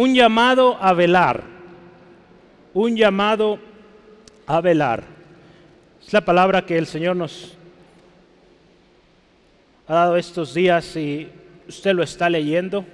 un 0.00 0.14
llamado 0.14 0.78
a 0.80 0.94
velar, 0.94 1.42
un 2.72 2.96
llamado 2.96 3.58
a 4.46 4.58
velar. 4.62 5.04
Es 6.02 6.10
la 6.14 6.24
palabra 6.24 6.64
que 6.64 6.78
el 6.78 6.86
Señor 6.86 7.16
nos 7.16 7.54
ha 9.86 9.94
dado 9.94 10.16
estos 10.16 10.54
días 10.54 10.96
y 10.96 11.28
usted 11.68 11.92
lo 11.92 12.02
está 12.02 12.30
leyendo. 12.30 12.86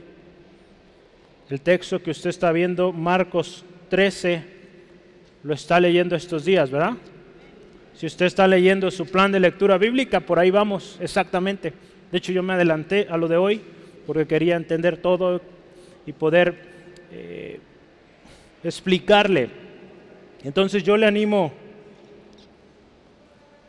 El 1.48 1.60
texto 1.60 2.02
que 2.02 2.10
usted 2.10 2.30
está 2.30 2.50
viendo, 2.50 2.92
Marcos 2.92 3.64
13, 3.88 4.42
lo 5.44 5.54
está 5.54 5.78
leyendo 5.78 6.16
estos 6.16 6.44
días, 6.44 6.72
¿verdad? 6.72 6.94
Si 7.94 8.06
usted 8.06 8.26
está 8.26 8.48
leyendo 8.48 8.90
su 8.90 9.06
plan 9.06 9.30
de 9.30 9.38
lectura 9.38 9.78
bíblica, 9.78 10.18
por 10.18 10.40
ahí 10.40 10.50
vamos, 10.50 10.98
exactamente. 11.00 11.72
De 12.10 12.18
hecho, 12.18 12.32
yo 12.32 12.42
me 12.42 12.54
adelanté 12.54 13.06
a 13.08 13.16
lo 13.16 13.28
de 13.28 13.36
hoy 13.36 13.60
porque 14.08 14.26
quería 14.26 14.56
entender 14.56 14.96
todo 14.96 15.40
y 16.04 16.12
poder 16.12 16.75
eh, 17.18 17.60
explicarle. 18.62 19.48
Entonces 20.44 20.82
yo 20.82 20.96
le 20.96 21.06
animo, 21.06 21.52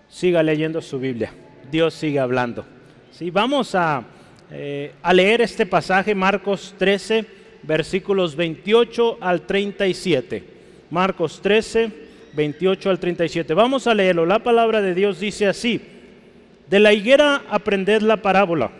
siga 0.09 0.43
leyendo 0.43 0.81
su 0.81 0.99
Biblia. 0.99 1.31
Dios 1.71 1.93
sigue 1.93 2.19
hablando. 2.19 2.65
Sí, 3.11 3.31
vamos 3.31 3.73
a, 3.73 4.03
eh, 4.51 4.91
a 5.01 5.13
leer 5.13 5.41
este 5.41 5.65
pasaje, 5.65 6.13
Marcos 6.13 6.75
13, 6.77 7.25
versículos 7.63 8.35
28 8.35 9.17
al 9.21 9.41
37. 9.43 10.43
Marcos 10.89 11.41
13, 11.41 11.91
28 12.33 12.89
al 12.89 12.99
37. 12.99 13.53
Vamos 13.53 13.87
a 13.87 13.93
leerlo. 13.93 14.25
La 14.25 14.39
palabra 14.39 14.81
de 14.81 14.93
Dios 14.93 15.19
dice 15.21 15.47
así. 15.47 15.81
De 16.69 16.79
la 16.79 16.91
higuera 16.91 17.43
aprended 17.49 18.01
la 18.01 18.17
parábola. 18.17 18.71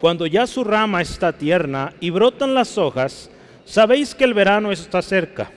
Cuando 0.00 0.26
ya 0.26 0.46
su 0.46 0.64
rama 0.64 1.00
está 1.00 1.32
tierna 1.32 1.92
y 2.00 2.10
brotan 2.10 2.54
las 2.54 2.76
hojas, 2.78 3.30
sabéis 3.68 4.14
que 4.14 4.24
el 4.24 4.34
verano 4.34 4.72
está 4.72 5.02
cerca. 5.02 5.50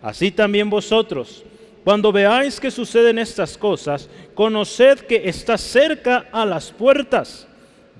Así 0.00 0.30
también 0.30 0.68
vosotros, 0.68 1.44
cuando 1.84 2.10
veáis 2.12 2.58
que 2.58 2.70
suceden 2.70 3.18
estas 3.18 3.58
cosas, 3.58 4.08
conoced 4.34 5.00
que 5.00 5.28
está 5.28 5.58
cerca 5.58 6.26
a 6.32 6.46
las 6.46 6.72
puertas. 6.72 7.46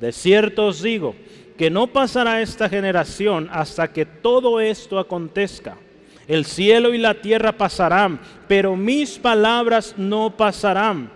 De 0.00 0.10
cierto 0.10 0.66
os 0.66 0.82
digo, 0.82 1.14
que 1.56 1.70
no 1.70 1.86
pasará 1.86 2.40
esta 2.40 2.68
generación 2.68 3.48
hasta 3.52 3.92
que 3.92 4.06
todo 4.06 4.60
esto 4.60 4.98
acontezca. 4.98 5.76
El 6.26 6.44
cielo 6.44 6.94
y 6.94 6.98
la 6.98 7.14
tierra 7.14 7.52
pasarán, 7.52 8.20
pero 8.48 8.74
mis 8.74 9.18
palabras 9.18 9.94
no 9.96 10.36
pasarán. 10.36 11.10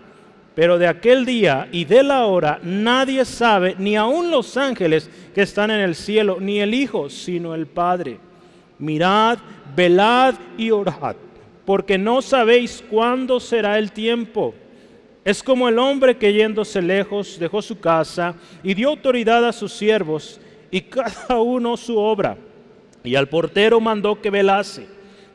Pero 0.54 0.78
de 0.78 0.86
aquel 0.86 1.24
día 1.24 1.68
y 1.70 1.84
de 1.84 2.02
la 2.02 2.26
hora 2.26 2.60
nadie 2.62 3.24
sabe, 3.24 3.76
ni 3.78 3.96
aun 3.96 4.30
los 4.30 4.56
ángeles 4.56 5.10
que 5.34 5.42
están 5.42 5.70
en 5.70 5.80
el 5.80 5.94
cielo, 5.94 6.38
ni 6.40 6.60
el 6.60 6.74
Hijo, 6.74 7.10
sino 7.10 7.54
el 7.54 7.66
Padre. 7.66 8.25
Mirad, 8.78 9.38
velad 9.74 10.34
y 10.56 10.70
orad, 10.70 11.16
porque 11.64 11.98
no 11.98 12.22
sabéis 12.22 12.84
cuándo 12.90 13.40
será 13.40 13.78
el 13.78 13.92
tiempo. 13.92 14.54
Es 15.24 15.42
como 15.42 15.68
el 15.68 15.78
hombre 15.78 16.16
que 16.16 16.32
yéndose 16.32 16.80
lejos 16.80 17.38
dejó 17.38 17.60
su 17.60 17.80
casa 17.80 18.34
y 18.62 18.74
dio 18.74 18.90
autoridad 18.90 19.44
a 19.44 19.52
sus 19.52 19.72
siervos 19.72 20.40
y 20.70 20.82
cada 20.82 21.40
uno 21.40 21.76
su 21.76 21.98
obra. 21.98 22.36
Y 23.02 23.14
al 23.14 23.28
portero 23.28 23.80
mandó 23.80 24.20
que 24.20 24.30
velase. 24.30 24.86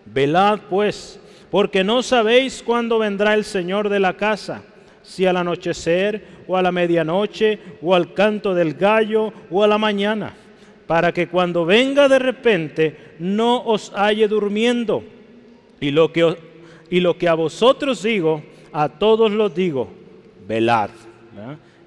Velad 0.06 0.59
pues, 0.69 1.19
porque 1.50 1.84
no 1.84 2.03
sabéis 2.03 2.64
cuándo 2.64 3.00
vendrá 3.00 3.34
el 3.34 3.44
Señor 3.44 3.89
de 3.89 4.00
la 4.00 4.16
casa, 4.16 4.64
si 5.03 5.25
al 5.25 5.38
anochecer 5.38 6.25
o 6.47 6.56
a 6.56 6.62
la 6.62 6.72
medianoche 6.72 7.59
o 7.81 7.94
al 7.94 8.14
canto 8.14 8.53
del 8.53 8.73
gallo 8.73 9.34
o 9.50 9.64
a 9.64 9.67
la 9.67 9.78
mañana, 9.78 10.34
para 10.92 11.14
que 11.14 11.30
cuando 11.30 11.66
venga 11.66 12.09
de 12.09 12.20
repente 12.20 13.16
no 13.17 13.64
os 13.64 13.94
halle 13.95 14.28
durmiendo. 14.28 15.02
Y 15.80 15.89
lo 15.89 16.11
que, 16.11 16.36
y 16.89 17.00
lo 17.00 17.17
que 17.17 17.30
a 17.30 17.34
vosotros 17.34 18.03
digo, 18.03 18.44
a 18.73 18.89
todos 18.89 19.31
los 19.31 19.56
digo, 19.56 19.89
velad. 20.45 20.90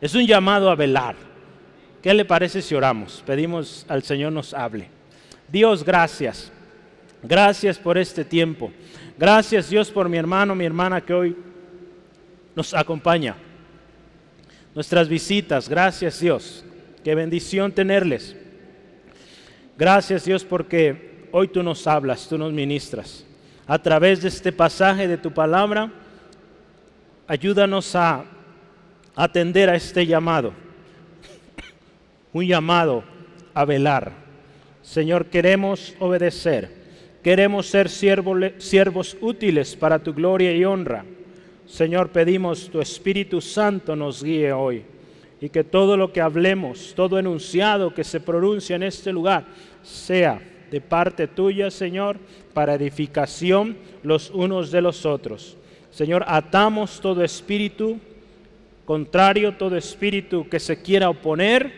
Es 0.00 0.14
un 0.14 0.26
llamado 0.26 0.70
a 0.70 0.74
velar. 0.74 1.16
¿Qué 2.00 2.14
le 2.14 2.24
parece 2.24 2.62
si 2.62 2.74
oramos? 2.74 3.22
Pedimos 3.26 3.84
al 3.90 4.02
Señor 4.04 4.32
nos 4.32 4.54
hable. 4.54 4.88
Dios, 5.48 5.84
gracias. 5.84 6.50
Gracias 7.22 7.78
por 7.78 7.98
este 7.98 8.24
tiempo. 8.24 8.72
Gracias 9.18 9.68
Dios 9.68 9.90
por 9.90 10.08
mi 10.08 10.16
hermano, 10.16 10.54
mi 10.54 10.64
hermana 10.64 11.02
que 11.02 11.12
hoy 11.12 11.36
nos 12.56 12.72
acompaña. 12.72 13.36
Nuestras 14.74 15.10
visitas, 15.10 15.68
gracias 15.68 16.20
Dios. 16.20 16.64
Qué 17.04 17.14
bendición 17.14 17.70
tenerles. 17.70 18.36
Gracias 19.76 20.24
Dios 20.24 20.44
porque 20.44 21.28
hoy 21.32 21.48
tú 21.48 21.62
nos 21.62 21.86
hablas, 21.86 22.28
tú 22.28 22.38
nos 22.38 22.52
ministras. 22.52 23.24
A 23.66 23.78
través 23.78 24.22
de 24.22 24.28
este 24.28 24.52
pasaje 24.52 25.08
de 25.08 25.16
tu 25.16 25.32
palabra, 25.32 25.90
ayúdanos 27.26 27.94
a 27.94 28.24
atender 29.16 29.70
a 29.70 29.76
este 29.76 30.06
llamado. 30.06 30.52
Un 32.32 32.46
llamado 32.46 33.04
a 33.54 33.64
velar. 33.64 34.12
Señor, 34.82 35.26
queremos 35.26 35.94
obedecer 35.98 36.84
Queremos 37.24 37.68
ser 37.68 37.88
siervos 37.88 39.16
útiles 39.18 39.74
para 39.76 39.98
tu 39.98 40.12
gloria 40.12 40.54
y 40.54 40.62
honra. 40.62 41.06
Señor, 41.64 42.10
pedimos 42.10 42.68
tu 42.68 42.82
Espíritu 42.82 43.40
Santo 43.40 43.96
nos 43.96 44.22
guíe 44.22 44.52
hoy 44.52 44.84
y 45.44 45.50
que 45.50 45.62
todo 45.62 45.98
lo 45.98 46.10
que 46.10 46.22
hablemos, 46.22 46.94
todo 46.96 47.18
enunciado 47.18 47.92
que 47.92 48.02
se 48.02 48.18
pronuncia 48.18 48.76
en 48.76 48.82
este 48.82 49.12
lugar, 49.12 49.44
sea 49.82 50.40
de 50.70 50.80
parte 50.80 51.28
tuya, 51.28 51.70
Señor, 51.70 52.16
para 52.54 52.76
edificación 52.76 53.76
los 54.02 54.30
unos 54.30 54.70
de 54.70 54.80
los 54.80 55.04
otros. 55.04 55.58
Señor, 55.90 56.24
atamos 56.26 56.98
todo 56.98 57.22
espíritu 57.22 57.98
contrario, 58.86 59.52
todo 59.52 59.76
espíritu 59.76 60.48
que 60.48 60.58
se 60.58 60.80
quiera 60.80 61.10
oponer, 61.10 61.70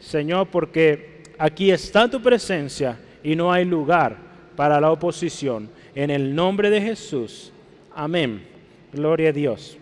Señor, 0.00 0.48
porque 0.48 1.22
aquí 1.38 1.70
está 1.70 2.10
tu 2.10 2.20
presencia 2.20 2.98
y 3.22 3.36
no 3.36 3.52
hay 3.52 3.64
lugar 3.64 4.16
para 4.56 4.80
la 4.80 4.90
oposición. 4.90 5.70
En 5.94 6.10
el 6.10 6.34
nombre 6.34 6.70
de 6.70 6.80
Jesús. 6.82 7.52
Amén. 7.94 8.44
Gloria 8.92 9.28
a 9.28 9.32
Dios. 9.32 9.78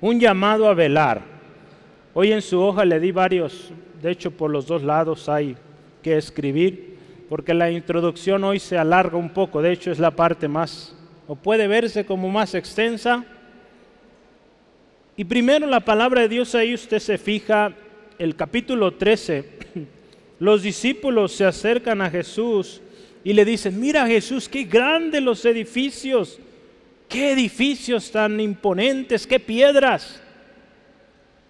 Un 0.00 0.20
llamado 0.20 0.68
a 0.68 0.74
velar. 0.74 1.31
Hoy 2.14 2.30
en 2.30 2.42
su 2.42 2.60
hoja 2.60 2.84
le 2.84 3.00
di 3.00 3.10
varios, 3.10 3.70
de 4.02 4.10
hecho 4.10 4.30
por 4.30 4.50
los 4.50 4.66
dos 4.66 4.82
lados 4.82 5.30
hay 5.30 5.56
que 6.02 6.18
escribir, 6.18 6.98
porque 7.26 7.54
la 7.54 7.70
introducción 7.70 8.44
hoy 8.44 8.58
se 8.58 8.76
alarga 8.76 9.16
un 9.16 9.30
poco, 9.30 9.62
de 9.62 9.72
hecho 9.72 9.90
es 9.90 9.98
la 9.98 10.10
parte 10.10 10.46
más, 10.46 10.94
o 11.26 11.36
puede 11.36 11.66
verse 11.68 12.04
como 12.04 12.28
más 12.28 12.54
extensa. 12.54 13.24
Y 15.16 15.24
primero 15.24 15.66
la 15.66 15.80
palabra 15.80 16.20
de 16.20 16.28
Dios 16.28 16.54
ahí 16.54 16.74
usted 16.74 16.98
se 16.98 17.16
fija, 17.16 17.72
el 18.18 18.36
capítulo 18.36 18.92
13, 18.92 19.48
los 20.38 20.62
discípulos 20.62 21.32
se 21.32 21.46
acercan 21.46 22.02
a 22.02 22.10
Jesús 22.10 22.82
y 23.24 23.32
le 23.32 23.46
dicen, 23.46 23.80
mira 23.80 24.06
Jesús, 24.06 24.50
qué 24.50 24.64
grandes 24.64 25.22
los 25.22 25.46
edificios, 25.46 26.38
qué 27.08 27.32
edificios 27.32 28.10
tan 28.10 28.38
imponentes, 28.38 29.26
qué 29.26 29.40
piedras. 29.40 30.21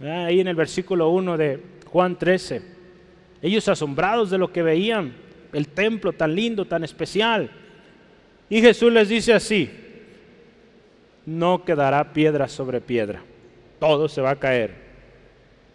Ahí 0.02 0.40
en 0.40 0.48
el 0.48 0.56
versículo 0.56 1.10
1 1.10 1.36
de 1.36 1.62
Juan 1.86 2.18
13, 2.18 2.62
ellos 3.40 3.68
asombrados 3.68 4.30
de 4.30 4.38
lo 4.38 4.52
que 4.52 4.62
veían, 4.62 5.14
el 5.52 5.68
templo 5.68 6.12
tan 6.12 6.34
lindo, 6.34 6.64
tan 6.64 6.82
especial. 6.82 7.50
Y 8.48 8.60
Jesús 8.60 8.92
les 8.92 9.08
dice 9.08 9.32
así, 9.32 9.70
no 11.24 11.64
quedará 11.64 12.12
piedra 12.12 12.48
sobre 12.48 12.80
piedra, 12.80 13.22
todo 13.78 14.08
se 14.08 14.20
va 14.20 14.30
a 14.30 14.36
caer. 14.36 14.74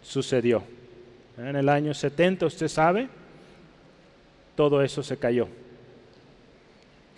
Sucedió. 0.02 0.62
En 1.36 1.56
el 1.56 1.68
año 1.68 1.94
70, 1.94 2.46
usted 2.46 2.68
sabe, 2.68 3.08
todo 4.54 4.82
eso 4.82 5.02
se 5.02 5.16
cayó. 5.16 5.48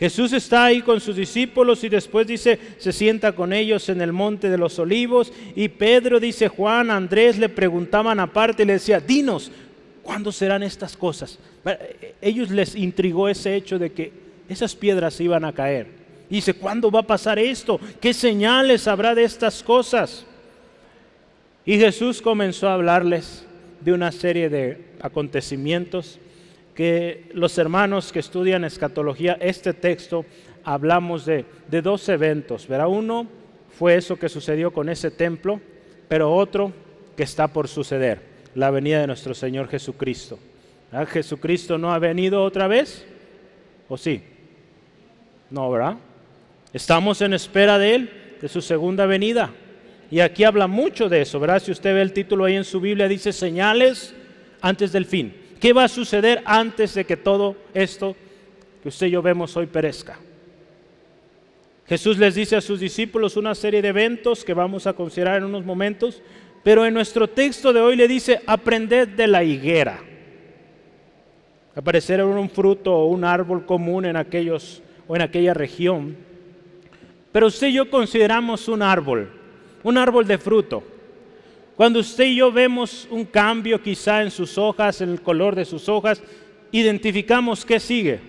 Jesús 0.01 0.33
está 0.33 0.65
ahí 0.65 0.81
con 0.81 0.99
sus 0.99 1.15
discípulos 1.15 1.85
y 1.85 1.91
después 1.91 2.27
dice, 2.27 2.59
se 2.79 2.91
sienta 2.91 3.33
con 3.33 3.53
ellos 3.53 3.91
en 3.91 4.01
el 4.01 4.15
monte 4.15 4.49
de 4.49 4.57
los 4.57 4.79
olivos 4.79 5.31
y 5.55 5.69
Pedro 5.69 6.19
dice, 6.19 6.49
Juan, 6.49 6.91
Andrés 6.91 7.37
le 7.37 7.51
preguntaban 7.51 8.19
aparte 8.19 8.63
y 8.63 8.67
le 8.67 8.73
decía, 8.73 8.99
dinos, 8.99 9.53
¿cuándo 10.03 10.33
serán 10.33 10.63
estas 10.63 10.97
cosas? 10.97 11.39
Ellos 12.23 12.49
les 12.49 12.75
intrigó 12.77 13.29
ese 13.29 13.55
hecho 13.55 13.79
de 13.79 13.93
que 13.93 14.11
esas 14.49 14.75
piedras 14.75 15.21
iban 15.21 15.45
a 15.45 15.53
caer. 15.53 15.89
Y 16.31 16.37
dice, 16.37 16.55
¿cuándo 16.55 16.91
va 16.91 17.01
a 17.01 17.07
pasar 17.07 17.39
esto? 17.39 17.79
¿Qué 18.01 18.15
señales 18.15 18.89
habrá 18.89 19.15
de 19.15 19.25
estas 19.25 19.63
cosas? 19.63 20.25
Y 21.67 21.77
Jesús 21.77 22.23
comenzó 22.23 22.71
a 22.71 22.75
hablarles 22.75 23.45
de 23.83 23.93
una 23.93 24.13
serie 24.13 24.49
de 24.49 24.83
acontecimientos 25.03 26.19
que 26.75 27.31
los 27.35 27.57
hermanos 27.59 28.13
que 28.13 28.21
estudian 28.21 28.65
escatología, 28.65 29.37
este 29.41 29.75
texto, 29.75 30.25
hablamos 30.65 31.27
de, 31.27 31.45
dos 31.83 32.09
eventos. 32.09 32.67
Verá, 32.67 32.89
uno 32.89 33.27
fue 33.79 33.97
eso 33.97 34.17
que 34.17 34.29
sucedió 34.29 34.73
con 34.73 34.89
ese 34.89 35.11
templo, 35.11 35.61
pero 36.09 36.33
otro 36.35 36.73
que 37.17 37.23
está 37.23 37.49
por 37.49 37.69
suceder, 37.69 38.21
la 38.55 38.71
venida 38.71 39.01
de 39.01 39.07
nuestro 39.07 39.35
Señor 39.35 39.69
Jesucristo. 39.69 40.39
Jesucristo 41.09 41.79
no 41.79 41.93
ha 41.93 41.99
venido 41.99 42.43
otra 42.43 42.67
vez, 42.67 43.07
¿O 43.91 43.99
sí? 43.99 44.23
No, 45.51 45.69
¿verdad? 45.69 45.97
Estamos 46.73 47.21
en 47.23 47.35
espera 47.35 47.77
de 47.77 47.97
Él, 47.97 48.11
de 48.41 48.49
su 48.49 48.63
segunda 48.63 49.05
venida. 49.05 49.51
Y 50.13 50.21
aquí 50.21 50.45
habla 50.45 50.69
mucho 50.69 51.09
de 51.09 51.23
eso, 51.23 51.41
¿verdad? 51.41 51.61
Si 51.61 51.73
usted 51.73 51.93
ve 51.93 52.01
el 52.01 52.13
título 52.13 52.45
ahí 52.45 52.55
en 52.55 52.65
su 52.65 52.81
Biblia, 52.81 53.09
dice 53.09 53.33
señales 53.33 54.15
antes 54.61 54.93
del 54.93 55.07
fin. 55.07 55.35
¿Qué 55.61 55.75
va 55.75 55.85
a 55.85 55.89
suceder 55.89 56.43
antes 56.47 56.95
de 56.95 57.05
que 57.05 57.19
todo 57.19 57.55
esto 57.75 58.17
que 58.83 58.89
usted 58.89 59.09
y 59.09 59.11
yo 59.11 59.21
vemos 59.21 59.55
hoy 59.59 59.67
perezca? 59.67 60.19
Jesús 61.87 62.17
les 62.17 62.35
dice 62.35 62.57
a 62.57 62.61
sus 62.63 62.81
discípulos 62.81 63.37
una 63.37 63.55
serie 63.55 63.83
de 63.83 63.89
eventos 63.89 64.43
que 64.43 64.55
vamos 64.55 64.87
a 64.87 64.95
considerar 64.95 65.37
en 65.37 65.45
unos 65.45 65.65
momentos, 65.65 66.23
pero 66.63 66.87
en 66.87 66.95
nuestro 66.95 67.29
texto 67.29 67.73
de 67.73 67.81
hoy 67.81 67.97
le 67.97 68.09
dice, 68.09 68.41
aprended 68.47 69.09
de 69.09 69.27
la 69.27 69.45
higuera. 69.45 69.99
Aparecer 71.75 72.25
un 72.25 72.49
fruto 72.49 72.95
o 72.95 73.07
un 73.07 73.25
árbol 73.25 73.67
común 73.67 74.07
en 74.07 74.17
aquellos 74.17 74.83
o 75.09 75.17
en 75.17 75.23
aquella 75.23 75.53
región. 75.53 76.17
Pero 77.33 77.49
usted 77.49 77.69
y 77.69 77.75
yo 77.75 77.91
consideramos 77.91 78.67
un 78.69 78.83
árbol, 78.83 79.31
un 79.83 79.99
árbol 79.99 80.27
de 80.27 80.39
fruto. 80.39 80.83
Cuando 81.81 82.01
usted 82.01 82.25
y 82.25 82.37
yo 82.37 82.53
vemos 82.53 83.09
un 83.11 83.25
cambio 83.25 83.83
quizá 83.83 84.21
en 84.21 84.31
sus 84.31 84.59
hojas, 84.59 85.01
en 85.01 85.09
el 85.09 85.23
color 85.23 85.55
de 85.55 85.65
sus 85.65 85.89
hojas, 85.89 86.23
identificamos 86.73 87.65
qué 87.65 87.81
sigue 87.81 88.21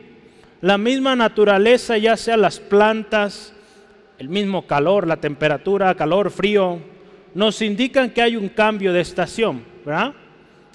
la 0.62 0.78
misma 0.78 1.18
naturaleza, 1.18 1.98
ya 1.98 2.16
sea 2.16 2.38
las 2.38 2.62
plantas, 2.62 3.54
el 4.20 4.30
mismo 4.30 4.66
calor, 4.66 5.06
la 5.06 5.18
temperatura, 5.18 5.94
calor, 5.96 6.32
frío, 6.32 6.80
nos 7.34 7.62
indican 7.62 8.12
que 8.12 8.22
hay 8.22 8.38
un 8.38 8.48
cambio 8.48 8.94
de 8.94 9.02
estación, 9.02 9.66
¿verdad? 9.86 10.14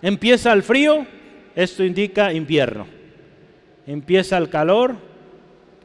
Empieza 0.03 0.53
el 0.53 0.63
frío, 0.63 1.07
esto 1.55 1.83
indica 1.83 2.31
invierno. 2.31 2.87
Empieza 3.87 4.37
el 4.37 4.51
calor, 4.51 4.97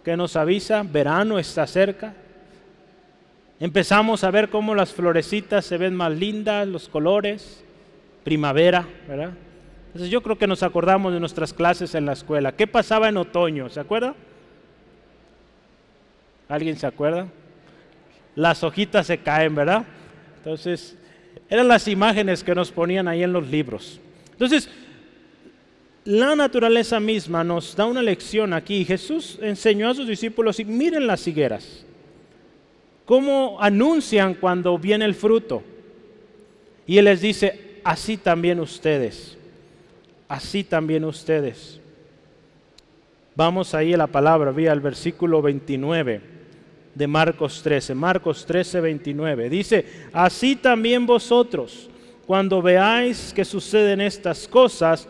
que 0.04 0.18
nos 0.18 0.36
avisa, 0.36 0.84
verano 0.84 1.40
está 1.40 1.66
cerca. 1.68 2.16
Empezamos 3.62 4.24
a 4.24 4.32
ver 4.32 4.50
cómo 4.50 4.74
las 4.74 4.92
florecitas 4.92 5.64
se 5.64 5.78
ven 5.78 5.96
más 5.96 6.12
lindas, 6.12 6.68
los 6.68 6.90
colores, 6.90 7.64
primavera, 8.24 8.88
¿verdad? 9.08 9.34
Entonces 9.86 10.10
yo 10.10 10.24
creo 10.24 10.36
que 10.36 10.48
nos 10.48 10.64
acordamos 10.64 11.14
de 11.14 11.20
nuestras 11.20 11.54
clases 11.54 11.94
en 11.94 12.08
la 12.08 12.14
escuela. 12.14 12.56
¿Qué 12.56 12.66
pasaba 12.66 13.08
en 13.08 13.18
otoño? 13.18 13.70
¿Se 13.70 13.80
acuerda? 13.80 14.16
¿Alguien 16.50 16.76
se 16.76 16.88
acuerda? 16.88 17.28
Las 18.34 18.64
hojitas 18.64 19.06
se 19.06 19.20
caen, 19.20 19.54
¿verdad? 19.54 19.86
Entonces, 20.38 20.98
eran 21.48 21.68
las 21.68 21.88
imágenes 21.88 22.44
que 22.44 22.56
nos 22.56 22.72
ponían 22.72 23.08
ahí 23.08 23.22
en 23.22 23.32
los 23.32 23.48
libros. 23.48 24.02
Entonces, 24.32 24.72
la 26.04 26.36
naturaleza 26.36 27.00
misma 27.00 27.44
nos 27.44 27.76
da 27.76 27.86
una 27.86 28.02
lección 28.02 28.54
aquí. 28.54 28.84
Jesús 28.86 29.38
enseñó 29.40 29.88
a 29.88 29.94
sus 29.94 30.08
discípulos 30.08 30.60
y 30.60 30.66
miren 30.66 31.06
las 31.06 31.28
higueras. 31.28 31.86
¿Cómo 33.06 33.58
anuncian 33.60 34.34
cuando 34.36 34.78
viene 34.78 35.06
el 35.06 35.16
fruto? 35.16 35.64
Y 36.88 36.98
Él 36.98 37.06
les 37.06 37.22
dice, 37.22 37.80
así 37.84 38.18
también 38.18 38.60
ustedes 38.60 39.38
así 40.32 40.64
también 40.64 41.04
ustedes. 41.04 41.82
Vamos 43.36 43.74
ahí 43.74 43.94
a 43.94 43.98
la 43.98 44.08
palabra, 44.08 44.52
vía 44.52 44.72
el 44.72 44.80
versículo 44.80 45.42
29 45.42 46.22
de 46.96 47.08
Marcos 47.08 47.62
13. 47.62 47.94
Marcos 47.94 48.46
13, 48.46 48.80
29. 48.80 49.50
Dice, 49.50 49.86
así 50.14 50.56
también 50.56 51.06
vosotros, 51.06 51.90
cuando 52.26 52.62
veáis 52.62 53.34
que 53.34 53.44
suceden 53.44 54.00
estas 54.00 54.48
cosas, 54.48 55.06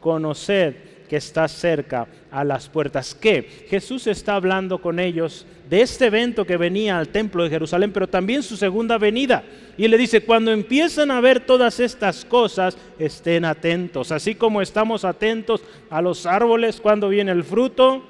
conoced 0.00 0.74
que 1.08 1.16
está 1.16 1.48
cerca 1.48 2.06
a 2.30 2.44
las 2.44 2.68
puertas. 2.68 3.14
Que 3.14 3.42
Jesús 3.68 4.06
está 4.06 4.34
hablando 4.34 4.80
con 4.80 5.00
ellos 5.00 5.46
de 5.68 5.82
este 5.82 6.06
evento 6.06 6.44
que 6.44 6.56
venía 6.56 6.98
al 6.98 7.08
templo 7.08 7.44
de 7.44 7.50
Jerusalén, 7.50 7.92
pero 7.92 8.08
también 8.08 8.42
su 8.42 8.56
segunda 8.56 8.98
venida. 8.98 9.44
Y 9.76 9.88
le 9.88 9.98
dice, 9.98 10.22
cuando 10.22 10.52
empiezan 10.52 11.10
a 11.10 11.20
ver 11.20 11.40
todas 11.40 11.80
estas 11.80 12.24
cosas, 12.24 12.76
estén 12.98 13.44
atentos. 13.44 14.12
Así 14.12 14.34
como 14.34 14.62
estamos 14.62 15.04
atentos 15.04 15.62
a 15.90 16.00
los 16.00 16.26
árboles 16.26 16.80
cuando 16.80 17.08
viene 17.08 17.32
el 17.32 17.44
fruto, 17.44 18.02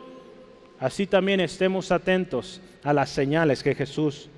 así 0.78 1.06
también 1.06 1.40
estemos 1.40 1.90
atentos 1.90 2.60
a 2.82 2.92
las 2.92 3.10
señales 3.10 3.62
que 3.62 3.74
Jesús 3.74 4.28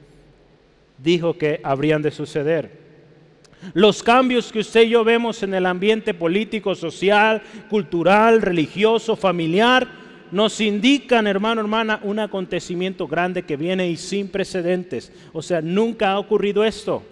dijo 0.99 1.37
que 1.37 1.61
habrían 1.63 2.03
de 2.03 2.11
suceder. 2.11 2.80
Los 3.75 4.03
cambios 4.03 4.51
que 4.51 4.61
usted 4.61 4.83
y 4.83 4.91
yo 4.91 5.05
vemos 5.05 5.43
en 5.43 5.55
el 5.55 5.67
ambiente 5.67 6.15
político, 6.15 6.75
social, 6.75 7.43
cultural, 7.69 8.43
religioso, 8.43 9.17
familiar, 9.17 9.87
nos 10.33 10.61
indican, 10.61 11.27
hermano, 11.27 11.61
hermana, 11.61 12.01
un 12.03 12.19
acontecimiento 12.19 13.07
grande 13.07 13.43
que 13.43 13.57
viene 13.57 13.89
y 13.89 13.97
sin 13.97 14.29
precedentes. 14.29 15.13
O 15.33 15.43
sea, 15.43 15.61
nunca 15.61 16.13
ha 16.13 16.19
ocurrido 16.19 16.65
esto. 16.65 17.03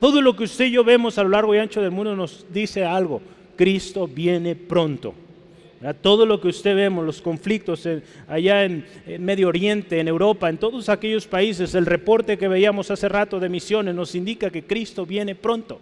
Todo 0.00 0.22
lo 0.22 0.34
que 0.36 0.44
usted 0.44 0.66
y 0.66 0.72
yo 0.72 0.84
vemos 0.84 1.18
a 1.18 1.22
lo 1.22 1.30
largo 1.30 1.54
y 1.54 1.58
ancho 1.58 1.82
del 1.82 1.90
mundo 1.90 2.14
nos 2.16 2.46
dice 2.52 2.84
algo. 2.84 3.20
Cristo 3.56 4.06
viene 4.06 4.54
pronto. 4.54 5.14
Todo 6.00 6.26
lo 6.26 6.40
que 6.40 6.48
usted 6.48 6.74
vemos, 6.74 7.06
los 7.06 7.22
conflictos 7.22 7.88
allá 8.26 8.64
en, 8.64 8.84
Medio 9.20 9.48
Oriente, 9.48 10.00
en 10.00 10.08
Europa, 10.08 10.48
en 10.48 10.58
todos 10.58 10.88
aquellos 10.88 11.26
países, 11.26 11.74
el 11.74 11.86
reporte 11.86 12.36
que 12.36 12.48
veíamos 12.48 12.90
hace 12.90 13.08
rato 13.08 13.38
de 13.38 13.48
misiones 13.48 13.94
nos 13.94 14.14
indica 14.16 14.50
que 14.50 14.64
Cristo 14.64 15.06
viene 15.06 15.36
pronto. 15.36 15.80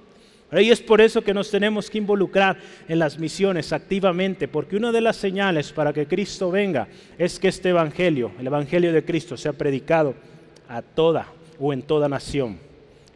Y 0.52 0.70
es 0.70 0.80
por 0.80 1.00
eso 1.00 1.22
que 1.22 1.34
nos 1.34 1.50
tenemos 1.50 1.90
que 1.90 1.98
involucrar 1.98 2.58
en 2.88 2.98
las 2.98 3.18
misiones 3.18 3.72
activamente, 3.72 4.46
porque 4.48 4.76
una 4.76 4.92
de 4.92 5.00
las 5.00 5.16
señales 5.16 5.72
para 5.72 5.92
que 5.92 6.06
Cristo 6.06 6.50
venga 6.50 6.88
es 7.18 7.40
que 7.40 7.48
este 7.48 7.70
Evangelio, 7.70 8.32
el 8.38 8.46
Evangelio 8.46 8.92
de 8.92 9.04
Cristo, 9.04 9.36
sea 9.36 9.54
predicado 9.54 10.14
a 10.68 10.82
toda 10.82 11.26
o 11.58 11.72
en 11.72 11.82
toda 11.82 12.08
nación. 12.08 12.58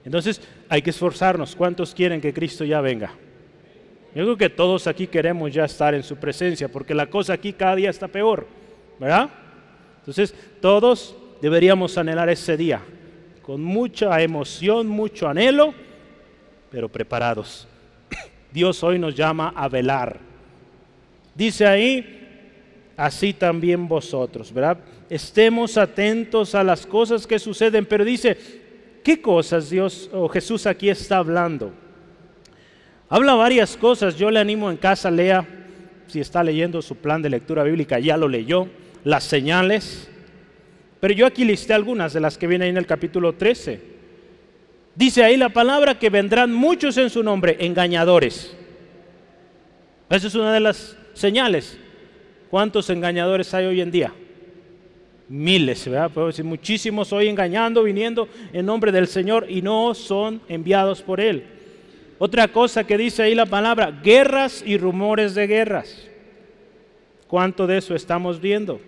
Entonces 0.04 0.40
hay 0.68 0.82
que 0.82 0.90
esforzarnos. 0.90 1.54
¿Cuántos 1.54 1.94
quieren 1.94 2.20
que 2.20 2.32
Cristo 2.32 2.64
ya 2.64 2.80
venga? 2.80 3.12
Yo 4.14 4.24
creo 4.24 4.36
que 4.36 4.50
todos 4.50 4.86
aquí 4.86 5.06
queremos 5.06 5.52
ya 5.52 5.64
estar 5.64 5.94
en 5.94 6.02
su 6.02 6.16
presencia, 6.16 6.68
porque 6.68 6.94
la 6.94 7.06
cosa 7.08 7.34
aquí 7.34 7.52
cada 7.52 7.76
día 7.76 7.90
está 7.90 8.08
peor, 8.08 8.46
¿verdad? 8.98 9.30
Entonces 9.98 10.34
todos 10.60 11.16
deberíamos 11.40 11.96
anhelar 11.96 12.28
ese 12.28 12.56
día, 12.56 12.80
con 13.42 13.62
mucha 13.62 14.20
emoción, 14.20 14.88
mucho 14.88 15.28
anhelo, 15.28 15.72
pero 16.70 16.88
preparados. 16.88 17.68
Dios 18.52 18.82
hoy 18.82 18.98
nos 18.98 19.14
llama 19.14 19.52
a 19.54 19.68
velar. 19.68 20.18
Dice 21.34 21.66
ahí, 21.66 22.92
así 22.96 23.32
también 23.32 23.86
vosotros, 23.86 24.52
¿verdad? 24.52 24.78
Estemos 25.08 25.78
atentos 25.78 26.56
a 26.56 26.64
las 26.64 26.84
cosas 26.84 27.26
que 27.28 27.38
suceden, 27.38 27.86
pero 27.86 28.04
dice, 28.04 28.36
¿qué 29.04 29.22
cosas 29.22 29.70
Dios 29.70 30.10
o 30.12 30.28
Jesús 30.28 30.66
aquí 30.66 30.88
está 30.90 31.18
hablando? 31.18 31.72
Habla 33.12 33.34
varias 33.34 33.76
cosas, 33.76 34.16
yo 34.16 34.30
le 34.30 34.38
animo 34.38 34.70
en 34.70 34.76
casa, 34.76 35.10
lea, 35.10 35.44
si 36.06 36.20
está 36.20 36.44
leyendo 36.44 36.80
su 36.80 36.94
plan 36.94 37.20
de 37.20 37.28
lectura 37.28 37.64
bíblica, 37.64 37.98
ya 37.98 38.16
lo 38.16 38.28
leyó, 38.28 38.68
las 39.02 39.24
señales, 39.24 40.08
pero 41.00 41.12
yo 41.12 41.26
aquí 41.26 41.44
listé 41.44 41.74
algunas 41.74 42.12
de 42.12 42.20
las 42.20 42.38
que 42.38 42.46
vienen 42.46 42.66
ahí 42.66 42.70
en 42.70 42.76
el 42.76 42.86
capítulo 42.86 43.32
13. 43.32 43.80
Dice 44.94 45.24
ahí 45.24 45.36
la 45.36 45.48
palabra 45.48 45.98
que 45.98 46.08
vendrán 46.08 46.52
muchos 46.52 46.96
en 46.98 47.10
su 47.10 47.24
nombre, 47.24 47.56
engañadores. 47.58 48.54
Esa 50.08 50.26
es 50.28 50.34
una 50.36 50.52
de 50.52 50.60
las 50.60 50.96
señales. 51.12 51.78
¿Cuántos 52.48 52.90
engañadores 52.90 53.52
hay 53.54 53.66
hoy 53.66 53.80
en 53.80 53.90
día? 53.90 54.12
Miles, 55.28 55.88
¿verdad? 55.88 56.12
Puedo 56.12 56.28
decir, 56.28 56.44
muchísimos 56.44 57.12
hoy 57.12 57.26
engañando, 57.26 57.82
viniendo 57.82 58.28
en 58.52 58.66
nombre 58.66 58.92
del 58.92 59.08
Señor 59.08 59.46
y 59.48 59.62
no 59.62 59.94
son 59.94 60.42
enviados 60.48 61.02
por 61.02 61.20
Él. 61.20 61.59
Otra 62.22 62.48
cosa 62.48 62.84
que 62.84 62.98
dice 62.98 63.22
ahí 63.22 63.34
la 63.34 63.46
palabra, 63.46 63.90
guerras 63.90 64.62
y 64.66 64.76
rumores 64.76 65.34
de 65.34 65.46
guerras. 65.46 66.06
¿Cuánto 67.26 67.66
de 67.66 67.78
eso 67.78 67.94
estamos 67.94 68.42
viendo? 68.42 68.78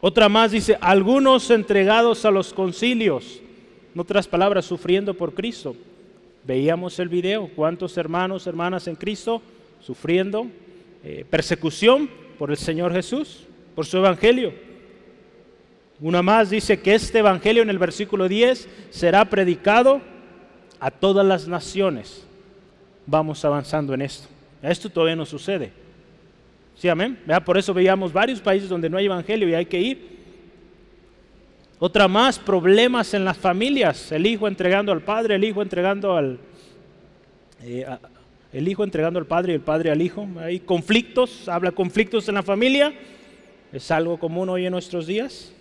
Otra 0.00 0.28
más 0.28 0.50
dice, 0.50 0.76
algunos 0.80 1.52
entregados 1.52 2.24
a 2.24 2.32
los 2.32 2.52
concilios 2.52 3.40
en 3.94 4.00
otras 4.00 4.26
palabras, 4.26 4.64
sufriendo 4.64 5.14
por 5.14 5.34
Cristo. 5.34 5.76
Veíamos 6.42 6.98
el 6.98 7.08
video, 7.08 7.48
cuántos 7.54 7.96
hermanos, 7.96 8.48
hermanas 8.48 8.88
en 8.88 8.96
Cristo 8.96 9.40
sufriendo 9.80 10.48
eh, 11.04 11.24
persecución 11.30 12.10
por 12.40 12.50
el 12.50 12.56
Señor 12.56 12.92
Jesús, 12.92 13.46
por 13.76 13.86
su 13.86 13.98
evangelio. 13.98 14.52
Una 16.00 16.22
más 16.22 16.50
dice 16.50 16.80
que 16.80 16.96
este 16.96 17.20
evangelio 17.20 17.62
en 17.62 17.70
el 17.70 17.78
versículo 17.78 18.26
10 18.26 18.68
será 18.90 19.24
predicado 19.26 20.00
a 20.80 20.90
todas 20.90 21.24
las 21.26 21.48
naciones. 21.48 22.24
Vamos 23.06 23.44
avanzando 23.44 23.94
en 23.94 24.02
esto. 24.02 24.28
Esto 24.62 24.90
todavía 24.90 25.16
no 25.16 25.26
sucede. 25.26 25.72
Sí, 26.76 26.88
amén. 26.88 27.18
Por 27.44 27.58
eso 27.58 27.74
veíamos 27.74 28.12
varios 28.12 28.40
países 28.40 28.68
donde 28.68 28.88
no 28.88 28.98
hay 28.98 29.06
evangelio 29.06 29.48
y 29.48 29.54
hay 29.54 29.66
que 29.66 29.80
ir 29.80 30.18
otra 31.80 32.08
más, 32.08 32.40
problemas 32.40 33.14
en 33.14 33.24
las 33.24 33.36
familias, 33.36 34.10
el 34.10 34.26
hijo 34.26 34.48
entregando 34.48 34.90
al 34.90 35.00
padre, 35.00 35.36
el 35.36 35.44
hijo 35.44 35.62
entregando 35.62 36.16
al... 36.16 36.38
Eh, 37.62 37.86
el 38.52 38.66
hijo 38.66 38.82
entregando 38.82 39.18
al 39.18 39.26
padre 39.26 39.52
y 39.52 39.56
el 39.56 39.60
padre 39.60 39.90
al 39.90 40.00
hijo. 40.00 40.26
Hay 40.40 40.60
conflictos, 40.60 41.48
habla 41.48 41.70
conflictos 41.70 42.28
en 42.28 42.34
la 42.34 42.42
familia. 42.42 42.94
Es 43.72 43.90
algo 43.90 44.18
común 44.18 44.48
hoy 44.48 44.64
en 44.64 44.72
nuestros 44.72 45.06
días. 45.06 45.52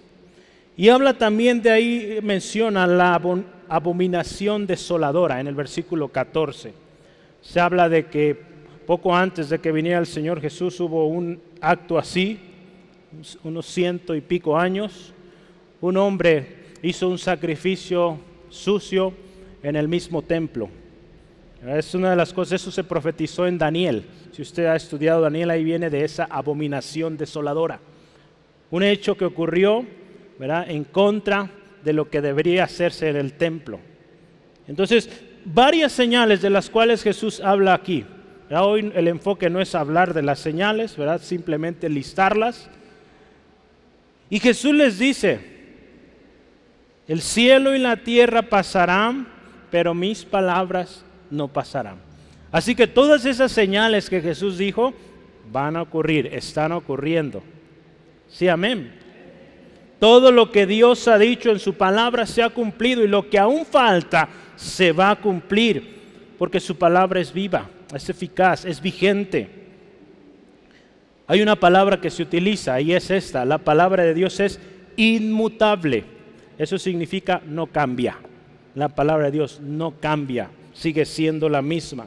Y 0.79 0.89
habla 0.89 1.15
también 1.15 1.63
de 1.63 1.71
ahí, 1.71 2.19
menciona 2.21 2.85
la 2.85 3.19
abominación 3.67 4.67
desoladora 4.67 5.41
en 5.41 5.47
el 5.47 5.55
versículo 5.55 6.09
14. 6.09 6.71
Se 7.41 7.59
habla 7.59 7.89
de 7.89 8.05
que 8.05 8.39
poco 8.85 9.15
antes 9.15 9.49
de 9.49 9.57
que 9.57 9.71
viniera 9.71 9.97
el 9.97 10.05
Señor 10.05 10.39
Jesús 10.39 10.79
hubo 10.79 11.07
un 11.07 11.41
acto 11.61 11.97
así, 11.97 12.39
unos 13.43 13.65
ciento 13.65 14.13
y 14.13 14.21
pico 14.21 14.55
años. 14.55 15.15
Un 15.81 15.97
hombre 15.97 16.67
hizo 16.83 17.09
un 17.09 17.17
sacrificio 17.17 18.19
sucio 18.49 19.13
en 19.63 19.75
el 19.75 19.87
mismo 19.87 20.21
templo. 20.21 20.69
Es 21.65 21.95
una 21.95 22.11
de 22.11 22.15
las 22.15 22.31
cosas, 22.31 22.61
eso 22.61 22.69
se 22.69 22.83
profetizó 22.83 23.47
en 23.47 23.57
Daniel. 23.57 24.05
Si 24.31 24.43
usted 24.43 24.67
ha 24.67 24.75
estudiado 24.75 25.21
Daniel, 25.21 25.49
ahí 25.49 25.63
viene 25.63 25.89
de 25.89 26.03
esa 26.03 26.25
abominación 26.25 27.17
desoladora. 27.17 27.79
Un 28.69 28.83
hecho 28.83 29.17
que 29.17 29.25
ocurrió 29.25 29.83
en 30.39 30.83
contra 30.83 31.49
de 31.83 31.93
lo 31.93 32.09
que 32.09 32.21
debería 32.21 32.63
hacerse 32.63 33.09
en 33.09 33.15
el 33.15 33.33
templo. 33.33 33.79
Entonces, 34.67 35.09
varias 35.45 35.91
señales 35.91 36.41
de 36.41 36.49
las 36.49 36.69
cuales 36.69 37.03
Jesús 37.03 37.39
habla 37.39 37.73
aquí. 37.73 38.05
Hoy 38.49 38.91
el 38.95 39.07
enfoque 39.07 39.49
no 39.49 39.59
es 39.59 39.75
hablar 39.75 40.13
de 40.13 40.21
las 40.21 40.39
señales, 40.39 40.95
¿verdad? 40.95 41.21
simplemente 41.21 41.89
listarlas. 41.89 42.69
Y 44.29 44.39
Jesús 44.39 44.73
les 44.73 44.99
dice, 44.99 45.39
el 47.07 47.21
cielo 47.21 47.73
y 47.75 47.79
la 47.79 47.97
tierra 47.97 48.43
pasarán, 48.43 49.27
pero 49.71 49.93
mis 49.93 50.25
palabras 50.25 51.05
no 51.29 51.47
pasarán. 51.47 51.97
Así 52.51 52.75
que 52.75 52.87
todas 52.87 53.25
esas 53.25 53.51
señales 53.51 54.09
que 54.09 54.21
Jesús 54.21 54.57
dijo 54.57 54.93
van 55.51 55.75
a 55.75 55.81
ocurrir, 55.81 56.27
están 56.27 56.71
ocurriendo. 56.71 57.43
Sí, 58.27 58.47
amén. 58.47 59.06
Todo 59.99 60.31
lo 60.31 60.51
que 60.51 60.67
Dios 60.67 61.07
ha 61.07 61.17
dicho 61.17 61.49
en 61.49 61.59
su 61.59 61.73
palabra 61.73 62.25
se 62.25 62.43
ha 62.43 62.49
cumplido 62.49 63.03
y 63.03 63.07
lo 63.07 63.29
que 63.29 63.39
aún 63.39 63.65
falta 63.65 64.29
se 64.55 64.91
va 64.91 65.11
a 65.11 65.15
cumplir, 65.15 65.97
porque 66.37 66.59
su 66.59 66.75
palabra 66.75 67.19
es 67.19 67.33
viva, 67.33 67.67
es 67.93 68.07
eficaz, 68.09 68.65
es 68.65 68.79
vigente. 68.79 69.49
Hay 71.25 71.41
una 71.41 71.55
palabra 71.55 71.99
que 71.99 72.11
se 72.11 72.23
utiliza 72.23 72.79
y 72.79 72.93
es 72.93 73.09
esta, 73.09 73.43
la 73.43 73.57
palabra 73.57 74.03
de 74.03 74.13
Dios 74.13 74.39
es 74.39 74.59
inmutable. 74.97 76.03
Eso 76.57 76.77
significa 76.77 77.41
no 77.45 77.67
cambia. 77.67 78.17
La 78.75 78.89
palabra 78.89 79.25
de 79.25 79.31
Dios 79.31 79.59
no 79.61 79.95
cambia, 79.99 80.49
sigue 80.73 81.05
siendo 81.05 81.49
la 81.49 81.63
misma. 81.63 82.05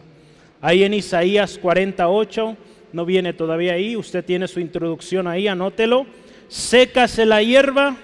Ahí 0.60 0.84
en 0.84 0.94
Isaías 0.94 1.58
48, 1.58 2.56
no 2.92 3.04
viene 3.04 3.32
todavía 3.32 3.72
ahí, 3.72 3.96
usted 3.96 4.24
tiene 4.24 4.46
su 4.46 4.60
introducción 4.60 5.26
ahí, 5.26 5.48
anótelo 5.48 6.06
sécase 6.50 7.24
la 7.24 7.42
hierba, 7.42 7.96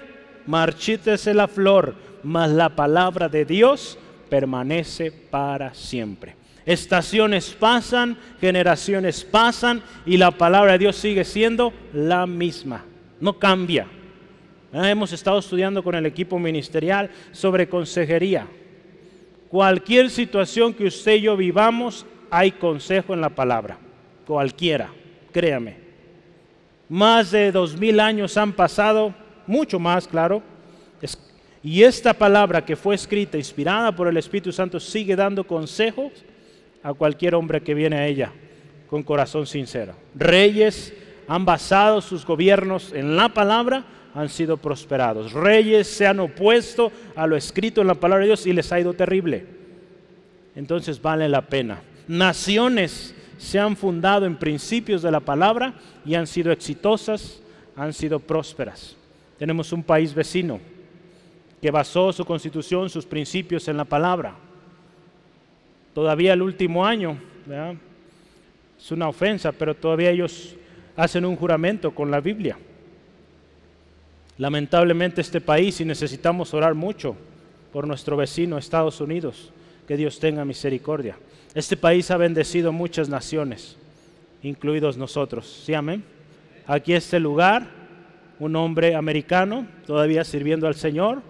marchítese 0.46 1.34
la 1.34 1.48
flor, 1.48 1.94
mas 2.22 2.50
la 2.50 2.70
palabra 2.70 3.28
de 3.28 3.44
Dios 3.44 3.98
permanece 4.30 5.10
para 5.12 5.74
siempre. 5.74 6.36
Estaciones 6.64 7.50
pasan, 7.50 8.16
generaciones 8.40 9.24
pasan 9.24 9.82
y 10.06 10.16
la 10.16 10.30
palabra 10.30 10.72
de 10.72 10.78
Dios 10.78 10.96
sigue 10.96 11.24
siendo 11.24 11.72
la 11.92 12.26
misma, 12.26 12.84
no 13.20 13.38
cambia. 13.38 13.86
Ah, 14.72 14.90
hemos 14.90 15.12
estado 15.12 15.38
estudiando 15.38 15.82
con 15.82 15.94
el 15.94 16.06
equipo 16.06 16.38
ministerial 16.38 17.10
sobre 17.32 17.68
consejería. 17.68 18.46
Cualquier 19.48 20.10
situación 20.10 20.74
que 20.74 20.86
usted 20.86 21.16
y 21.16 21.22
yo 21.22 21.36
vivamos, 21.36 22.04
hay 22.30 22.52
consejo 22.52 23.14
en 23.14 23.20
la 23.20 23.30
palabra. 23.30 23.78
Cualquiera, 24.26 24.90
créame. 25.32 25.85
Más 26.88 27.30
de 27.30 27.50
dos 27.50 27.76
mil 27.76 27.98
años 28.00 28.36
han 28.36 28.52
pasado, 28.52 29.14
mucho 29.46 29.78
más, 29.78 30.06
claro. 30.06 30.42
y 31.62 31.82
esta 31.82 32.12
palabra 32.14 32.64
que 32.64 32.76
fue 32.76 32.94
escrita, 32.94 33.36
inspirada 33.36 33.90
por 33.90 34.06
el 34.06 34.16
Espíritu 34.16 34.52
Santo, 34.52 34.78
sigue 34.78 35.16
dando 35.16 35.44
consejos 35.44 36.12
a 36.82 36.94
cualquier 36.94 37.34
hombre 37.34 37.60
que 37.60 37.74
viene 37.74 37.96
a 37.96 38.06
ella 38.06 38.32
con 38.88 39.02
corazón 39.02 39.46
sincero. 39.46 39.94
Reyes 40.14 40.94
han 41.26 41.44
basado 41.44 42.00
sus 42.00 42.24
gobiernos 42.24 42.92
en 42.92 43.16
la 43.16 43.28
palabra, 43.30 43.84
han 44.14 44.28
sido 44.28 44.56
prosperados. 44.56 45.32
Reyes 45.32 45.88
se 45.88 46.06
han 46.06 46.20
opuesto 46.20 46.92
a 47.16 47.26
lo 47.26 47.36
escrito 47.36 47.80
en 47.80 47.88
la 47.88 47.94
palabra 47.94 48.22
de 48.22 48.28
Dios 48.28 48.46
y 48.46 48.52
les 48.52 48.70
ha 48.70 48.78
ido 48.78 48.94
terrible. 48.94 49.44
Entonces 50.54 51.02
vale 51.02 51.28
la 51.28 51.42
pena. 51.42 51.82
Naciones 52.06 53.15
se 53.38 53.58
han 53.58 53.76
fundado 53.76 54.26
en 54.26 54.36
principios 54.36 55.02
de 55.02 55.10
la 55.10 55.20
palabra 55.20 55.74
y 56.04 56.14
han 56.14 56.26
sido 56.26 56.52
exitosas, 56.52 57.40
han 57.76 57.92
sido 57.92 58.18
prósperas. 58.18 58.96
Tenemos 59.38 59.72
un 59.72 59.82
país 59.82 60.14
vecino 60.14 60.60
que 61.60 61.70
basó 61.70 62.12
su 62.12 62.24
constitución, 62.24 62.88
sus 62.88 63.04
principios 63.04 63.68
en 63.68 63.76
la 63.76 63.84
palabra. 63.84 64.34
Todavía 65.94 66.32
el 66.32 66.42
último 66.42 66.84
año, 66.84 67.18
es 68.78 68.92
una 68.92 69.08
ofensa, 69.08 69.52
pero 69.52 69.74
todavía 69.74 70.10
ellos 70.10 70.54
hacen 70.96 71.24
un 71.24 71.36
juramento 71.36 71.94
con 71.94 72.10
la 72.10 72.20
Biblia. 72.20 72.58
Lamentablemente 74.38 75.20
este 75.20 75.40
país, 75.40 75.80
y 75.80 75.84
necesitamos 75.84 76.52
orar 76.52 76.74
mucho 76.74 77.16
por 77.72 77.86
nuestro 77.86 78.16
vecino 78.16 78.58
Estados 78.58 79.00
Unidos, 79.00 79.50
que 79.88 79.96
Dios 79.96 80.18
tenga 80.18 80.44
misericordia. 80.44 81.16
Este 81.56 81.74
país 81.74 82.10
ha 82.10 82.18
bendecido 82.18 82.70
muchas 82.70 83.08
naciones, 83.08 83.78
incluidos 84.42 84.98
nosotros. 84.98 85.62
¿Sí, 85.64 85.72
amén? 85.72 86.04
Aquí 86.66 86.92
este 86.92 87.18
lugar, 87.18 87.66
un 88.38 88.54
hombre 88.56 88.94
americano 88.94 89.66
todavía 89.86 90.22
sirviendo 90.22 90.66
al 90.66 90.74
Señor, 90.74 91.22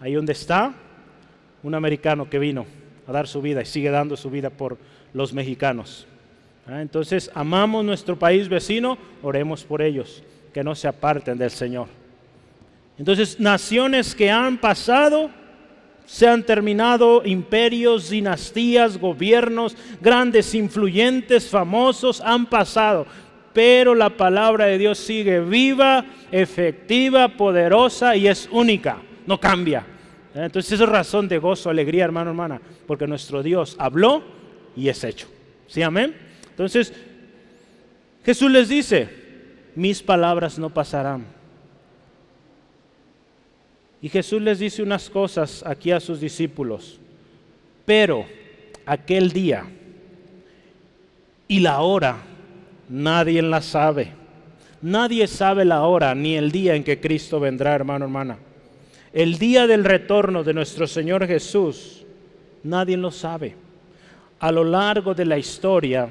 ahí 0.00 0.12
donde 0.12 0.32
está, 0.32 0.72
un 1.64 1.74
americano 1.74 2.30
que 2.30 2.38
vino 2.38 2.66
a 3.08 3.10
dar 3.10 3.26
su 3.26 3.42
vida 3.42 3.62
y 3.62 3.66
sigue 3.66 3.90
dando 3.90 4.16
su 4.16 4.30
vida 4.30 4.48
por 4.48 4.78
los 5.12 5.32
mexicanos. 5.32 6.06
Ah, 6.68 6.80
entonces, 6.80 7.28
amamos 7.34 7.84
nuestro 7.84 8.16
país 8.16 8.48
vecino, 8.48 8.96
oremos 9.24 9.64
por 9.64 9.82
ellos, 9.82 10.22
que 10.52 10.62
no 10.62 10.76
se 10.76 10.86
aparten 10.86 11.36
del 11.36 11.50
Señor. 11.50 11.88
Entonces, 12.96 13.40
naciones 13.40 14.14
que 14.14 14.30
han 14.30 14.56
pasado 14.56 15.30
se 16.06 16.28
han 16.28 16.44
terminado 16.44 17.22
imperios, 17.24 18.10
dinastías, 18.10 18.98
gobiernos, 18.98 19.76
grandes 20.00 20.54
influyentes, 20.54 21.48
famosos, 21.48 22.20
han 22.20 22.46
pasado. 22.46 23.06
Pero 23.52 23.94
la 23.94 24.10
palabra 24.10 24.66
de 24.66 24.78
Dios 24.78 24.98
sigue 24.98 25.40
viva, 25.40 26.04
efectiva, 26.30 27.28
poderosa 27.28 28.16
y 28.16 28.28
es 28.28 28.48
única, 28.50 28.98
no 29.26 29.38
cambia. 29.38 29.86
Entonces 30.34 30.72
esa 30.72 30.84
es 30.84 30.90
razón 30.90 31.28
de 31.28 31.38
gozo, 31.38 31.70
alegría, 31.70 32.04
hermano, 32.04 32.30
hermana, 32.30 32.60
porque 32.86 33.06
nuestro 33.06 33.42
Dios 33.42 33.76
habló 33.78 34.24
y 34.76 34.88
es 34.88 35.04
hecho. 35.04 35.28
¿Sí, 35.68 35.82
amén? 35.82 36.14
Entonces 36.50 36.92
Jesús 38.24 38.50
les 38.50 38.68
dice, 38.68 39.08
mis 39.76 40.02
palabras 40.02 40.58
no 40.58 40.70
pasarán 40.70 41.26
y 44.04 44.10
Jesús 44.10 44.42
les 44.42 44.58
dice 44.58 44.82
unas 44.82 45.08
cosas 45.08 45.64
aquí 45.66 45.90
a 45.90 45.98
sus 45.98 46.20
discípulos. 46.20 47.00
Pero 47.86 48.26
aquel 48.84 49.32
día 49.32 49.64
y 51.48 51.60
la 51.60 51.80
hora 51.80 52.18
nadie 52.90 53.40
la 53.40 53.62
sabe. 53.62 54.08
Nadie 54.82 55.26
sabe 55.26 55.64
la 55.64 55.84
hora 55.84 56.14
ni 56.14 56.36
el 56.36 56.52
día 56.52 56.74
en 56.74 56.84
que 56.84 57.00
Cristo 57.00 57.40
vendrá, 57.40 57.74
hermano, 57.74 58.04
hermana. 58.04 58.36
El 59.10 59.38
día 59.38 59.66
del 59.66 59.84
retorno 59.84 60.44
de 60.44 60.52
nuestro 60.52 60.86
Señor 60.86 61.26
Jesús, 61.26 62.04
nadie 62.62 62.98
lo 62.98 63.10
sabe. 63.10 63.56
A 64.38 64.52
lo 64.52 64.64
largo 64.64 65.14
de 65.14 65.24
la 65.24 65.38
historia, 65.38 66.10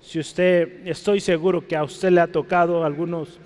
si 0.00 0.20
usted, 0.20 0.86
estoy 0.86 1.20
seguro 1.20 1.68
que 1.68 1.76
a 1.76 1.84
usted 1.84 2.12
le 2.12 2.22
ha 2.22 2.28
tocado 2.28 2.82
algunos 2.82 3.38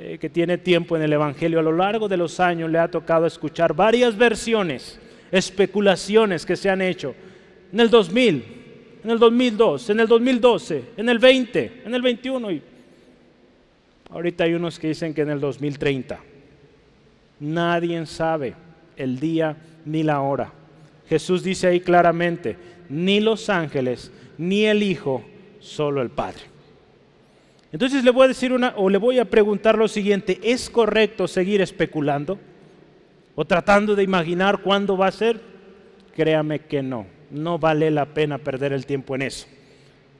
eh, 0.00 0.16
que 0.20 0.30
tiene 0.30 0.58
tiempo 0.58 0.96
en 0.96 1.02
el 1.02 1.12
Evangelio, 1.12 1.58
a 1.58 1.62
lo 1.62 1.72
largo 1.72 2.06
de 2.06 2.16
los 2.16 2.38
años 2.38 2.70
le 2.70 2.78
ha 2.78 2.88
tocado 2.88 3.26
escuchar 3.26 3.74
varias 3.74 4.16
versiones, 4.16 5.00
especulaciones 5.32 6.46
que 6.46 6.54
se 6.54 6.70
han 6.70 6.80
hecho 6.80 7.16
en 7.72 7.80
el 7.80 7.90
2000, 7.90 8.44
en 9.02 9.10
el 9.10 9.18
2002, 9.18 9.90
en 9.90 9.98
el 9.98 10.06
2012, 10.06 10.84
en 10.96 11.08
el 11.08 11.18
20, 11.18 11.82
en 11.84 11.94
el 11.96 12.00
21 12.00 12.52
y 12.52 12.62
ahorita 14.10 14.44
hay 14.44 14.54
unos 14.54 14.78
que 14.78 14.86
dicen 14.86 15.12
que 15.12 15.22
en 15.22 15.30
el 15.30 15.40
2030. 15.40 16.20
Nadie 17.40 18.06
sabe 18.06 18.54
el 18.96 19.18
día 19.18 19.56
ni 19.84 20.04
la 20.04 20.20
hora. 20.20 20.52
Jesús 21.08 21.42
dice 21.42 21.66
ahí 21.66 21.80
claramente, 21.80 22.56
ni 22.88 23.18
los 23.18 23.50
ángeles, 23.50 24.12
ni 24.36 24.64
el 24.64 24.84
Hijo, 24.84 25.24
solo 25.58 26.02
el 26.02 26.10
Padre. 26.10 26.42
Entonces 27.72 28.02
le 28.02 28.10
voy 28.10 28.24
a 28.24 28.28
decir 28.28 28.52
una, 28.52 28.74
o 28.76 28.88
le 28.88 28.98
voy 28.98 29.18
a 29.18 29.26
preguntar 29.26 29.76
lo 29.76 29.88
siguiente, 29.88 30.40
¿es 30.42 30.70
correcto 30.70 31.28
seguir 31.28 31.60
especulando? 31.60 32.38
¿O 33.34 33.44
tratando 33.44 33.94
de 33.94 34.02
imaginar 34.02 34.62
cuándo 34.62 34.96
va 34.96 35.08
a 35.08 35.12
ser? 35.12 35.40
Créame 36.16 36.60
que 36.60 36.82
no, 36.82 37.06
no 37.30 37.58
vale 37.58 37.90
la 37.90 38.06
pena 38.06 38.38
perder 38.38 38.72
el 38.72 38.86
tiempo 38.86 39.14
en 39.14 39.22
eso. 39.22 39.46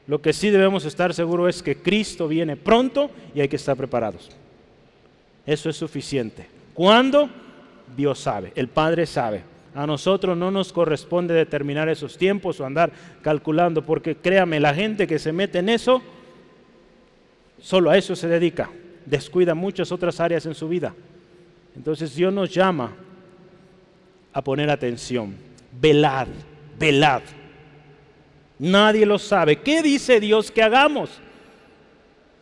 Lo 0.06 0.22
que 0.22 0.32
sí 0.32 0.50
debemos 0.50 0.84
estar 0.84 1.12
seguros 1.12 1.56
es 1.56 1.62
que 1.62 1.76
Cristo 1.76 2.28
viene 2.28 2.56
pronto 2.56 3.10
y 3.34 3.40
hay 3.40 3.48
que 3.48 3.56
estar 3.56 3.76
preparados. 3.76 4.30
Eso 5.44 5.70
es 5.70 5.76
suficiente. 5.76 6.46
¿Cuándo? 6.74 7.28
Dios 7.96 8.18
sabe, 8.18 8.52
el 8.54 8.68
Padre 8.68 9.06
sabe. 9.06 9.42
A 9.74 9.86
nosotros 9.86 10.36
no 10.36 10.50
nos 10.50 10.72
corresponde 10.72 11.34
determinar 11.34 11.88
esos 11.88 12.16
tiempos 12.16 12.60
o 12.60 12.66
andar 12.66 12.90
calculando, 13.22 13.82
porque 13.82 14.16
créame, 14.16 14.60
la 14.60 14.74
gente 14.74 15.06
que 15.06 15.18
se 15.18 15.32
mete 15.32 15.58
en 15.58 15.68
eso, 15.68 16.02
solo 17.60 17.90
a 17.90 17.96
eso 17.96 18.14
se 18.16 18.28
dedica, 18.28 18.70
descuida 19.06 19.54
muchas 19.54 19.92
otras 19.92 20.20
áreas 20.20 20.46
en 20.46 20.54
su 20.54 20.68
vida. 20.68 20.94
Entonces 21.76 22.14
Dios 22.14 22.32
nos 22.32 22.52
llama 22.52 22.94
a 24.32 24.42
poner 24.42 24.70
atención, 24.70 25.34
velad, 25.80 26.28
velad. 26.78 27.22
Nadie 28.58 29.06
lo 29.06 29.18
sabe. 29.18 29.56
¿Qué 29.56 29.82
dice 29.82 30.20
Dios 30.20 30.50
que 30.50 30.62
hagamos? 30.62 31.10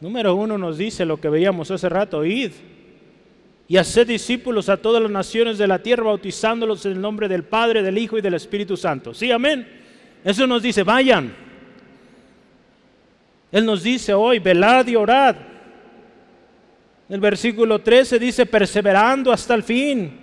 Número 0.00 0.34
uno 0.34 0.58
nos 0.58 0.78
dice 0.78 1.04
lo 1.04 1.20
que 1.20 1.28
veíamos 1.28 1.70
hace 1.70 1.88
rato, 1.88 2.24
id 2.24 2.52
y 3.68 3.76
hacer 3.76 4.06
discípulos 4.06 4.68
a 4.68 4.76
todas 4.76 5.02
las 5.02 5.10
naciones 5.10 5.58
de 5.58 5.66
la 5.66 5.80
tierra, 5.82 6.04
bautizándolos 6.04 6.86
en 6.86 6.92
el 6.92 7.00
nombre 7.00 7.28
del 7.28 7.42
Padre, 7.42 7.82
del 7.82 7.98
Hijo 7.98 8.16
y 8.16 8.22
del 8.22 8.34
Espíritu 8.34 8.76
Santo. 8.76 9.12
Sí, 9.12 9.32
amén. 9.32 9.66
Eso 10.22 10.46
nos 10.46 10.62
dice, 10.62 10.82
vayan. 10.82 11.45
Él 13.56 13.64
nos 13.64 13.82
dice 13.82 14.12
hoy, 14.12 14.38
velad 14.38 14.86
y 14.86 14.96
orad. 14.96 15.36
El 17.08 17.20
versículo 17.20 17.80
13 17.80 18.18
dice, 18.18 18.46
perseverando 18.46 19.32
hasta 19.32 19.54
el 19.54 19.62
fin. 19.62 20.18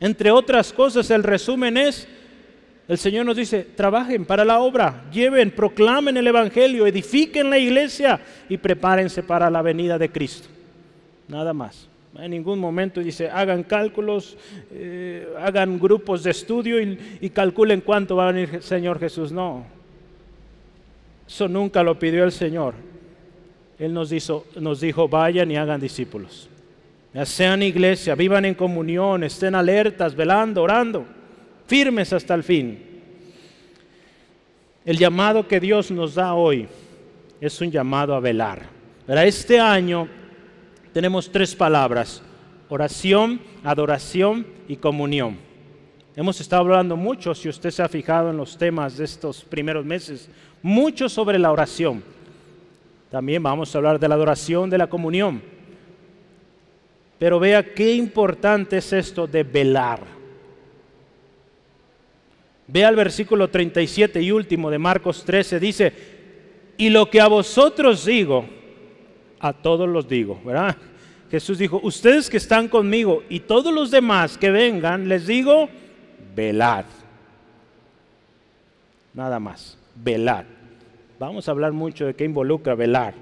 Entre 0.00 0.30
otras 0.30 0.72
cosas, 0.72 1.10
el 1.10 1.22
resumen 1.22 1.76
es, 1.76 2.08
el 2.88 2.98
Señor 2.98 3.26
nos 3.26 3.36
dice, 3.36 3.62
trabajen 3.62 4.24
para 4.24 4.44
la 4.44 4.60
obra, 4.60 5.04
lleven, 5.12 5.50
proclamen 5.50 6.16
el 6.16 6.26
Evangelio, 6.26 6.86
edifiquen 6.86 7.50
la 7.50 7.58
iglesia 7.58 8.20
y 8.48 8.56
prepárense 8.56 9.22
para 9.22 9.50
la 9.50 9.62
venida 9.62 9.98
de 9.98 10.10
Cristo 10.10 10.48
nada 11.28 11.52
más. 11.52 11.88
En 12.18 12.30
ningún 12.30 12.58
momento 12.58 13.00
dice, 13.00 13.28
hagan 13.28 13.62
cálculos, 13.62 14.38
eh, 14.70 15.28
hagan 15.38 15.78
grupos 15.78 16.22
de 16.22 16.30
estudio 16.30 16.80
y, 16.80 17.30
calculen 17.30 17.82
cuánto 17.82 18.16
va 18.16 18.28
a 18.28 18.32
venir 18.32 18.50
el 18.54 18.62
Señor 18.62 18.98
Jesús. 18.98 19.32
No, 19.32 19.66
eso 21.26 21.48
nunca 21.48 21.82
lo 21.82 21.98
pidió 21.98 22.24
el 22.24 22.32
Señor. 22.32 22.74
Él 23.78 23.92
nos, 23.92 24.80
dijo, 24.80 25.08
vayan 25.08 25.50
y 25.50 25.56
hagan 25.56 25.80
discípulos. 25.80 26.48
Sean 27.24 27.62
iglesia, 27.62 28.14
vivan 28.14 28.44
en 28.44 28.54
comunión, 28.54 29.24
estén 29.24 29.54
alertas, 29.54 30.14
velando, 30.14 30.62
orando, 30.62 31.04
firmes 31.66 32.12
hasta 32.12 32.34
el 32.34 32.42
fin. 32.42 32.82
El 34.84 34.98
llamado 34.98 35.48
que 35.48 35.58
Dios 35.58 35.90
nos 35.90 36.14
da 36.14 36.34
hoy 36.34 36.68
es 37.40 37.60
un 37.60 37.70
llamado 37.70 38.14
a 38.14 38.20
velar. 38.20 38.62
Para 39.06 39.24
este 39.24 39.58
año 39.58 40.08
tenemos 40.92 41.30
tres 41.30 41.54
palabras, 41.54 42.22
oración, 42.68 43.40
adoración 43.64 44.46
y 44.68 44.76
comunión. 44.76 45.38
Hemos 46.14 46.40
estado 46.40 46.62
hablando 46.62 46.96
mucho, 46.96 47.34
si 47.34 47.48
usted 47.48 47.70
se 47.70 47.82
ha 47.82 47.88
fijado 47.88 48.30
en 48.30 48.38
los 48.38 48.56
temas 48.56 48.96
de 48.96 49.04
estos 49.04 49.44
primeros 49.44 49.84
meses, 49.84 50.30
mucho 50.62 51.08
sobre 51.08 51.38
la 51.38 51.52
oración. 51.52 52.02
También 53.10 53.42
vamos 53.42 53.74
a 53.74 53.78
hablar 53.78 53.98
de 53.98 54.08
la 54.08 54.14
adoración, 54.14 54.68
de 54.68 54.78
la 54.78 54.88
comunión. 54.88 55.42
Pero 57.18 57.38
vea 57.40 57.74
qué 57.74 57.94
importante 57.94 58.78
es 58.78 58.92
esto 58.92 59.26
de 59.26 59.42
velar. 59.42 60.00
Vea 62.68 62.88
el 62.88 62.96
versículo 62.96 63.48
37 63.48 64.20
y 64.20 64.32
último 64.32 64.70
de 64.70 64.78
Marcos 64.78 65.24
13, 65.24 65.60
dice, 65.60 65.92
y 66.76 66.90
lo 66.90 67.08
que 67.08 67.20
a 67.20 67.28
vosotros 67.28 68.04
digo, 68.04 68.44
a 69.38 69.52
todos 69.52 69.88
los 69.88 70.08
digo, 70.08 70.40
¿verdad? 70.44 70.76
Jesús 71.30 71.58
dijo, 71.58 71.80
ustedes 71.82 72.28
que 72.28 72.36
están 72.36 72.68
conmigo 72.68 73.22
y 73.28 73.40
todos 73.40 73.72
los 73.72 73.90
demás 73.90 74.36
que 74.36 74.50
vengan, 74.50 75.08
les 75.08 75.26
digo, 75.26 75.68
velad. 76.34 76.84
Nada 79.14 79.38
más, 79.38 79.78
velad. 79.94 80.44
Vamos 81.18 81.48
a 81.48 81.50
hablar 81.50 81.72
mucho 81.72 82.04
de 82.04 82.14
qué 82.14 82.24
involucra 82.24 82.74
velar. 82.74 83.14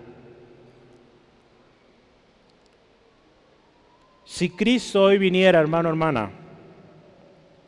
Si 4.25 4.51
Cristo 4.51 5.05
hoy 5.05 5.19
viniera, 5.19 5.61
hermano, 5.61 5.91
hermana, 5.91 6.33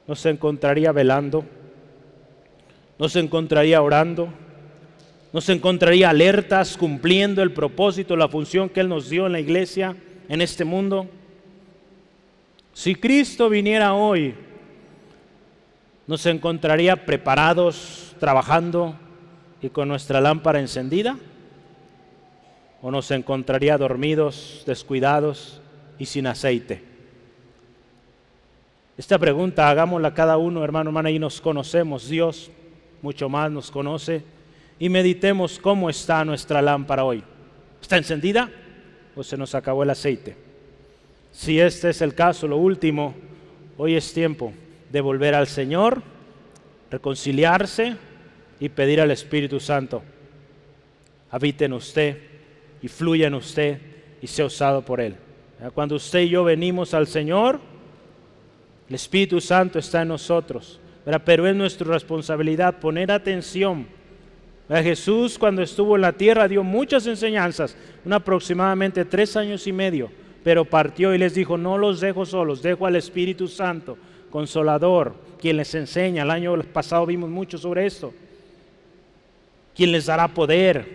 nos 0.08 0.26
encontraría 0.26 0.90
velando, 0.90 1.44
nos 2.98 3.14
encontraría 3.14 3.80
orando, 3.80 4.28
nos 5.32 5.48
encontraría 5.48 6.10
alertas, 6.10 6.76
cumpliendo 6.76 7.40
el 7.40 7.52
propósito, 7.52 8.16
la 8.16 8.26
función 8.26 8.68
que 8.68 8.80
Él 8.80 8.88
nos 8.88 9.08
dio 9.08 9.26
en 9.26 9.32
la 9.32 9.40
iglesia, 9.40 9.94
en 10.28 10.40
este 10.40 10.64
mundo. 10.64 11.06
Si 12.72 12.96
Cristo 12.96 13.48
viniera 13.48 13.94
hoy, 13.94 14.34
nos 16.08 16.26
encontraría 16.26 17.06
preparados, 17.06 18.16
trabajando 18.18 18.96
y 19.62 19.70
con 19.70 19.88
nuestra 19.88 20.20
lámpara 20.20 20.60
encendida? 20.60 21.18
¿O 22.82 22.90
nos 22.90 23.10
encontraría 23.10 23.78
dormidos, 23.78 24.62
descuidados 24.66 25.60
y 25.98 26.06
sin 26.06 26.26
aceite? 26.26 26.82
Esta 28.98 29.18
pregunta 29.18 29.68
hagámosla 29.68 30.14
cada 30.14 30.36
uno, 30.38 30.64
hermano, 30.64 30.90
hermana, 30.90 31.10
y 31.10 31.18
nos 31.18 31.40
conocemos. 31.40 32.08
Dios 32.08 32.50
mucho 33.02 33.28
más 33.28 33.50
nos 33.50 33.70
conoce 33.70 34.22
y 34.78 34.88
meditemos 34.88 35.58
cómo 35.58 35.90
está 35.90 36.24
nuestra 36.24 36.62
lámpara 36.62 37.04
hoy. 37.04 37.22
¿Está 37.80 37.96
encendida 37.96 38.50
o 39.14 39.22
se 39.22 39.36
nos 39.36 39.54
acabó 39.54 39.82
el 39.82 39.90
aceite? 39.90 40.36
Si 41.30 41.60
este 41.60 41.90
es 41.90 42.00
el 42.00 42.14
caso, 42.14 42.48
lo 42.48 42.56
último, 42.56 43.14
hoy 43.76 43.94
es 43.94 44.12
tiempo 44.12 44.52
de 44.90 45.00
volver 45.02 45.34
al 45.34 45.46
Señor, 45.46 46.02
reconciliarse 46.90 47.96
y 48.60 48.68
pedir 48.68 49.00
al 49.00 49.10
Espíritu 49.10 49.60
Santo, 49.60 50.02
habite 51.30 51.66
en 51.66 51.74
usted 51.74 52.18
y 52.82 52.88
fluya 52.88 53.26
en 53.26 53.34
usted 53.34 53.78
y 54.20 54.26
sea 54.26 54.46
usado 54.46 54.82
por 54.82 55.00
Él. 55.00 55.16
Cuando 55.74 55.96
usted 55.96 56.20
y 56.20 56.28
yo 56.28 56.44
venimos 56.44 56.94
al 56.94 57.06
Señor, 57.06 57.60
el 58.88 58.94
Espíritu 58.94 59.40
Santo 59.40 59.78
está 59.78 60.02
en 60.02 60.08
nosotros, 60.08 60.80
pero 61.24 61.46
es 61.46 61.56
nuestra 61.56 61.86
responsabilidad 61.92 62.78
poner 62.78 63.10
atención 63.10 63.86
Jesús 64.68 65.38
cuando 65.38 65.62
estuvo 65.62 65.94
en 65.94 66.02
la 66.02 66.12
tierra 66.12 66.48
dio 66.48 66.64
muchas 66.64 67.06
enseñanzas, 67.06 67.76
una 68.04 68.16
aproximadamente 68.16 69.04
tres 69.04 69.36
años 69.36 69.66
y 69.66 69.72
medio, 69.72 70.10
pero 70.42 70.64
partió 70.64 71.14
y 71.14 71.18
les 71.18 71.34
dijo, 71.34 71.56
no 71.56 71.78
los 71.78 72.00
dejo 72.00 72.26
solos, 72.26 72.62
dejo 72.62 72.86
al 72.86 72.96
Espíritu 72.96 73.46
Santo, 73.46 73.96
consolador, 74.30 75.14
quien 75.38 75.56
les 75.56 75.72
enseña. 75.74 76.24
El 76.24 76.30
año 76.32 76.60
pasado 76.72 77.06
vimos 77.06 77.30
mucho 77.30 77.58
sobre 77.58 77.86
esto. 77.86 78.12
Quien 79.76 79.92
les 79.92 80.06
dará 80.06 80.28
poder. 80.28 80.86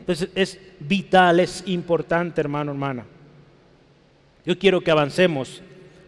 Entonces 0.00 0.28
es 0.34 0.60
vital, 0.78 1.40
es 1.40 1.62
importante, 1.66 2.40
hermano, 2.40 2.72
hermana. 2.72 3.04
Yo 4.44 4.58
quiero 4.58 4.80
que 4.80 4.90
avancemos. 4.90 5.62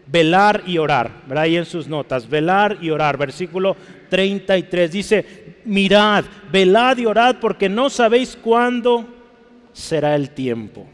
Velar 0.07 0.63
y 0.65 0.77
orar, 0.77 1.09
¿verdad? 1.25 1.43
Ahí 1.43 1.55
en 1.55 1.65
sus 1.65 1.87
notas, 1.87 2.29
velar 2.29 2.77
y 2.81 2.89
orar. 2.89 3.17
Versículo 3.17 3.77
33 4.09 4.91
dice, 4.91 5.25
mirad, 5.63 6.25
velad 6.51 6.97
y 6.97 7.05
orad 7.05 7.37
porque 7.39 7.69
no 7.69 7.89
sabéis 7.89 8.37
cuándo 8.41 9.05
será 9.71 10.15
el 10.15 10.31
tiempo. 10.31 10.85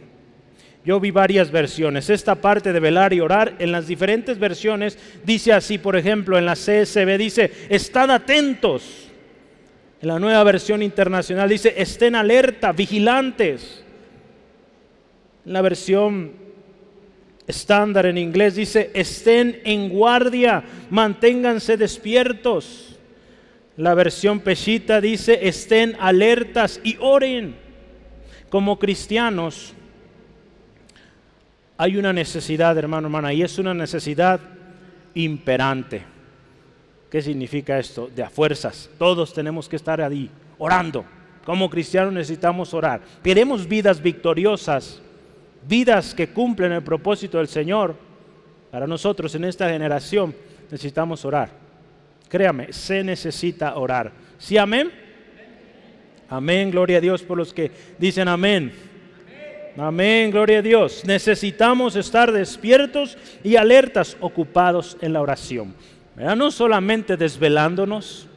Yo 0.86 1.00
vi 1.00 1.12
varias 1.12 1.52
versiones. 1.52 2.10
Esta 2.10 2.36
parte 2.36 2.72
de 2.72 2.80
velar 2.80 3.12
y 3.12 3.20
orar 3.20 3.56
en 3.60 3.72
las 3.72 3.88
diferentes 3.88 4.40
versiones 4.40 4.98
dice 5.26 5.52
así, 5.52 5.78
por 5.78 5.96
ejemplo, 5.96 6.38
en 6.38 6.46
la 6.46 6.54
CSB 6.54 7.18
dice, 7.18 7.52
estad 7.70 8.12
atentos. 8.12 9.07
En 10.02 10.08
la 10.08 10.20
nueva 10.20 10.44
versión 10.44 10.84
internacional 10.84 11.50
dice, 11.50 11.74
estén 11.76 12.16
alerta, 12.16 12.72
vigilantes. 12.72 13.84
En 15.46 15.54
la 15.54 15.62
versión 15.62 16.34
estándar 17.48 18.06
en 18.06 18.18
inglés 18.18 18.56
dice, 18.56 18.92
estén 18.94 19.62
en 19.64 19.90
guardia, 19.90 20.64
manténganse 20.90 21.78
despiertos. 21.78 23.00
La 23.78 23.94
versión 23.94 24.42
Peshita 24.42 25.02
dice, 25.02 25.48
estén 25.48 25.96
alertas 26.00 26.80
y 26.84 26.98
oren. 27.00 27.56
Como 28.50 28.78
cristianos 28.78 29.74
hay 31.78 31.98
una 31.98 32.12
necesidad, 32.12 32.78
hermano, 32.78 33.08
hermana, 33.08 33.34
y 33.34 33.44
es 33.44 33.58
una 33.58 33.74
necesidad 33.74 34.40
imperante. 35.14 36.17
¿Qué 37.10 37.22
significa 37.22 37.80
esto? 37.80 38.10
De 38.14 38.24
a 38.24 38.30
fuerzas. 38.30 38.90
Todos 38.98 39.34
tenemos 39.34 39.70
que 39.70 39.78
estar 39.78 40.02
ahí, 40.02 40.30
orando. 40.58 41.06
Como 41.46 41.70
cristianos 41.70 42.14
necesitamos 42.14 42.74
orar. 42.74 43.02
Queremos 43.24 43.68
vidas 43.68 44.02
victoriosas, 44.02 45.02
vidas 45.68 46.14
que 46.14 46.28
cumplen 46.28 46.74
el 46.74 46.84
propósito 46.84 47.38
del 47.38 47.48
Señor. 47.48 47.96
Para 48.72 48.86
nosotros 48.86 49.34
en 49.36 49.46
esta 49.46 49.70
generación 49.70 50.36
necesitamos 50.70 51.24
orar. 51.24 51.50
Créame, 52.28 52.74
se 52.74 53.04
necesita 53.04 53.78
orar. 53.78 54.12
¿Sí, 54.38 54.58
amén? 54.58 54.92
Amén, 56.30 56.70
gloria 56.70 56.98
a 56.98 57.02
Dios 57.02 57.24
por 57.24 57.38
los 57.38 57.54
que 57.54 57.72
dicen 57.98 58.28
amén. 58.28 58.74
Amén, 59.78 60.32
gloria 60.32 60.60
a 60.60 60.62
Dios. 60.62 61.04
Necesitamos 61.06 61.96
estar 61.96 62.32
despiertos 62.32 63.18
y 63.44 63.56
alertas, 63.56 64.18
ocupados 64.20 64.98
en 65.00 65.14
la 65.14 65.22
oración. 65.22 65.74
No 66.18 66.50
solamente 66.50 67.16
desvelándonos, 67.16 68.28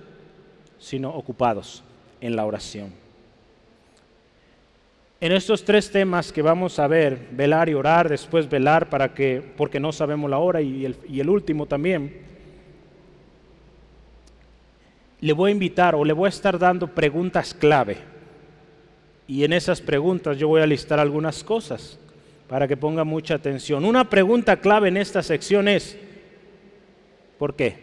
sino 0.78 1.10
ocupados 1.10 1.82
en 2.20 2.36
la 2.36 2.44
oración. 2.44 2.92
En 5.18 5.32
estos 5.32 5.64
tres 5.64 5.90
temas 5.90 6.32
que 6.32 6.42
vamos 6.42 6.78
a 6.78 6.86
ver, 6.86 7.28
velar 7.32 7.68
y 7.68 7.74
orar, 7.74 8.08
después 8.08 8.48
velar 8.48 8.88
para 8.88 9.12
que, 9.14 9.42
porque 9.56 9.80
no 9.80 9.92
sabemos 9.92 10.30
la 10.30 10.38
hora 10.38 10.60
y 10.60 10.84
el, 10.84 10.96
y 11.08 11.20
el 11.20 11.28
último 11.28 11.66
también, 11.66 12.22
le 15.20 15.32
voy 15.32 15.50
a 15.50 15.52
invitar 15.52 15.94
o 15.94 16.04
le 16.04 16.12
voy 16.12 16.26
a 16.26 16.30
estar 16.30 16.58
dando 16.58 16.86
preguntas 16.86 17.54
clave. 17.54 17.98
Y 19.26 19.44
en 19.44 19.52
esas 19.52 19.80
preguntas 19.80 20.36
yo 20.36 20.48
voy 20.48 20.60
a 20.60 20.66
listar 20.66 20.98
algunas 20.98 21.44
cosas 21.44 21.98
para 22.48 22.66
que 22.66 22.76
ponga 22.76 23.04
mucha 23.04 23.34
atención. 23.34 23.84
Una 23.84 24.08
pregunta 24.08 24.56
clave 24.56 24.88
en 24.88 24.96
esta 24.96 25.22
sección 25.22 25.68
es, 25.68 25.98
¿por 27.40 27.55
qué? 27.55 27.74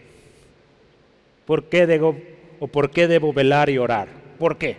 ¿Por 1.47 1.63
qué 1.63 1.87
debo, 1.87 2.15
o 2.59 2.67
por 2.67 2.91
qué 2.91 3.07
debo 3.07 3.33
velar 3.33 3.71
y 3.71 3.79
orar? 3.79 4.07
¿Por 4.37 4.59
qué? 4.59 4.77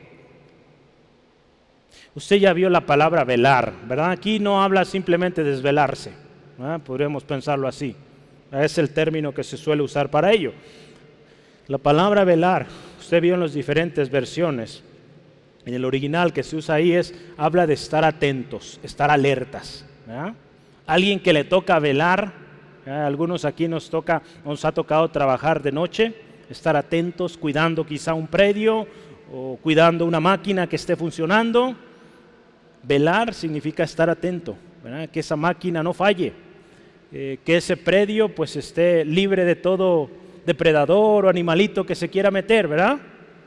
Usted 2.14 2.36
ya 2.36 2.52
vio 2.52 2.70
la 2.70 2.86
palabra 2.86 3.24
velar, 3.24 3.72
¿verdad? 3.88 4.12
Aquí 4.12 4.38
no 4.38 4.62
habla 4.62 4.84
simplemente 4.84 5.42
de 5.42 5.50
desvelarse, 5.50 6.12
podríamos 6.84 7.24
pensarlo 7.24 7.66
así. 7.66 7.96
Es 8.52 8.78
el 8.78 8.90
término 8.90 9.34
que 9.34 9.42
se 9.42 9.56
suele 9.56 9.82
usar 9.82 10.10
para 10.10 10.30
ello. 10.30 10.52
La 11.66 11.78
palabra 11.78 12.22
velar, 12.22 12.66
usted 13.00 13.20
vio 13.20 13.34
en 13.34 13.40
las 13.40 13.54
diferentes 13.54 14.10
versiones, 14.10 14.84
en 15.66 15.74
el 15.74 15.84
original 15.84 16.32
que 16.32 16.44
se 16.44 16.54
usa 16.54 16.76
ahí 16.76 16.92
es, 16.92 17.14
habla 17.36 17.66
de 17.66 17.74
estar 17.74 18.04
atentos, 18.04 18.78
estar 18.84 19.10
alertas. 19.10 19.84
Alguien 20.86 21.18
que 21.18 21.32
le 21.32 21.42
toca 21.42 21.80
velar, 21.80 22.32
algunos 22.88 23.44
aquí 23.44 23.68
nos 23.68 23.90
toca, 23.90 24.22
nos 24.44 24.64
ha 24.64 24.72
tocado 24.72 25.08
trabajar 25.08 25.62
de 25.62 25.72
noche, 25.72 26.14
estar 26.48 26.76
atentos, 26.76 27.36
cuidando 27.36 27.84
quizá 27.84 28.14
un 28.14 28.26
predio 28.26 28.86
o 29.32 29.58
cuidando 29.62 30.06
una 30.06 30.20
máquina 30.20 30.66
que 30.66 30.76
esté 30.76 30.96
funcionando 30.96 31.76
Velar 32.82 33.34
significa 33.34 33.82
estar 33.82 34.08
atento, 34.08 34.56
que 35.12 35.20
esa 35.20 35.36
máquina 35.36 35.82
no 35.82 35.92
falle, 35.92 36.32
eh, 37.12 37.38
que 37.44 37.56
ese 37.56 37.76
predio 37.76 38.34
pues 38.34 38.56
esté 38.56 39.04
libre 39.04 39.44
de 39.44 39.56
todo 39.56 40.08
depredador 40.46 41.26
o 41.26 41.28
animalito 41.28 41.84
que 41.84 41.94
se 41.94 42.08
quiera 42.08 42.30
meter, 42.30 42.68
¿verdad? 42.68 42.98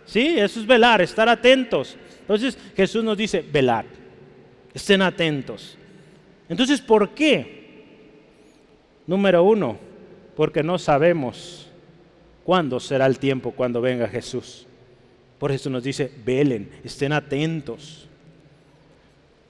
Sí, 0.06 0.36
eso 0.38 0.60
es 0.60 0.67
velar, 0.67 1.01
estar 1.01 1.30
atentos. 1.30 1.97
Entonces 2.19 2.58
Jesús 2.75 3.04
nos 3.04 3.17
dice, 3.17 3.43
velar, 3.51 3.86
estén 4.73 5.01
atentos. 5.01 5.77
Entonces, 6.49 6.82
¿por 6.82 7.10
qué? 7.10 7.61
Número 9.12 9.43
uno, 9.43 9.78
porque 10.38 10.63
no 10.63 10.80
sabemos 10.80 11.67
cuándo 12.45 12.80
será 12.80 13.06
el 13.06 13.19
tiempo 13.19 13.52
cuando 13.52 13.82
venga 13.82 14.08
Jesús. 14.08 14.65
Por 15.38 15.52
eso 15.52 15.69
nos 15.69 15.84
dice, 15.84 16.10
velen, 16.24 16.69
estén 16.82 17.12
atentos. 17.12 18.08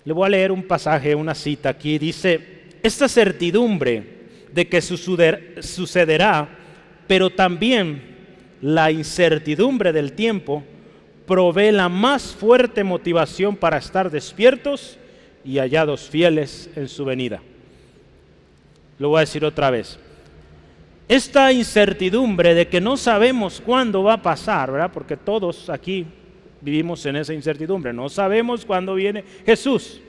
Le 0.04 0.14
voy 0.14 0.26
a 0.26 0.30
leer 0.30 0.52
un 0.52 0.64
pasaje, 0.64 1.14
una 1.14 1.36
cita 1.36 1.70
aquí. 1.70 2.00
Dice, 2.00 2.72
esta 2.82 3.08
certidumbre 3.08 4.04
de 4.52 4.68
que 4.68 4.82
sucederá, 4.82 6.50
pero 7.06 7.30
también 7.30 8.02
la 8.62 8.92
incertidumbre 8.92 9.94
del 9.94 10.14
tiempo, 10.14 10.64
provee 11.28 11.72
la 11.72 11.88
más 11.88 12.32
fuerte 12.34 12.84
motivación 12.84 13.56
para 13.56 13.78
estar 13.78 14.10
despiertos 14.10 14.98
y 15.46 15.60
hallados 15.60 16.10
fieles 16.10 16.68
en 16.76 16.88
su 16.88 17.06
venida. 17.06 17.44
Lo 19.02 19.10
voy 19.10 19.18
a 19.18 19.22
decir 19.22 19.44
otra 19.44 19.72
vez. 19.72 19.98
Esta 21.08 21.52
incertidumbre 21.52 22.54
de 22.54 22.68
que 22.68 22.80
no 22.80 22.96
sabemos 22.98 23.60
cuándo 23.60 24.04
va 24.04 24.14
a 24.14 24.22
pasar, 24.22 24.72
¿verdad? 24.72 24.92
Porque 24.94 25.18
todos 25.18 25.72
aquí 25.72 26.06
vivimos 26.62 27.04
en 27.08 27.16
esa 27.16 27.34
incertidumbre. 27.34 27.92
No 27.94 28.10
sabemos 28.10 28.64
cuándo 28.64 28.94
viene 28.94 29.24
Jesús. 29.44 30.00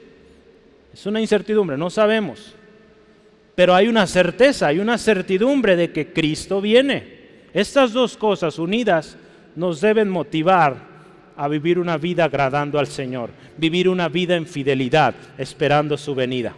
Es 0.92 1.06
una 1.06 1.22
incertidumbre, 1.22 1.78
no 1.78 1.88
sabemos. 1.88 2.54
Pero 3.54 3.74
hay 3.74 3.88
una 3.88 4.06
certeza, 4.06 4.66
hay 4.66 4.78
una 4.78 4.98
certidumbre 4.98 5.74
de 5.74 5.90
que 5.90 6.12
Cristo 6.12 6.60
viene. 6.60 7.22
Estas 7.54 7.94
dos 7.94 8.14
cosas 8.18 8.58
unidas 8.58 9.16
nos 9.56 9.80
deben 9.80 10.10
motivar 10.10 10.76
a 11.34 11.48
vivir 11.48 11.78
una 11.78 11.96
vida 11.96 12.24
agradando 12.24 12.78
al 12.78 12.88
Señor, 12.88 13.30
vivir 13.56 13.88
una 13.88 14.10
vida 14.10 14.36
en 14.36 14.46
fidelidad, 14.46 15.14
esperando 15.38 15.96
su 15.96 16.14
venida. 16.14 16.54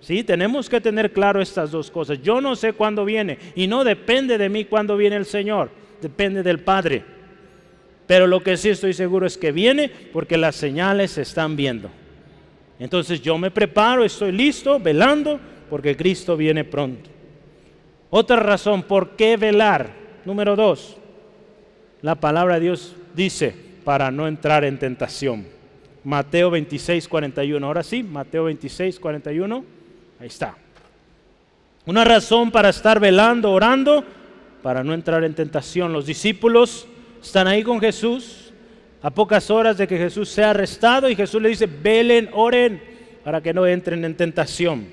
¿Sí? 0.00 0.22
Tenemos 0.22 0.68
que 0.68 0.80
tener 0.80 1.12
claro 1.12 1.40
estas 1.40 1.70
dos 1.70 1.90
cosas. 1.90 2.22
Yo 2.22 2.40
no 2.40 2.56
sé 2.56 2.72
cuándo 2.72 3.04
viene 3.04 3.38
y 3.54 3.66
no 3.66 3.84
depende 3.84 4.38
de 4.38 4.48
mí 4.48 4.64
cuándo 4.64 4.96
viene 4.96 5.16
el 5.16 5.24
Señor, 5.24 5.70
depende 6.00 6.42
del 6.42 6.60
Padre. 6.60 7.04
Pero 8.06 8.26
lo 8.26 8.42
que 8.42 8.56
sí 8.56 8.70
estoy 8.70 8.94
seguro 8.94 9.26
es 9.26 9.36
que 9.36 9.52
viene 9.52 9.90
porque 10.12 10.38
las 10.38 10.56
señales 10.56 11.12
se 11.12 11.22
están 11.22 11.56
viendo. 11.56 11.90
Entonces 12.78 13.20
yo 13.20 13.36
me 13.36 13.50
preparo, 13.50 14.04
estoy 14.04 14.32
listo, 14.32 14.78
velando, 14.78 15.38
porque 15.68 15.96
Cristo 15.96 16.36
viene 16.36 16.64
pronto. 16.64 17.10
Otra 18.10 18.36
razón, 18.36 18.84
¿por 18.84 19.10
qué 19.10 19.36
velar? 19.36 19.90
Número 20.24 20.56
dos, 20.56 20.96
la 22.00 22.14
palabra 22.14 22.54
de 22.54 22.60
Dios 22.60 22.96
dice, 23.14 23.54
para 23.84 24.10
no 24.10 24.28
entrar 24.28 24.64
en 24.64 24.78
tentación. 24.78 25.46
Mateo 26.04 26.50
26, 26.50 27.08
41. 27.08 27.66
Ahora 27.66 27.82
sí, 27.82 28.02
Mateo 28.02 28.44
26, 28.44 28.98
41. 29.00 29.77
Ahí 30.20 30.26
está. 30.26 30.56
Una 31.86 32.04
razón 32.04 32.50
para 32.50 32.68
estar 32.68 33.00
velando, 33.00 33.52
orando, 33.52 34.04
para 34.62 34.84
no 34.84 34.92
entrar 34.94 35.24
en 35.24 35.34
tentación. 35.34 35.92
Los 35.92 36.06
discípulos 36.06 36.86
están 37.22 37.46
ahí 37.46 37.62
con 37.62 37.80
Jesús 37.80 38.52
a 39.00 39.10
pocas 39.10 39.50
horas 39.50 39.78
de 39.78 39.86
que 39.86 39.96
Jesús 39.96 40.28
sea 40.28 40.50
arrestado 40.50 41.08
y 41.08 41.16
Jesús 41.16 41.40
le 41.40 41.50
dice, 41.50 41.66
velen, 41.66 42.28
oren 42.32 42.82
para 43.24 43.40
que 43.40 43.54
no 43.54 43.66
entren 43.66 44.04
en 44.04 44.16
tentación. 44.16 44.86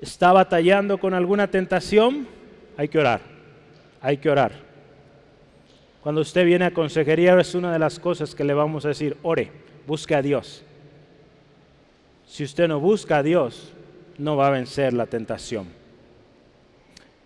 ¿Está 0.00 0.32
batallando 0.32 0.98
con 0.98 1.14
alguna 1.14 1.48
tentación? 1.48 2.26
Hay 2.76 2.88
que 2.88 2.98
orar, 2.98 3.20
hay 4.00 4.18
que 4.18 4.30
orar. 4.30 4.52
Cuando 6.02 6.20
usted 6.20 6.44
viene 6.44 6.66
a 6.66 6.74
consejería 6.74 7.38
es 7.40 7.54
una 7.54 7.72
de 7.72 7.78
las 7.78 7.98
cosas 7.98 8.34
que 8.34 8.44
le 8.44 8.54
vamos 8.54 8.84
a 8.84 8.88
decir, 8.88 9.16
ore, 9.22 9.50
busque 9.86 10.14
a 10.14 10.22
Dios. 10.22 10.62
Si 12.26 12.44
usted 12.44 12.68
no 12.68 12.80
busca 12.80 13.18
a 13.18 13.22
Dios, 13.22 13.72
no 14.18 14.36
va 14.36 14.48
a 14.48 14.50
vencer 14.50 14.92
la 14.92 15.06
tentación. 15.06 15.68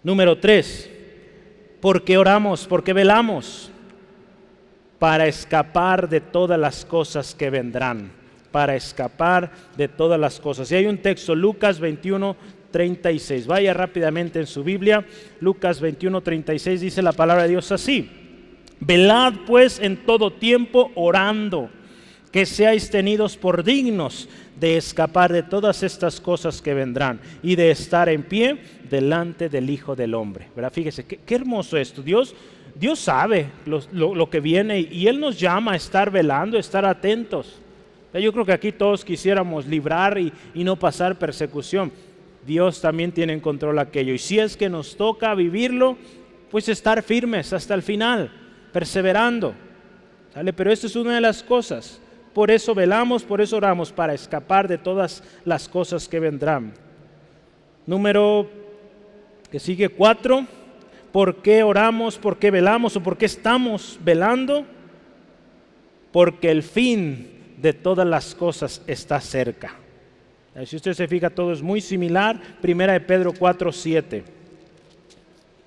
Número 0.03 0.39
tres, 0.39 0.91
¿Por 1.81 2.05
qué 2.05 2.19
oramos? 2.19 2.67
¿Por 2.67 2.85
qué 2.85 2.93
velamos? 2.93 3.71
Para 4.99 5.27
escapar 5.27 6.09
de 6.09 6.21
todas 6.21 6.61
las 6.61 6.85
cosas 6.85 7.35
que 7.35 7.49
vendrán. 7.49 8.13
Para 8.53 8.77
escapar 8.77 9.51
de 9.77 9.89
todas 9.89 10.21
las 10.21 10.39
cosas. 10.41 10.71
Y 10.71 10.75
hay 10.75 10.87
un 10.87 10.99
texto, 10.99 11.35
Lucas 11.35 11.81
21, 11.81 12.37
36. 12.71 13.47
Vaya 13.47 13.73
rápidamente 13.73 14.41
en 14.41 14.47
su 14.47 14.63
Biblia. 14.63 15.07
Lucas 15.41 15.81
21, 15.81 16.21
36 16.21 16.81
dice 16.83 17.01
la 17.01 17.13
palabra 17.13 17.45
de 17.45 17.51
Dios 17.51 17.73
así. 17.73 18.11
Velad 18.81 19.35
pues 19.47 19.79
en 19.79 20.05
todo 20.05 20.33
tiempo 20.33 20.91
orando, 20.95 21.71
que 22.31 22.45
seáis 22.45 22.91
tenidos 22.91 23.37
por 23.37 23.63
dignos 23.63 24.29
de 24.61 24.77
escapar 24.77 25.33
de 25.33 25.43
todas 25.43 25.83
estas 25.83 26.21
cosas 26.21 26.61
que 26.61 26.75
vendrán 26.75 27.19
y 27.43 27.57
de 27.57 27.71
estar 27.71 28.11
en 28.11 28.23
pie 28.23 28.59
delante 28.91 29.49
del 29.49 29.71
Hijo 29.71 29.97
del 29.97 30.15
Hombre. 30.15 30.49
¿Verdad? 30.55 30.73
Fíjese, 30.73 31.05
qué, 31.05 31.35
hermoso 31.35 31.79
esto. 31.79 32.03
Dios, 32.03 32.35
Dios 32.75 32.99
sabe 32.99 33.51
lo, 33.65 34.29
que 34.29 34.41
viene 34.41 34.79
y 34.79 35.07
Él 35.07 35.19
nos 35.19 35.41
llama 35.41 35.73
a 35.73 35.77
estar 35.77 36.11
velando, 36.11 36.59
a 36.59 36.61
estar 36.61 36.85
atentos. 36.85 37.59
Yo 38.13 38.33
creo 38.33 38.45
que 38.45 38.53
aquí 38.53 38.73
todos 38.73 39.05
quisiéramos 39.05 39.67
librar 39.67 40.19
y, 40.19 40.33
y 40.53 40.63
no 40.63 40.77
pasar 40.77 41.19
persecución. 41.19 41.91
Dios 42.47 42.81
también 42.81 43.13
tiene 43.13 43.33
en 43.33 43.41
control 43.41 43.79
aquello. 43.79 44.13
Y 44.13 44.19
si 44.19 44.39
es 44.39 44.57
que 44.57 44.69
nos 44.69 44.97
toca 44.97 45.35
vivirlo, 45.35 45.97
pues 46.51 46.69
estar 46.69 47.03
firmes 47.03 47.53
hasta 47.53 47.75
el 47.75 47.83
final, 47.83 48.31
perseverando. 48.73 49.55
¿Sale? 50.35 50.53
Pero 50.53 50.71
esto 50.71 50.87
es 50.87 50.97
una 50.97 51.15
de 51.15 51.21
las 51.21 51.43
cosas. 51.43 52.01
Por 52.35 52.51
eso 52.51 52.75
velamos, 52.75 53.25
por 53.25 53.41
eso 53.41 53.57
oramos, 53.57 53.93
para 53.93 54.15
escapar 54.15 54.69
de 54.69 54.79
todas 54.79 55.23
las 55.45 55.69
cosas 55.69 56.09
que 56.09 56.21
vendrán. 56.21 56.73
Número 57.87 58.49
que 59.51 59.59
sigue 59.59 59.89
cuatro. 59.89 60.47
¿Por 61.13 61.43
qué 61.43 61.63
oramos? 61.65 62.19
¿Por 62.19 62.39
qué 62.39 62.51
velamos? 62.51 62.97
¿O 62.97 63.03
por 63.03 63.17
qué 63.17 63.27
estamos 63.27 63.99
velando? 64.05 64.65
Porque 66.13 66.51
el 66.51 66.63
fin 66.63 67.57
de 67.59 67.73
todas 67.73 68.07
las 68.07 68.35
cosas 68.35 68.83
está 68.87 69.21
cerca. 69.21 69.75
Si 70.67 70.77
usted 70.77 70.93
se 70.95 71.09
fija, 71.09 71.31
todo 71.31 71.53
es 71.53 71.63
muy 71.63 71.81
similar. 71.81 72.41
Primera 72.61 72.93
de 72.93 73.01
Pedro 73.01 73.33
4, 73.37 73.73
7. 73.73 74.40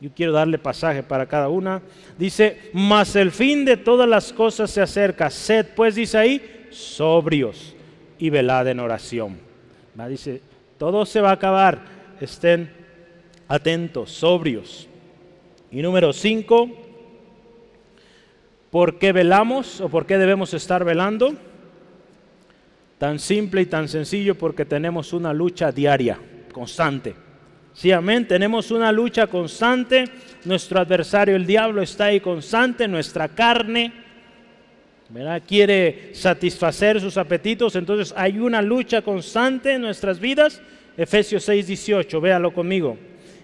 Yo 0.04 0.12
quiero 0.13 0.34
darle 0.34 0.58
pasaje 0.58 1.02
para 1.02 1.26
cada 1.28 1.48
una. 1.48 1.82
Dice, 2.18 2.60
mas 2.74 3.16
el 3.16 3.32
fin 3.32 3.63
de 3.63 3.78
todas 3.78 4.06
las 4.06 4.34
cosas 4.34 4.70
se 4.70 4.82
acerca. 4.82 5.30
Sed, 5.30 5.68
pues 5.78 5.96
dice 5.96 6.18
ahí, 6.18 6.68
sobrios 6.72 7.74
y 8.20 8.30
velad 8.30 8.68
en 8.68 8.82
oración. 8.82 9.38
Dice, 10.10 10.42
todo 10.78 11.06
se 11.06 11.22
va 11.22 11.30
a 11.30 11.36
acabar, 11.36 11.86
estén 12.20 12.70
atentos, 13.48 14.12
sobrios. 14.12 14.89
Y 15.72 15.82
número 15.82 16.12
cinco, 16.12 16.70
¿por 18.72 19.00
qué 19.00 19.13
velamos 19.13 19.80
o 19.80 19.88
por 19.88 20.06
qué 20.06 20.18
debemos 20.18 20.54
estar 20.54 20.84
velando? 20.84 21.34
Tan 22.98 23.20
simple 23.20 23.62
y 23.62 23.68
tan 23.68 23.88
sencillo 23.88 24.36
porque 24.36 24.66
tenemos 24.66 25.13
una 25.13 25.32
lucha 25.32 25.72
diaria, 25.72 26.20
constante. 26.52 27.22
Sí, 27.73 27.91
amén. 27.91 28.27
Tenemos 28.27 28.69
una 28.69 28.91
lucha 28.91 29.27
constante. 29.27 30.05
Nuestro 30.45 30.79
adversario, 30.79 31.36
el 31.36 31.45
diablo, 31.45 31.81
está 31.81 32.05
ahí 32.05 32.19
constante. 32.19 32.88
Nuestra 32.88 33.27
carne 33.29 33.91
¿verdad? 35.09 35.41
quiere 35.47 36.12
satisfacer 36.13 37.01
sus 37.01 37.17
apetitos. 37.17 37.75
Entonces 37.75 38.13
hay 38.15 38.38
una 38.38 38.62
lucha 38.62 39.01
constante 39.01 39.73
en 39.73 39.81
nuestras 39.81 40.19
vidas. 40.19 40.62
Efesios 40.95 41.43
6, 41.43 41.65
18, 41.67 42.21
véalo 42.21 42.53
conmigo. 42.53 42.97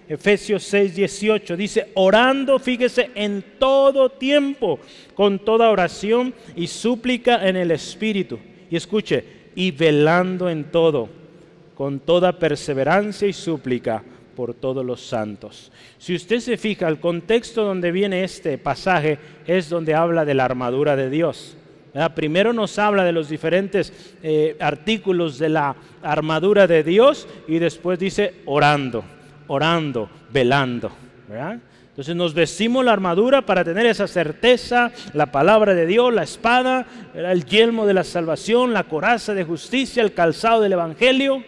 Efesios 0.08 0.62
6, 0.64 0.94
18 0.94 1.56
dice, 1.56 1.88
orando, 1.94 2.58
fíjese, 2.58 3.10
en 3.14 3.44
todo 3.58 4.10
tiempo, 4.10 4.80
con 5.14 5.38
toda 5.38 5.70
oración 5.70 6.34
y 6.56 6.66
súplica 6.66 7.46
en 7.48 7.56
el 7.56 7.70
Espíritu. 7.70 8.38
Y 8.70 8.76
escuche, 8.76 9.24
y 9.54 9.70
velando 9.72 10.48
en 10.48 10.64
todo, 10.70 11.08
con 11.74 12.00
toda 12.00 12.38
perseverancia 12.38 13.26
y 13.26 13.32
súplica 13.32 14.02
por 14.40 14.54
todos 14.54 14.82
los 14.82 15.02
santos. 15.02 15.70
Si 15.98 16.14
usted 16.14 16.40
se 16.40 16.56
fija, 16.56 16.88
el 16.88 16.98
contexto 16.98 17.62
donde 17.62 17.92
viene 17.92 18.24
este 18.24 18.56
pasaje 18.56 19.18
es 19.46 19.68
donde 19.68 19.94
habla 19.94 20.24
de 20.24 20.32
la 20.32 20.46
armadura 20.46 20.96
de 20.96 21.10
Dios. 21.10 21.58
Primero 22.14 22.54
nos 22.54 22.78
habla 22.78 23.04
de 23.04 23.12
los 23.12 23.28
diferentes 23.28 23.92
eh, 24.22 24.56
artículos 24.58 25.38
de 25.38 25.50
la 25.50 25.76
armadura 26.02 26.66
de 26.66 26.82
Dios 26.82 27.28
y 27.48 27.58
después 27.58 27.98
dice 27.98 28.36
orando, 28.46 29.04
orando, 29.46 30.08
velando. 30.32 30.90
Entonces 31.90 32.16
nos 32.16 32.32
vestimos 32.32 32.82
la 32.82 32.94
armadura 32.94 33.44
para 33.44 33.62
tener 33.62 33.84
esa 33.84 34.08
certeza, 34.08 34.90
la 35.12 35.26
palabra 35.26 35.74
de 35.74 35.84
Dios, 35.84 36.14
la 36.14 36.22
espada, 36.22 36.86
el 37.12 37.44
yelmo 37.44 37.84
de 37.84 37.92
la 37.92 38.04
salvación, 38.04 38.72
la 38.72 38.84
coraza 38.84 39.34
de 39.34 39.44
justicia, 39.44 40.02
el 40.02 40.14
calzado 40.14 40.62
del 40.62 40.72
evangelio. 40.72 41.44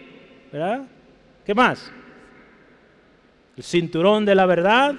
¿verdad? 0.51 0.83
¿Qué 1.43 1.55
más? 1.55 1.91
El 3.55 3.63
cinturón 3.63 4.25
de 4.25 4.35
la 4.35 4.45
verdad. 4.45 4.95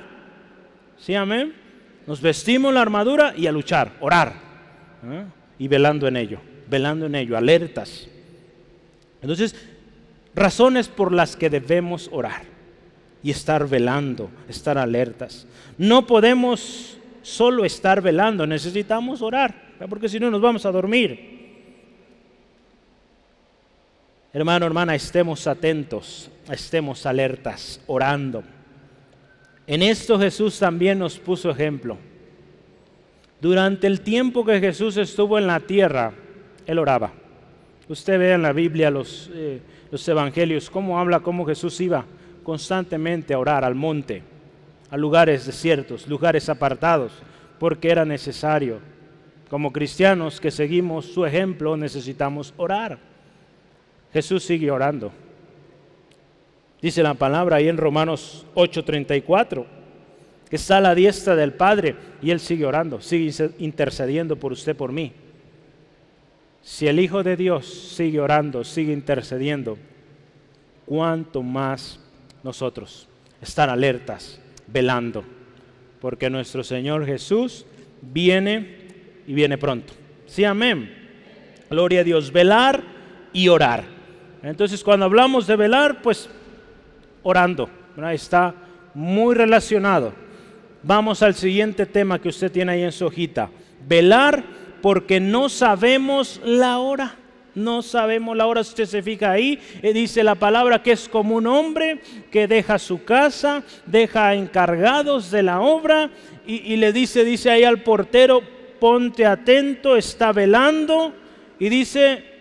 ¿Sí, 0.99 1.15
amén? 1.15 1.55
Nos 2.07 2.21
vestimos 2.21 2.73
la 2.73 2.83
armadura 2.83 3.35
y 3.37 3.47
a 3.47 3.53
luchar, 3.53 3.93
orar. 4.01 4.33
Y 5.59 5.69
velando 5.69 6.07
en 6.07 6.17
ello, 6.17 6.41
velando 6.69 7.07
en 7.07 7.15
ello, 7.15 7.37
alertas. 7.37 8.09
Entonces, 9.21 9.55
razones 10.35 10.89
por 10.89 11.13
las 11.13 11.37
que 11.37 11.51
debemos 11.51 12.09
orar 12.13 12.43
y 13.23 13.31
estar 13.31 13.67
velando, 13.69 14.31
estar 14.49 14.77
alertas. 14.79 15.47
No 15.79 16.07
podemos 16.07 16.99
solo 17.23 17.65
estar 17.65 18.03
velando, 18.03 18.47
necesitamos 18.47 19.23
orar, 19.23 19.75
porque 19.89 20.09
si 20.09 20.21
no 20.21 20.31
nos 20.31 20.43
vamos 20.43 20.67
a 20.67 20.71
dormir. 20.71 21.34
Hermano, 24.35 24.67
hermana, 24.67 24.97
estemos 24.97 25.47
atentos, 25.47 26.29
estemos 26.51 27.07
alertas, 27.07 27.81
orando. 27.87 28.43
En 29.65 29.81
esto 29.81 30.19
Jesús 30.19 30.59
también 30.59 30.99
nos 30.99 31.21
puso 31.21 31.51
ejemplo. 31.51 31.97
Durante 33.41 33.87
el 33.87 34.01
tiempo 34.01 34.45
que 34.45 34.59
Jesús 34.59 34.97
estuvo 34.97 35.39
en 35.39 35.47
la 35.47 35.61
tierra, 35.61 36.15
Él 36.67 36.81
oraba. 36.81 37.13
Usted 37.89 38.19
ve 38.19 38.33
en 38.33 38.43
la 38.43 38.53
Biblia 38.53 38.91
los, 38.91 39.31
eh, 39.33 39.61
los 39.93 40.09
evangelios, 40.09 40.69
cómo 40.69 40.99
habla, 40.99 41.21
cómo 41.21 41.47
Jesús 41.47 41.81
iba 41.81 42.05
constantemente 42.43 43.35
a 43.35 43.39
orar 43.39 43.65
al 43.65 43.77
monte, 43.77 44.25
a 44.91 44.97
lugares 44.97 45.47
desiertos, 45.47 46.09
lugares 46.09 46.49
apartados, 46.49 47.13
porque 47.61 47.89
era 47.89 48.05
necesario. 48.05 48.81
Como 49.49 49.73
cristianos 49.73 50.41
que 50.41 50.51
seguimos 50.51 51.07
su 51.07 51.25
ejemplo, 51.25 51.77
necesitamos 51.77 52.53
orar. 52.57 53.14
Jesús 54.15 54.45
sigue 54.45 54.71
orando. 54.71 55.13
Dice 56.81 57.03
la 57.03 57.15
palabra 57.15 57.57
ahí 57.57 57.69
en 57.69 57.77
Romanos 57.77 58.47
8:34, 58.55 59.67
que 60.49 60.57
está 60.57 60.79
a 60.79 60.81
la 60.81 60.95
diestra 60.95 61.35
del 61.35 61.53
Padre 61.53 61.97
y 62.23 62.31
Él 62.31 62.41
sigue 62.41 62.65
orando, 62.65 63.01
sigue 63.01 63.51
intercediendo 63.59 64.37
por 64.37 64.53
usted, 64.53 64.77
por 64.77 64.93
mí. 64.93 65.13
Si 66.63 66.87
el 66.87 67.01
Hijo 67.01 67.23
de 67.23 67.37
Dios 67.37 67.67
sigue 67.67 68.21
orando, 68.21 68.65
sigue 68.65 68.93
intercediendo, 68.93 69.77
¿cuánto 70.87 71.43
más 71.43 72.01
nosotros 72.43 73.09
estar 73.43 73.69
alertas, 73.69 74.41
velando, 74.67 75.25
porque 76.01 76.31
nuestro 76.31 76.63
Señor 76.63 77.05
Jesús 77.05 77.67
viene 78.01 78.77
y 79.27 79.35
viene 79.35 79.59
pronto. 79.59 79.93
Sí, 80.27 80.45
amén. 80.45 80.95
Gloria 81.69 82.01
a 82.01 82.05
Dios, 82.05 82.31
velar 82.31 82.83
y 83.33 83.49
orar. 83.49 83.95
Entonces, 84.45 84.85
cuando 84.85 85.07
hablamos 85.07 85.47
de 85.47 85.57
velar, 85.57 86.03
pues 86.03 86.29
orando, 87.23 87.71
está 88.13 88.55
muy 88.93 89.35
relacionado. 89.35 90.13
Vamos 90.83 91.23
al 91.23 91.35
siguiente 91.35 91.87
tema 91.87 92.21
que 92.21 92.29
usted 92.29 92.53
tiene 92.53 92.73
ahí 92.73 92.83
en 92.83 92.93
su 92.93 93.07
hojita. 93.07 93.49
Velar 93.89 94.45
porque 94.83 95.19
no 95.19 95.49
sabemos 95.49 96.43
la 96.45 96.79
hora. 96.79 97.15
No 97.55 97.81
sabemos 97.81 98.37
la 98.37 98.47
hora, 98.47 98.65
si 98.65 98.71
usted 98.71 98.87
se 98.87 99.03
fija 99.03 99.31
ahí, 99.31 99.61
eh, 99.81 99.93
dice 99.93 100.25
la 100.25 100.35
palabra 100.35 100.83
que 100.83 100.91
es 100.91 101.09
como 101.09 101.37
un 101.37 101.47
hombre 101.47 102.01
que 102.33 102.49
deja 102.49 102.81
su 102.81 103.05
casa, 103.05 103.63
deja 103.87 104.35
encargados 104.35 105.31
de 105.31 105.45
la 105.45 105.61
obra 105.61 106.11
y, 106.45 106.73
y 106.73 106.77
le 106.77 106.93
dice, 106.93 107.25
dice 107.25 107.51
ahí 107.51 107.63
al 107.63 107.83
portero, 107.83 108.43
ponte 108.81 109.25
atento, 109.25 109.97
está 109.97 110.33
velando 110.33 111.15
y 111.61 111.69
dice, 111.69 112.34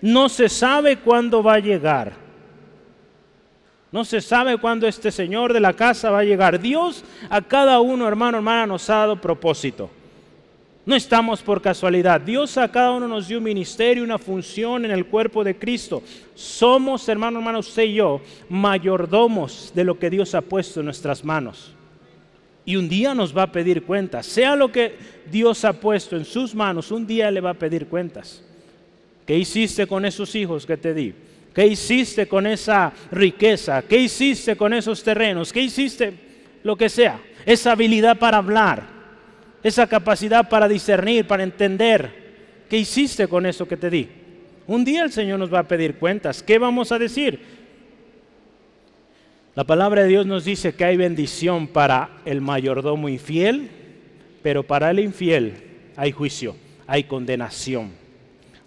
no 0.00 0.28
se 0.28 0.48
sabe 0.48 0.98
cuándo 0.98 1.42
va 1.42 1.54
a 1.54 1.60
llegar. 1.60 2.12
No 3.92 4.04
se 4.04 4.20
sabe 4.20 4.56
cuándo 4.56 4.86
este 4.86 5.10
señor 5.10 5.52
de 5.52 5.60
la 5.60 5.72
casa 5.72 6.10
va 6.10 6.20
a 6.20 6.24
llegar. 6.24 6.60
Dios 6.60 7.04
a 7.28 7.42
cada 7.42 7.80
uno, 7.80 8.06
hermano, 8.06 8.38
hermana, 8.38 8.66
nos 8.66 8.88
ha 8.88 8.96
dado 8.96 9.20
propósito. 9.20 9.90
No 10.86 10.94
estamos 10.94 11.42
por 11.42 11.60
casualidad. 11.60 12.20
Dios 12.20 12.56
a 12.56 12.70
cada 12.70 12.92
uno 12.92 13.06
nos 13.06 13.28
dio 13.28 13.38
un 13.38 13.44
ministerio, 13.44 14.02
una 14.02 14.18
función 14.18 14.84
en 14.84 14.92
el 14.92 15.06
cuerpo 15.06 15.44
de 15.44 15.58
Cristo. 15.58 16.02
Somos, 16.34 17.08
hermano, 17.08 17.38
hermano, 17.38 17.58
usted 17.58 17.82
y 17.82 17.94
yo, 17.94 18.20
mayordomos 18.48 19.72
de 19.74 19.84
lo 19.84 19.98
que 19.98 20.08
Dios 20.08 20.34
ha 20.34 20.40
puesto 20.40 20.80
en 20.80 20.86
nuestras 20.86 21.24
manos. 21.24 21.74
Y 22.64 22.76
un 22.76 22.88
día 22.88 23.14
nos 23.14 23.36
va 23.36 23.42
a 23.42 23.52
pedir 23.52 23.82
cuentas. 23.84 24.24
Sea 24.26 24.54
lo 24.54 24.70
que 24.70 24.96
Dios 25.30 25.64
ha 25.64 25.72
puesto 25.74 26.16
en 26.16 26.24
sus 26.24 26.54
manos, 26.54 26.90
un 26.90 27.06
día 27.06 27.30
le 27.30 27.40
va 27.40 27.50
a 27.50 27.54
pedir 27.54 27.88
cuentas. 27.88 28.42
¿Qué 29.30 29.38
hiciste 29.38 29.86
con 29.86 30.04
esos 30.04 30.34
hijos 30.34 30.66
que 30.66 30.76
te 30.76 30.92
di? 30.92 31.14
¿Qué 31.54 31.64
hiciste 31.64 32.26
con 32.26 32.48
esa 32.48 32.92
riqueza? 33.12 33.80
¿Qué 33.80 33.96
hiciste 33.96 34.56
con 34.56 34.74
esos 34.74 35.04
terrenos? 35.04 35.52
¿Qué 35.52 35.60
hiciste? 35.60 36.12
Lo 36.64 36.74
que 36.74 36.88
sea. 36.88 37.20
Esa 37.46 37.70
habilidad 37.70 38.18
para 38.18 38.38
hablar 38.38 38.88
esa 39.62 39.86
capacidad 39.86 40.48
para 40.48 40.66
discernir, 40.66 41.28
para 41.28 41.44
entender 41.44 42.10
qué 42.68 42.78
hiciste 42.78 43.28
con 43.28 43.46
eso 43.46 43.68
que 43.68 43.76
te 43.76 43.88
di. 43.88 44.08
Un 44.66 44.84
día 44.84 45.04
el 45.04 45.12
Señor 45.12 45.38
nos 45.38 45.54
va 45.54 45.60
a 45.60 45.68
pedir 45.68 45.94
cuentas. 45.94 46.42
¿Qué 46.42 46.58
vamos 46.58 46.90
a 46.90 46.98
decir? 46.98 47.38
La 49.54 49.62
palabra 49.62 50.02
de 50.02 50.08
Dios 50.08 50.26
nos 50.26 50.44
dice 50.44 50.74
que 50.74 50.84
hay 50.84 50.96
bendición 50.96 51.68
para 51.68 52.20
el 52.24 52.40
mayordomo 52.40 53.08
infiel, 53.08 53.70
pero 54.42 54.64
para 54.64 54.90
el 54.90 54.98
infiel 54.98 55.54
hay 55.94 56.10
juicio, 56.10 56.56
hay 56.88 57.04
condenación. 57.04 57.99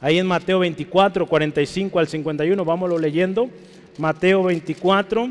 Ahí 0.03 0.19
en 0.19 0.27
Mateo 0.27 0.59
24, 0.59 1.25
45 1.25 1.97
al 1.97 2.09
51, 2.09 2.65
vámonos 2.65 2.99
leyendo. 2.99 3.49
Mateo 3.97 4.43
24, 4.43 5.29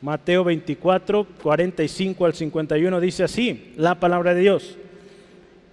Mateo 0.00 0.42
24, 0.42 1.26
45 1.42 2.24
al 2.24 2.32
51 2.32 2.98
dice 2.98 3.22
así, 3.22 3.74
la 3.76 4.00
palabra 4.00 4.32
de 4.32 4.40
Dios. 4.40 4.78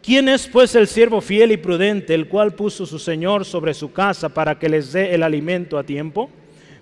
¿Quién 0.04 0.28
es 0.28 0.46
pues 0.46 0.76
el 0.76 0.88
siervo 0.88 1.22
fiel 1.22 1.54
y 1.54 1.58
prudente, 1.58 2.14
el 2.14 2.28
cual 2.28 2.52
puso 2.52 2.86
su 2.86 3.00
Señor 3.00 3.46
sobre 3.46 3.74
su 3.74 3.94
casa 3.94 4.28
para 4.28 4.60
que 4.60 4.68
les 4.68 4.92
dé 4.92 5.16
el 5.16 5.24
alimento 5.24 5.78
a 5.78 5.86
tiempo? 5.86 6.30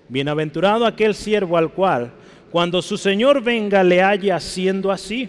Bienaventurado 0.08 0.84
aquel 0.84 1.14
siervo 1.14 1.56
al 1.56 1.70
cual, 1.70 2.10
cuando 2.50 2.82
su 2.82 2.98
Señor 2.98 3.40
venga, 3.40 3.84
le 3.84 4.02
haya 4.02 4.34
haciendo 4.34 4.90
así. 4.90 5.28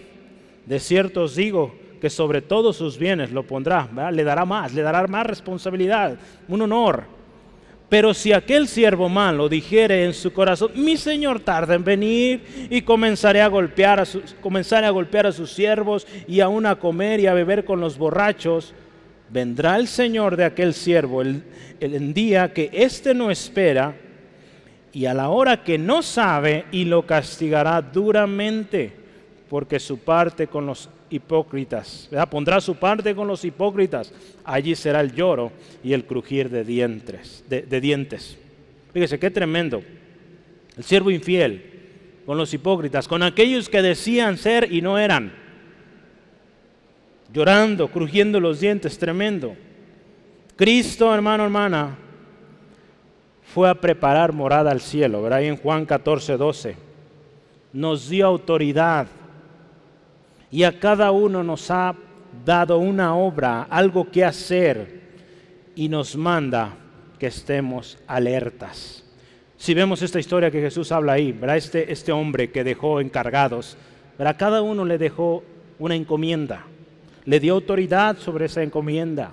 De 0.66 0.80
cierto 0.80 1.22
os 1.22 1.36
digo 1.36 1.77
que 2.00 2.10
sobre 2.10 2.42
todos 2.42 2.76
sus 2.76 2.98
bienes 2.98 3.32
lo 3.32 3.42
pondrá, 3.42 3.88
le 4.10 4.24
dará 4.24 4.44
más, 4.44 4.72
le 4.74 4.82
dará 4.82 5.06
más 5.06 5.26
responsabilidad, 5.26 6.18
un 6.48 6.62
honor. 6.62 7.04
Pero 7.88 8.12
si 8.12 8.32
aquel 8.32 8.68
siervo 8.68 9.08
malo 9.08 9.48
dijere 9.48 10.04
en 10.04 10.12
su 10.12 10.32
corazón, 10.32 10.72
mi 10.74 10.96
señor 10.96 11.40
tarda 11.40 11.74
en 11.74 11.84
venir 11.84 12.68
y 12.70 12.82
comenzaré 12.82 13.40
a 13.40 13.48
golpear 13.48 14.00
a 14.00 14.04
sus, 14.04 14.34
comenzaré 14.42 14.86
a 14.86 14.90
golpear 14.90 15.26
a 15.26 15.32
sus 15.32 15.52
siervos 15.52 16.06
y 16.26 16.40
aún 16.40 16.66
a 16.66 16.76
comer 16.76 17.20
y 17.20 17.26
a 17.26 17.34
beber 17.34 17.64
con 17.64 17.80
los 17.80 17.96
borrachos, 17.96 18.74
vendrá 19.30 19.76
el 19.76 19.88
Señor 19.88 20.36
de 20.36 20.44
aquel 20.44 20.74
siervo 20.74 21.22
el, 21.22 21.42
el 21.80 22.12
día 22.12 22.52
que 22.52 22.70
éste 22.72 23.14
no 23.14 23.30
espera 23.30 23.94
y 24.92 25.06
a 25.06 25.14
la 25.14 25.28
hora 25.28 25.62
que 25.64 25.78
no 25.78 26.02
sabe 26.02 26.66
y 26.72 26.84
lo 26.84 27.06
castigará 27.06 27.80
duramente 27.80 28.92
porque 29.48 29.80
su 29.80 29.98
parte 29.98 30.46
con 30.46 30.66
los 30.66 30.88
hipócritas, 31.10 32.08
pondrá 32.30 32.60
su 32.60 32.74
parte 32.76 33.14
con 33.14 33.28
los 33.28 33.44
hipócritas, 33.44 34.12
allí 34.44 34.74
será 34.74 35.00
el 35.00 35.12
lloro 35.12 35.52
y 35.82 35.92
el 35.92 36.04
crujir 36.04 36.50
de 36.50 36.64
dientes. 36.64 37.44
De. 37.48 38.18
Fíjese, 38.92 39.18
qué 39.18 39.30
tremendo. 39.30 39.82
El 40.76 40.84
siervo 40.84 41.10
infiel 41.10 41.78
con 42.26 42.36
los 42.36 42.52
hipócritas, 42.52 43.08
con 43.08 43.22
aquellos 43.22 43.68
que 43.68 43.82
decían 43.82 44.36
ser 44.36 44.70
y 44.70 44.82
no 44.82 44.98
eran, 44.98 45.32
llorando, 47.32 47.88
crujiendo 47.88 48.38
los 48.38 48.60
dientes, 48.60 48.98
tremendo. 48.98 49.56
Cristo, 50.56 51.14
hermano, 51.14 51.44
hermana, 51.44 51.96
fue 53.54 53.68
a 53.68 53.74
preparar 53.74 54.32
morada 54.32 54.70
al 54.70 54.80
cielo, 54.80 55.22
¿verdad? 55.22 55.38
Ahí 55.38 55.46
en 55.46 55.56
Juan 55.56 55.86
14, 55.86 56.36
12. 56.36 56.76
Nos 57.72 58.08
dio 58.08 58.26
autoridad 58.26 59.06
y 60.50 60.62
a 60.62 60.78
cada 60.78 61.10
uno 61.10 61.42
nos 61.42 61.70
ha 61.70 61.94
dado 62.44 62.78
una 62.78 63.14
obra, 63.14 63.62
algo 63.64 64.10
que 64.10 64.24
hacer 64.24 65.00
y 65.74 65.88
nos 65.88 66.16
manda 66.16 66.74
que 67.18 67.26
estemos 67.26 67.98
alertas. 68.06 69.04
Si 69.56 69.74
vemos 69.74 70.02
esta 70.02 70.20
historia 70.20 70.50
que 70.50 70.60
Jesús 70.60 70.92
habla 70.92 71.14
ahí, 71.14 71.32
¿verdad? 71.32 71.56
Este, 71.56 71.92
este 71.92 72.12
hombre 72.12 72.50
que 72.50 72.64
dejó 72.64 73.00
encargados, 73.00 73.76
¿verdad? 74.16 74.36
cada 74.38 74.62
uno 74.62 74.84
le 74.84 74.98
dejó 74.98 75.42
una 75.78 75.96
encomienda, 75.96 76.64
le 77.24 77.40
dio 77.40 77.54
autoridad 77.54 78.16
sobre 78.18 78.46
esa 78.46 78.62
encomienda. 78.62 79.32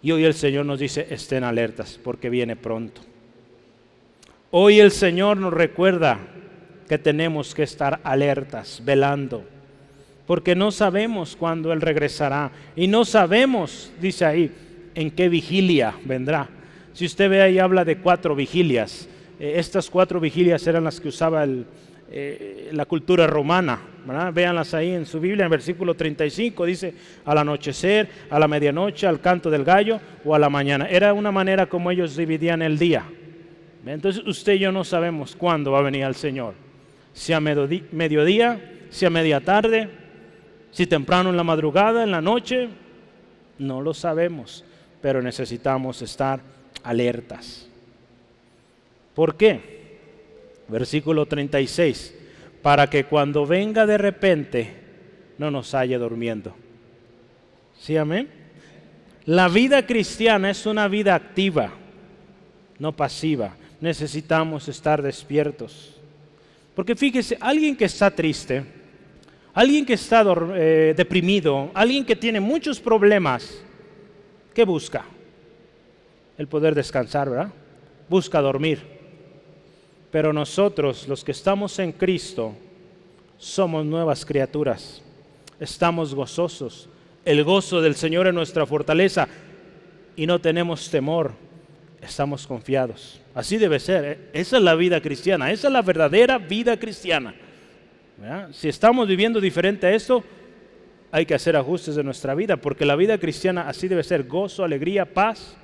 Y 0.00 0.12
hoy 0.12 0.24
el 0.24 0.34
Señor 0.34 0.66
nos 0.66 0.78
dice, 0.78 1.06
estén 1.10 1.42
alertas 1.42 1.98
porque 2.02 2.30
viene 2.30 2.54
pronto. 2.56 3.00
Hoy 4.50 4.80
el 4.80 4.92
Señor 4.92 5.38
nos 5.38 5.52
recuerda 5.52 6.18
que 6.88 6.98
tenemos 6.98 7.54
que 7.54 7.62
estar 7.62 8.00
alertas, 8.02 8.82
velando, 8.84 9.44
porque 10.26 10.54
no 10.56 10.72
sabemos 10.72 11.36
cuándo 11.36 11.72
Él 11.72 11.80
regresará 11.80 12.50
y 12.74 12.86
no 12.86 13.04
sabemos, 13.04 13.92
dice 14.00 14.24
ahí, 14.24 14.52
en 14.94 15.10
qué 15.10 15.28
vigilia 15.28 15.94
vendrá. 16.04 16.48
Si 16.92 17.04
usted 17.04 17.30
ve 17.30 17.42
ahí 17.42 17.58
habla 17.58 17.84
de 17.84 17.98
cuatro 17.98 18.34
vigilias, 18.34 19.08
eh, 19.38 19.54
estas 19.56 19.88
cuatro 19.88 20.18
vigilias 20.18 20.66
eran 20.66 20.84
las 20.84 21.00
que 21.00 21.08
usaba 21.08 21.46
eh, 22.10 22.70
la 22.72 22.84
cultura 22.86 23.26
romana. 23.26 23.80
¿verdad? 24.04 24.32
Véanlas 24.32 24.72
ahí 24.72 24.90
en 24.92 25.04
su 25.04 25.20
Biblia, 25.20 25.44
en 25.44 25.50
versículo 25.50 25.94
35, 25.94 26.64
dice 26.64 26.94
al 27.26 27.38
anochecer, 27.38 28.08
a 28.30 28.38
la 28.38 28.48
medianoche, 28.48 29.06
al 29.06 29.20
canto 29.20 29.50
del 29.50 29.64
gallo 29.64 30.00
o 30.24 30.34
a 30.34 30.38
la 30.38 30.48
mañana. 30.48 30.88
Era 30.88 31.12
una 31.12 31.30
manera 31.30 31.66
como 31.66 31.90
ellos 31.90 32.16
dividían 32.16 32.62
el 32.62 32.78
día. 32.78 33.04
Entonces 33.86 34.26
usted 34.26 34.54
y 34.54 34.60
yo 34.60 34.72
no 34.72 34.82
sabemos 34.82 35.36
cuándo 35.36 35.72
va 35.72 35.78
a 35.78 35.82
venir 35.82 36.04
el 36.04 36.14
Señor 36.14 36.67
si 37.18 37.32
a 37.32 37.40
mediodía, 37.40 38.60
si 38.90 39.04
a 39.04 39.10
media 39.10 39.40
tarde, 39.40 39.88
si 40.70 40.86
temprano 40.86 41.30
en 41.30 41.36
la 41.36 41.42
madrugada, 41.42 42.04
en 42.04 42.12
la 42.12 42.20
noche, 42.20 42.68
no 43.58 43.82
lo 43.82 43.92
sabemos, 43.92 44.64
pero 45.02 45.20
necesitamos 45.20 46.00
estar 46.00 46.40
alertas. 46.84 47.66
¿Por 49.16 49.34
qué? 49.34 49.98
Versículo 50.68 51.26
36, 51.26 52.14
para 52.62 52.88
que 52.88 53.02
cuando 53.02 53.44
venga 53.46 53.84
de 53.84 53.98
repente 53.98 54.74
no 55.38 55.50
nos 55.50 55.74
haya 55.74 55.98
durmiendo. 55.98 56.54
¿Sí, 57.80 57.96
amén? 57.96 58.28
La 59.24 59.48
vida 59.48 59.84
cristiana 59.86 60.50
es 60.50 60.66
una 60.66 60.86
vida 60.86 61.16
activa, 61.16 61.72
no 62.78 62.92
pasiva. 62.94 63.56
Necesitamos 63.80 64.68
estar 64.68 65.02
despiertos. 65.02 65.97
Porque 66.78 66.94
fíjese, 66.94 67.36
alguien 67.40 67.76
que 67.76 67.86
está 67.86 68.08
triste, 68.08 68.64
alguien 69.52 69.84
que 69.84 69.94
está 69.94 70.24
eh, 70.54 70.94
deprimido, 70.96 71.72
alguien 71.74 72.04
que 72.04 72.14
tiene 72.14 72.38
muchos 72.38 72.78
problemas, 72.78 73.64
¿qué 74.54 74.64
busca? 74.64 75.04
El 76.36 76.46
poder 76.46 76.76
descansar, 76.76 77.30
¿verdad? 77.30 77.52
Busca 78.08 78.40
dormir. 78.40 78.80
Pero 80.12 80.32
nosotros, 80.32 81.08
los 81.08 81.24
que 81.24 81.32
estamos 81.32 81.76
en 81.80 81.90
Cristo, 81.90 82.54
somos 83.38 83.84
nuevas 83.84 84.24
criaturas. 84.24 85.02
Estamos 85.58 86.14
gozosos. 86.14 86.88
El 87.24 87.42
gozo 87.42 87.80
del 87.80 87.96
Señor 87.96 88.28
es 88.28 88.34
nuestra 88.34 88.66
fortaleza 88.66 89.26
y 90.14 90.28
no 90.28 90.40
tenemos 90.40 90.88
temor 90.88 91.32
estamos 92.00 92.46
confiados. 92.46 93.20
Así 93.34 93.56
debe 93.56 93.80
ser. 93.80 94.04
¿eh? 94.04 94.18
Esa 94.32 94.56
es 94.56 94.62
la 94.62 94.74
vida 94.74 95.00
cristiana. 95.00 95.50
Esa 95.50 95.68
es 95.68 95.72
la 95.72 95.82
verdadera 95.82 96.38
vida 96.38 96.78
cristiana. 96.78 97.34
Si 98.52 98.68
estamos 98.68 99.06
viviendo 99.06 99.40
diferente 99.40 99.86
a 99.86 99.94
esto, 99.94 100.24
hay 101.12 101.24
que 101.24 101.34
hacer 101.34 101.56
ajustes 101.56 101.94
de 101.94 102.02
nuestra 102.02 102.34
vida, 102.34 102.56
porque 102.56 102.84
la 102.84 102.96
vida 102.96 103.16
cristiana 103.16 103.68
así 103.68 103.86
debe 103.86 104.02
ser. 104.02 104.24
Gozo, 104.24 104.64
alegría, 104.64 105.04
paz. 105.04 105.56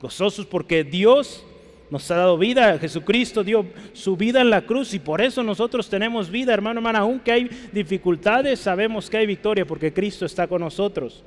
Gozosos 0.00 0.46
porque 0.46 0.82
Dios 0.82 1.44
nos 1.90 2.10
ha 2.10 2.16
dado 2.16 2.38
vida. 2.38 2.78
Jesucristo 2.78 3.44
dio 3.44 3.66
su 3.92 4.16
vida 4.16 4.40
en 4.40 4.48
la 4.48 4.62
cruz 4.62 4.94
y 4.94 4.98
por 4.98 5.20
eso 5.20 5.42
nosotros 5.42 5.90
tenemos 5.90 6.30
vida, 6.30 6.54
hermano, 6.54 6.80
hermana. 6.80 7.00
Aunque 7.00 7.32
hay 7.32 7.50
dificultades, 7.72 8.60
sabemos 8.60 9.10
que 9.10 9.18
hay 9.18 9.26
victoria 9.26 9.66
porque 9.66 9.92
Cristo 9.92 10.24
está 10.24 10.46
con 10.46 10.62
nosotros. 10.62 11.22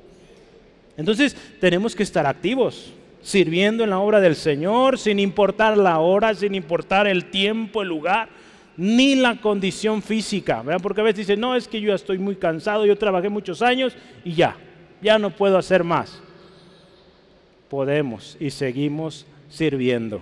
Entonces 0.96 1.36
tenemos 1.60 1.94
que 1.94 2.02
estar 2.02 2.26
activos 2.26 2.92
sirviendo 3.24 3.82
en 3.82 3.90
la 3.90 3.98
obra 3.98 4.20
del 4.20 4.36
Señor, 4.36 4.98
sin 4.98 5.18
importar 5.18 5.78
la 5.78 5.98
hora, 5.98 6.34
sin 6.34 6.54
importar 6.54 7.06
el 7.06 7.30
tiempo, 7.30 7.80
el 7.80 7.88
lugar, 7.88 8.28
ni 8.76 9.14
la 9.14 9.40
condición 9.40 10.02
física. 10.02 10.62
Porque 10.82 11.00
a 11.00 11.04
veces 11.04 11.26
dicen, 11.26 11.40
no, 11.40 11.56
es 11.56 11.66
que 11.66 11.80
yo 11.80 11.88
ya 11.88 11.94
estoy 11.94 12.18
muy 12.18 12.36
cansado, 12.36 12.84
yo 12.84 12.96
trabajé 12.98 13.30
muchos 13.30 13.62
años 13.62 13.96
y 14.24 14.34
ya, 14.34 14.56
ya 15.00 15.18
no 15.18 15.30
puedo 15.30 15.56
hacer 15.56 15.82
más. 15.82 16.20
Podemos 17.70 18.36
y 18.38 18.50
seguimos 18.50 19.26
sirviendo. 19.48 20.20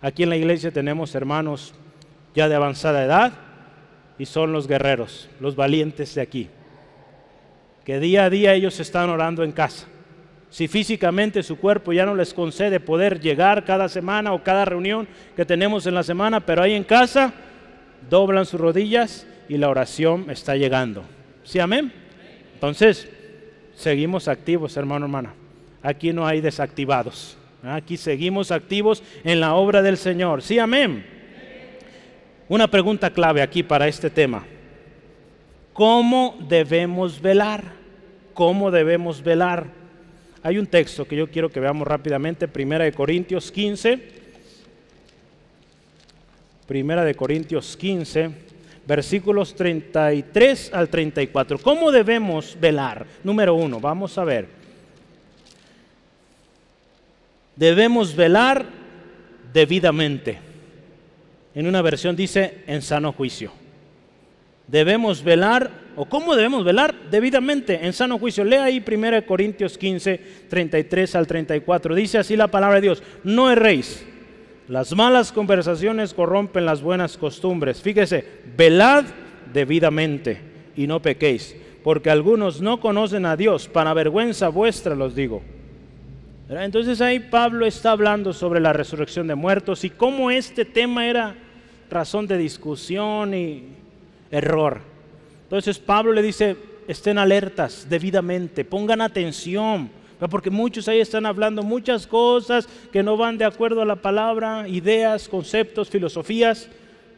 Aquí 0.00 0.22
en 0.22 0.30
la 0.30 0.36
iglesia 0.36 0.70
tenemos 0.70 1.14
hermanos 1.14 1.74
ya 2.34 2.48
de 2.48 2.54
avanzada 2.54 3.04
edad 3.04 3.32
y 4.18 4.24
son 4.24 4.52
los 4.52 4.66
guerreros, 4.66 5.28
los 5.38 5.54
valientes 5.54 6.14
de 6.14 6.22
aquí, 6.22 6.48
que 7.84 8.00
día 8.00 8.24
a 8.24 8.30
día 8.30 8.54
ellos 8.54 8.80
están 8.80 9.10
orando 9.10 9.44
en 9.44 9.52
casa 9.52 9.86
si 10.54 10.68
físicamente 10.68 11.42
su 11.42 11.56
cuerpo 11.56 11.92
ya 11.92 12.06
no 12.06 12.14
les 12.14 12.32
concede 12.32 12.78
poder 12.78 13.18
llegar 13.18 13.64
cada 13.64 13.88
semana 13.88 14.32
o 14.32 14.44
cada 14.44 14.64
reunión 14.64 15.08
que 15.34 15.44
tenemos 15.44 15.84
en 15.88 15.94
la 15.94 16.04
semana, 16.04 16.38
pero 16.46 16.62
ahí 16.62 16.74
en 16.74 16.84
casa 16.84 17.34
doblan 18.08 18.46
sus 18.46 18.60
rodillas 18.60 19.26
y 19.48 19.58
la 19.58 19.68
oración 19.68 20.30
está 20.30 20.54
llegando. 20.54 21.02
¿Sí, 21.42 21.58
amén? 21.58 21.92
Entonces, 22.54 23.10
seguimos 23.74 24.28
activos, 24.28 24.76
hermano, 24.76 25.06
hermana. 25.06 25.34
Aquí 25.82 26.12
no 26.12 26.24
hay 26.24 26.40
desactivados. 26.40 27.36
Aquí 27.64 27.96
seguimos 27.96 28.52
activos 28.52 29.02
en 29.24 29.40
la 29.40 29.54
obra 29.54 29.82
del 29.82 29.96
Señor. 29.96 30.40
¿Sí, 30.40 30.60
amén? 30.60 31.04
Una 32.48 32.68
pregunta 32.68 33.10
clave 33.10 33.42
aquí 33.42 33.64
para 33.64 33.88
este 33.88 34.08
tema. 34.08 34.46
¿Cómo 35.72 36.36
debemos 36.48 37.20
velar? 37.20 37.72
¿Cómo 38.34 38.70
debemos 38.70 39.20
velar? 39.20 39.82
Hay 40.44 40.58
un 40.58 40.66
texto 40.66 41.06
que 41.08 41.16
yo 41.16 41.30
quiero 41.30 41.48
que 41.48 41.58
veamos 41.58 41.88
rápidamente, 41.88 42.46
Primera 42.46 42.84
de 42.84 42.92
Corintios 42.92 43.50
15. 43.50 43.98
Primera 46.66 47.02
de 47.02 47.14
Corintios 47.14 47.74
15, 47.78 48.30
versículos 48.86 49.54
33 49.54 50.74
al 50.74 50.90
34. 50.90 51.58
¿Cómo 51.60 51.90
debemos 51.90 52.58
velar? 52.60 53.06
Número 53.22 53.54
uno, 53.54 53.80
vamos 53.80 54.18
a 54.18 54.24
ver. 54.24 54.48
Debemos 57.56 58.14
velar 58.14 58.66
debidamente. 59.50 60.38
En 61.54 61.66
una 61.66 61.80
versión 61.80 62.14
dice 62.14 62.64
en 62.66 62.82
sano 62.82 63.12
juicio. 63.12 63.63
Debemos 64.66 65.22
velar 65.22 65.70
o 65.96 66.06
cómo 66.06 66.34
debemos 66.34 66.64
velar 66.64 66.94
debidamente 67.10 67.84
en 67.84 67.92
sano 67.92 68.18
juicio. 68.18 68.44
Lea 68.44 68.64
ahí 68.64 68.82
1 68.86 69.26
Corintios 69.26 69.78
15, 69.78 70.20
33 70.48 71.14
al 71.14 71.26
34. 71.26 71.94
Dice 71.94 72.18
así 72.18 72.36
la 72.36 72.48
palabra 72.48 72.76
de 72.76 72.82
Dios, 72.82 73.02
no 73.22 73.50
erréis. 73.50 74.04
Las 74.68 74.94
malas 74.94 75.30
conversaciones 75.30 76.14
corrompen 76.14 76.64
las 76.64 76.80
buenas 76.80 77.18
costumbres. 77.18 77.82
Fíjese, 77.82 78.24
velad 78.56 79.04
debidamente 79.52 80.38
y 80.74 80.86
no 80.86 81.02
pequéis, 81.02 81.54
porque 81.82 82.10
algunos 82.10 82.62
no 82.62 82.80
conocen 82.80 83.26
a 83.26 83.36
Dios, 83.36 83.68
para 83.68 83.92
vergüenza 83.92 84.48
vuestra 84.48 84.94
los 84.94 85.14
digo. 85.14 85.42
Entonces 86.48 87.00
ahí 87.00 87.20
Pablo 87.20 87.66
está 87.66 87.90
hablando 87.90 88.32
sobre 88.32 88.60
la 88.60 88.72
resurrección 88.72 89.26
de 89.26 89.34
muertos 89.34 89.84
y 89.84 89.90
cómo 89.90 90.30
este 90.30 90.64
tema 90.64 91.06
era 91.06 91.34
razón 91.90 92.26
de 92.26 92.38
discusión 92.38 93.34
y 93.34 93.73
error. 94.30 94.80
Entonces 95.44 95.78
Pablo 95.78 96.12
le 96.12 96.22
dice, 96.22 96.56
estén 96.88 97.18
alertas 97.18 97.86
debidamente, 97.88 98.64
pongan 98.64 99.00
atención, 99.00 99.90
porque 100.30 100.50
muchos 100.50 100.88
ahí 100.88 101.00
están 101.00 101.26
hablando 101.26 101.62
muchas 101.62 102.06
cosas 102.06 102.68
que 102.92 103.02
no 103.02 103.16
van 103.16 103.36
de 103.36 103.44
acuerdo 103.44 103.82
a 103.82 103.86
la 103.86 103.96
palabra, 103.96 104.66
ideas, 104.68 105.28
conceptos, 105.28 105.90
filosofías, 105.90 106.68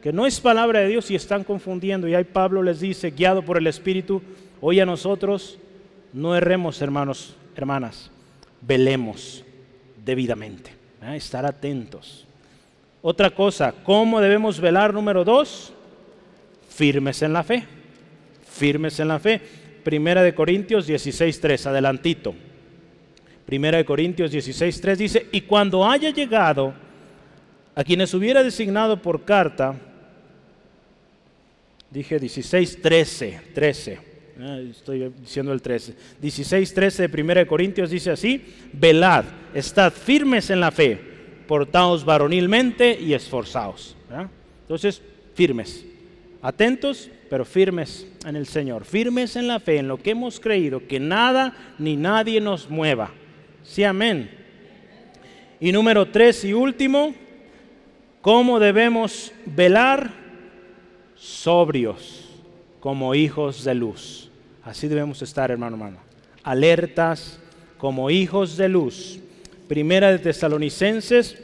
que 0.01 0.11
no 0.11 0.25
es 0.25 0.39
palabra 0.39 0.79
de 0.79 0.87
Dios 0.87 1.09
y 1.11 1.15
están 1.15 1.43
confundiendo. 1.43 2.07
Y 2.07 2.15
ahí 2.15 2.25
Pablo 2.25 2.61
les 2.61 2.79
dice, 2.79 3.11
guiado 3.11 3.41
por 3.43 3.57
el 3.57 3.67
Espíritu, 3.67 4.21
hoy 4.61 4.79
a 4.79 4.85
nosotros 4.85 5.57
no 6.13 6.35
erremos, 6.35 6.81
hermanos, 6.81 7.35
hermanas, 7.55 8.11
velemos 8.61 9.43
debidamente, 10.03 10.71
estar 11.13 11.45
atentos. 11.45 12.25
Otra 13.01 13.29
cosa, 13.29 13.73
¿cómo 13.83 14.19
debemos 14.19 14.59
velar? 14.59 14.93
Número 14.93 15.23
dos, 15.23 15.71
firmes 16.77 17.23
en 17.23 17.33
la 17.33 17.43
fe. 17.43 17.63
Firmes 18.47 18.99
en 18.99 19.07
la 19.07 19.17
fe. 19.17 19.41
Primera 19.83 20.21
de 20.21 20.35
Corintios 20.35 20.87
16.3, 20.87 21.65
adelantito. 21.65 22.35
Primera 23.45 23.79
de 23.79 23.85
Corintios 23.85 24.31
16.3 24.31 24.95
dice, 24.95 25.27
y 25.31 25.41
cuando 25.41 25.89
haya 25.89 26.11
llegado 26.11 26.73
a 27.73 27.83
quienes 27.83 28.13
hubiera 28.13 28.43
designado 28.43 29.01
por 29.01 29.23
carta, 29.23 29.73
dije 31.89 32.19
16.13, 32.19 33.53
13, 33.53 33.99
ah, 34.41 34.59
estoy 34.69 35.11
diciendo 35.19 35.53
el 35.53 35.61
13, 35.61 35.95
16.13 36.21 36.95
de 36.97 37.09
Primera 37.09 37.39
de 37.39 37.47
Corintios 37.47 37.89
dice 37.89 38.11
así, 38.11 38.43
velad, 38.73 39.25
estad 39.53 39.93
firmes 39.93 40.49
en 40.49 40.59
la 40.59 40.71
fe, 40.71 40.99
portaos 41.47 42.03
varonilmente 42.03 42.99
y 42.99 43.13
esforzaos. 43.13 43.95
Entonces, 44.63 45.01
firmes, 45.33 45.85
atentos, 46.41 47.09
pero 47.29 47.45
firmes 47.45 48.07
en 48.25 48.35
el 48.35 48.45
Señor, 48.45 48.85
firmes 48.85 49.35
en 49.35 49.47
la 49.47 49.59
fe, 49.59 49.77
en 49.77 49.87
lo 49.87 49.97
que 49.97 50.11
hemos 50.11 50.39
creído, 50.39 50.87
que 50.87 50.99
nada 50.99 51.55
ni 51.77 51.95
nadie 51.95 52.39
nos 52.41 52.69
mueva. 52.69 53.11
Sí, 53.63 53.83
amén. 53.83 54.29
Y 55.59 55.71
número 55.71 56.09
tres 56.09 56.45
y 56.45 56.53
último, 56.53 57.13
¿cómo 58.21 58.59
debemos 58.59 59.31
velar? 59.45 60.11
Sobrios, 61.15 62.29
como 62.79 63.15
hijos 63.15 63.63
de 63.63 63.73
luz. 63.73 64.29
Así 64.63 64.87
debemos 64.87 65.21
estar, 65.21 65.49
hermano, 65.49 65.75
hermano. 65.75 65.97
Alertas 66.43 67.39
como 67.77 68.09
hijos 68.09 68.55
de 68.57 68.69
luz. 68.69 69.19
Primera 69.67 70.11
de 70.11 70.19
Tesalonicenses, 70.19 71.37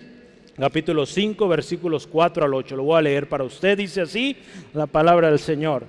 capítulo 0.58 1.06
5, 1.06 1.48
versículos 1.48 2.08
4 2.08 2.46
al 2.46 2.54
8. 2.54 2.76
Lo 2.76 2.84
voy 2.84 2.98
a 2.98 3.02
leer 3.02 3.28
para 3.28 3.44
usted. 3.44 3.78
Dice 3.78 4.02
así 4.02 4.36
la 4.74 4.86
palabra 4.86 5.30
del 5.30 5.40
Señor. 5.40 5.86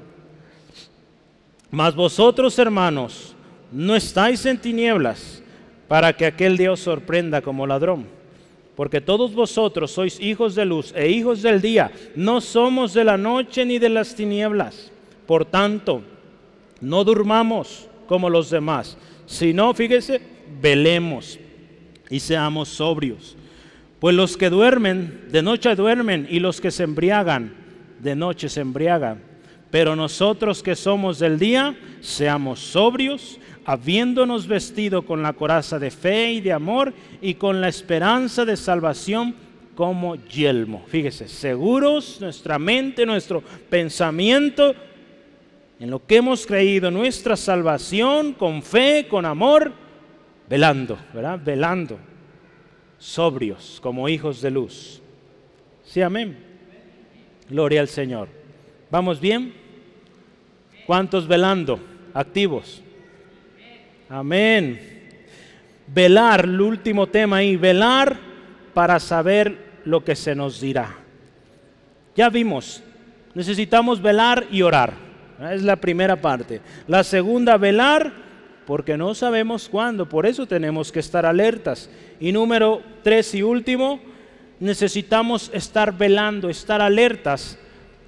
Mas 1.71 1.95
vosotros, 1.95 2.59
hermanos, 2.59 3.35
no 3.73 3.97
estáis 3.97 4.47
en 4.47 4.59
tinieblas 4.59 5.43
para 5.89 6.13
que 6.13 6.27
aquel 6.27 6.57
Dios 6.57 6.81
sorprenda 6.81 7.43
como 7.43 7.67
ladrón. 7.67 8.07
Porque 8.77 9.01
todos 9.01 9.35
vosotros 9.35 9.93
sois 9.93 10.19
hijos 10.21 10.55
de 10.55 10.65
luz 10.65 10.93
e 10.97 11.09
hijos 11.09 11.43
del 11.43 11.61
día, 11.61 11.93
no 12.17 12.41
somos 12.41 12.93
de 12.93 13.05
la 13.05 13.17
noche 13.17 13.65
ni 13.65 13.79
de 13.79 13.89
las 13.89 14.15
tinieblas. 14.15 14.91
Por 15.27 15.45
tanto, 15.45 16.03
no 16.81 17.05
durmamos 17.05 17.89
como 18.09 18.29
los 18.29 18.51
demás, 18.51 18.97
sino, 19.27 19.73
fíjese, 19.75 20.21
velemos 20.61 21.39
y 22.11 22.21
seamos 22.21 22.69
sobrios. 22.69 23.37
Pues 24.05 24.15
los 24.15 24.37
que 24.37 24.51
duermen, 24.51 25.29
de 25.33 25.41
noche 25.41 25.75
duermen, 25.75 26.29
y 26.29 26.39
los 26.39 26.61
que 26.61 26.71
se 26.71 26.83
embriagan, 26.83 27.55
de 28.01 28.15
noche 28.15 28.51
se 28.51 28.61
embriagan. 28.61 29.23
Pero 29.71 29.97
nosotros 29.97 30.63
que 30.63 30.77
somos 30.77 31.19
del 31.19 31.39
día, 31.39 31.75
seamos 32.03 32.61
sobrios, 32.61 33.41
habiéndonos 33.65 34.47
vestido 34.47 35.07
con 35.07 35.23
la 35.23 35.33
coraza 35.33 35.79
de 35.79 35.91
fe 35.91 36.33
y 36.33 36.43
de 36.43 36.53
amor 36.53 36.93
y 37.23 37.33
con 37.33 37.63
la 37.63 37.69
esperanza 37.69 38.45
de 38.45 38.59
salvación 38.59 39.35
como 39.75 40.17
yelmo. 40.17 40.85
Fíjese, 40.87 41.27
seguros 41.27 42.21
nuestra 42.21 42.59
mente, 42.59 43.07
nuestro 43.07 43.43
pensamiento 43.71 44.75
en 45.81 45.91
lo 45.91 46.05
que 46.05 46.17
hemos 46.17 46.47
creído, 46.47 46.91
nuestra 46.91 47.37
salvación 47.37 48.35
con 48.35 48.63
fe, 48.63 49.07
con 49.09 49.25
amor, 49.25 49.73
velando, 50.47 50.99
¿verdad? 51.15 51.41
Velando, 51.43 51.99
sobrios 53.05 53.81
como 53.83 54.09
hijos 54.09 54.41
de 54.41 54.51
luz. 54.51 55.03
Sí, 55.85 56.01
amén. 56.01 56.39
Gloria 57.51 57.83
al 57.83 57.89
Señor. 57.89 58.29
¿Vamos 58.91 59.21
bien? 59.21 59.53
¿Cuántos 60.87 61.29
velando? 61.29 61.79
Activos. 62.15 62.83
Amén. 64.09 64.81
Velar, 65.87 66.47
el 66.47 66.59
último 66.59 67.07
tema 67.07 67.37
ahí, 67.37 67.57
velar 67.57 68.17
para 68.73 68.99
saber 68.99 69.83
lo 69.85 70.03
que 70.03 70.17
se 70.17 70.35
nos 70.35 70.59
dirá. 70.59 70.97
Ya 72.17 72.31
vimos, 72.31 72.83
necesitamos 73.35 74.01
velar 74.01 74.47
y 74.51 74.63
orar. 74.63 74.95
Es 75.53 75.63
la 75.63 75.77
primera 75.77 76.17
parte. 76.17 76.63
La 76.89 77.05
segunda, 77.05 77.59
velar 77.59 78.24
porque 78.67 78.97
no 78.97 79.15
sabemos 79.15 79.69
cuándo, 79.69 80.09
por 80.09 80.27
eso 80.27 80.47
tenemos 80.47 80.91
que 80.91 81.01
estar 81.01 81.27
alertas. 81.27 81.91
Y 82.21 82.33
número 82.33 82.83
tres 83.03 83.35
y 83.35 83.43
último, 83.43 84.01
necesitamos 84.61 85.51
estar 85.53 85.97
velando, 85.97 86.49
estar 86.49 86.81
alertas 86.81 87.59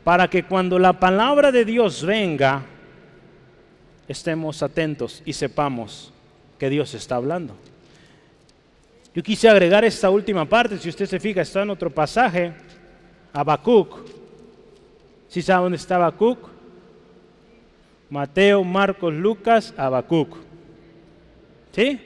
para 0.05 0.29
que 0.29 0.45
cuando 0.45 0.79
la 0.79 0.95
palabra 0.95 1.53
de 1.53 1.65
Dios 1.65 2.05
venga, 2.05 2.63
estemos 4.09 4.63
atentos 4.63 5.23
y 5.27 5.33
sepamos 5.33 6.13
que 6.59 6.71
Dios 6.71 6.95
está 6.95 7.17
hablando. 7.17 7.55
Yo 9.15 9.23
quise 9.23 9.49
agregar 9.49 9.85
esta 9.85 10.11
última 10.11 10.45
parte, 10.45 10.79
si 10.79 10.89
usted 10.89 11.07
se 11.07 11.19
fija, 11.19 11.41
está 11.41 11.63
en 11.63 11.71
otro 11.71 11.91
pasaje, 11.91 12.53
Habacuc. 13.33 13.99
¿Sí 15.29 15.43
sabe 15.43 15.65
dónde 15.65 15.77
está 15.77 15.97
Habacuc? 15.97 16.39
Mateo, 18.09 18.63
Marcos, 18.63 19.13
Lucas, 19.13 19.75
Habacuc. 19.77 20.46
¿Sí? 21.77 22.01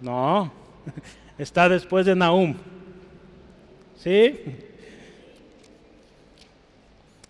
No, 0.00 0.52
está 1.36 1.68
después 1.68 2.06
de 2.06 2.14
Nahum. 2.14 2.54
¿Sí? 3.98 4.36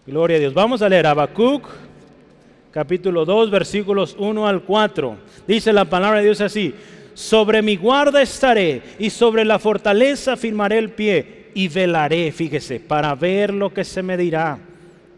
Gloria 0.06 0.36
a 0.36 0.40
Dios. 0.40 0.52
Vamos 0.52 0.82
a 0.82 0.90
leer 0.90 1.06
Habacuc 1.06 1.66
capítulo 2.70 3.24
2, 3.24 3.50
versículos 3.50 4.14
1 4.18 4.46
al 4.46 4.62
4. 4.62 5.16
Dice 5.48 5.72
la 5.72 5.86
palabra 5.86 6.18
de 6.18 6.26
Dios 6.26 6.42
así, 6.42 6.74
sobre 7.14 7.62
mi 7.62 7.76
guarda 7.76 8.20
estaré 8.20 8.82
y 8.98 9.08
sobre 9.08 9.46
la 9.46 9.58
fortaleza 9.58 10.36
firmaré 10.36 10.76
el 10.76 10.90
pie 10.90 11.46
y 11.54 11.68
velaré, 11.68 12.30
fíjese, 12.30 12.78
para 12.78 13.14
ver 13.14 13.54
lo 13.54 13.72
que 13.72 13.84
se 13.84 14.02
me 14.02 14.18
dirá 14.18 14.58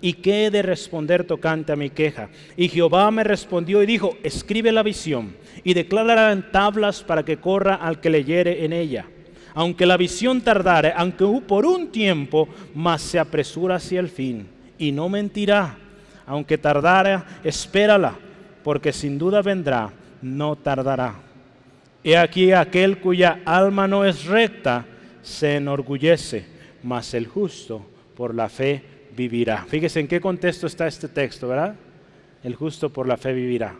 y 0.01 0.13
qué 0.13 0.47
he 0.47 0.51
de 0.53 0.63
responder 0.63 1.25
tocante 1.25 1.73
a 1.73 1.77
mi 1.77 1.91
queja. 1.91 2.29
Y 2.57 2.69
Jehová 2.69 3.11
me 3.11 3.25
respondió 3.25 3.83
y 3.83 3.87
dijo, 3.87 4.17
escribe 4.23 4.71
la 4.71 4.85
visión 4.85 5.42
y 5.65 5.75
declárala 5.75 6.33
en 6.33 6.51
tablas 6.51 7.03
para 7.03 7.25
que 7.25 7.39
corra 7.39 7.75
al 7.75 8.01
que 8.01 8.11
leyere 8.11 8.65
en 8.65 8.73
ella. 8.73 9.07
Aunque 9.55 9.87
la 9.87 9.97
visión 9.97 10.41
tardare, 10.41 10.93
aunque 10.97 11.27
por 11.47 11.67
un 11.67 11.89
tiempo, 11.93 12.49
mas 12.75 13.03
se 13.03 13.19
apresura 13.19 13.77
hacia 13.77 14.01
el 14.01 14.09
fin 14.09 14.49
y 14.79 14.93
no 14.93 15.09
mentirá 15.09 15.79
aunque 16.27 16.59
tardara, 16.59 17.27
espérala, 17.45 18.15
porque 18.63 18.93
sin 18.93 19.19
duda 19.19 19.43
vendrá, 19.43 19.93
no 20.21 20.57
tardará. 20.57 21.15
He 22.05 22.17
aquí 22.17 22.53
aquel 22.53 22.99
cuya 22.99 23.41
alma 23.45 23.87
no 23.87 24.05
es 24.05 24.25
recta, 24.25 24.87
se 25.23 25.57
enorgullece, 25.57 26.45
mas 26.83 27.15
el 27.15 27.27
justo 27.27 27.85
por 28.17 28.35
la 28.35 28.49
fe 28.49 28.83
vivirá. 29.17 29.65
Fíjese 29.69 30.01
en 30.01 30.09
qué 30.09 30.21
contexto 30.21 30.67
está 30.67 30.87
este 30.87 31.09
texto, 31.09 31.49
¿verdad? 31.49 31.75
El 32.43 32.55
justo 32.55 32.91
por 32.91 33.07
la 33.07 33.17
fe 33.17 33.33
vivirá. 33.33 33.77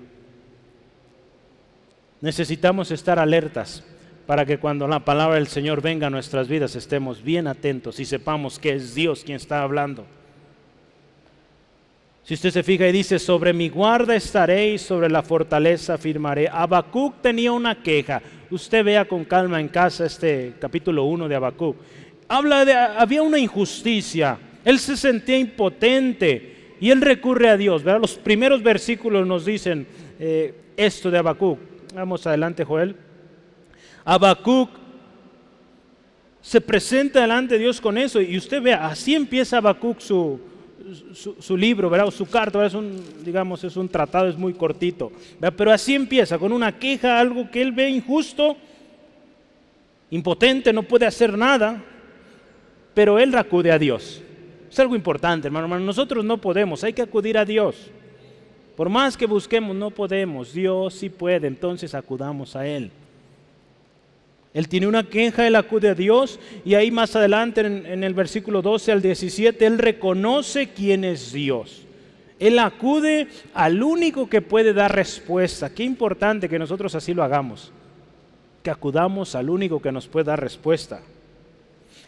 Necesitamos 2.23 2.93
estar 2.93 3.19
alertas 3.19 3.83
para 4.27 4.47
que 4.47 4.59
cuando 4.59 4.87
la 4.87 5.01
palabra 5.01 5.35
del 5.35 5.49
Señor 5.49 5.83
venga 5.83 6.07
a 6.07 6.11
nuestras 6.11 6.47
vidas 6.47 6.77
estemos 6.77 7.21
bien 7.21 7.49
atentos 7.49 7.99
y 7.99 8.05
sepamos 8.05 8.61
que 8.61 8.75
es 8.75 8.95
Dios 8.95 9.25
quien 9.25 9.37
está 9.37 9.63
hablando. 9.63 10.07
Si 12.23 12.35
usted 12.35 12.51
se 12.51 12.63
fija 12.63 12.87
y 12.87 12.93
dice, 12.93 13.19
sobre 13.19 13.53
mi 13.53 13.69
guarda 13.69 14.15
estaré 14.15 14.75
y 14.75 14.79
sobre 14.79 15.11
la 15.11 15.25
fortaleza 15.25 15.99
firmaré. 15.99 16.49
Habacuc 16.49 17.21
tenía 17.21 17.51
una 17.51 17.83
queja. 17.83 18.23
Usted 18.53 18.85
vea 18.85 19.05
con 19.05 19.25
calma 19.25 19.61
en 19.61 19.67
casa 19.67 20.07
este 20.07 20.55
capítulo 20.61 21.03
1 21.03 21.27
de 21.27 21.35
Habacuc. 21.35 21.77
Habla 22.29 22.65
de, 22.65 22.73
había 22.75 23.23
una 23.23 23.41
injusticia. 23.41 24.39
Él 24.65 24.79
se 24.79 24.97
sentía 24.97 25.37
impotente 25.37 26.77
y 26.81 26.91
él 26.91 27.01
recurre 27.01 27.49
a 27.49 27.57
Dios. 27.57 27.83
Los 27.83 28.15
primeros 28.15 28.63
versículos 28.63 29.27
nos 29.27 29.45
dicen 29.45 29.89
eh, 30.21 30.55
esto 30.77 31.11
de 31.11 31.19
Habacuc. 31.19 31.72
Vamos 31.95 32.27
adelante, 32.27 32.65
Joel. 32.65 32.97
Habacuc 34.05 34.71
se 36.41 36.61
presenta 36.61 37.21
delante 37.21 37.55
de 37.55 37.61
Dios 37.61 37.81
con 37.81 37.99
eso 37.99 38.21
y 38.21 38.37
usted 38.37 38.63
vea, 38.63 38.87
así 38.87 39.15
empieza 39.15 39.59
Habacuc 39.59 40.01
su, 40.01 40.41
su, 41.39 41.57
libro, 41.57 41.91
¿verdad? 41.91 42.09
O 42.09 42.11
su 42.11 42.27
carta, 42.27 42.65
es 42.65 42.75
un, 42.75 43.03
digamos, 43.25 43.63
es 43.63 43.77
un 43.77 43.89
tratado, 43.89 44.29
es 44.29 44.37
muy 44.37 44.55
cortito. 44.55 45.13
Pero 45.57 45.71
así 45.71 45.95
empieza, 45.95 46.39
con 46.39 46.53
una 46.53 46.79
queja, 46.79 47.21
algo 47.21 47.51
que 47.51 47.61
él 47.61 47.73
ve 47.73 47.91
injusto, 47.91 48.57
impotente, 50.11 50.73
no 50.73 50.83
puede 50.83 51.07
hacer 51.07 51.37
nada, 51.37 51.83
pero 52.95 53.19
él 53.19 53.35
acude 53.37 53.71
a 53.71 53.79
Dios. 53.79 54.23
Es 54.71 54.81
algo 54.81 54.97
importante, 54.97 55.49
hermano, 55.49 55.67
hermano. 55.67 55.85
Nosotros 55.85 56.25
no 56.25 56.39
podemos, 56.39 56.83
hay 56.83 56.95
que 56.95 57.03
acudir 57.03 57.37
a 57.37 57.45
Dios. 57.45 57.91
Por 58.77 58.89
más 58.89 59.17
que 59.17 59.27
busquemos, 59.27 59.77
no 59.77 59.91
podemos. 59.91 60.53
Dios 60.53 60.95
sí 60.95 61.09
puede, 61.09 61.47
entonces 61.47 61.95
acudamos 61.95 62.57
a 62.57 62.67
Él. 62.67 62.91
Él 64.55 64.69
tiene 64.69 64.87
una 64.87 65.05
queja, 65.05 65.47
él 65.47 65.57
acude 65.57 65.89
a 65.89 65.95
Dios 65.95 66.39
y 66.65 66.75
ahí 66.75 66.91
más 66.91 67.17
adelante 67.17 67.63
en, 67.63 68.05
el 68.05 68.13
versículo 68.13 68.61
12 68.61 68.93
al 68.93 69.01
17, 69.01 69.65
él 69.65 69.79
reconoce 69.79 70.69
quién 70.69 71.05
es 71.05 71.33
Dios. 71.33 71.87
Él 72.39 72.59
acude 72.59 73.29
al 73.55 73.83
único 73.83 74.29
que 74.29 74.43
puede 74.43 74.75
dar 74.75 74.95
respuesta. 74.95 75.73
Qué 75.73 75.85
importante 75.85 76.49
que 76.49 76.59
nosotros 76.59 76.95
así 76.95 77.15
lo 77.15 77.23
hagamos, 77.23 77.73
que 78.63 78.71
acudamos 78.71 79.35
al 79.35 79.49
único 79.49 79.81
que 79.81 79.93
nos 79.93 80.07
puede 80.07 80.25
dar 80.25 80.41
respuesta. 80.41 81.01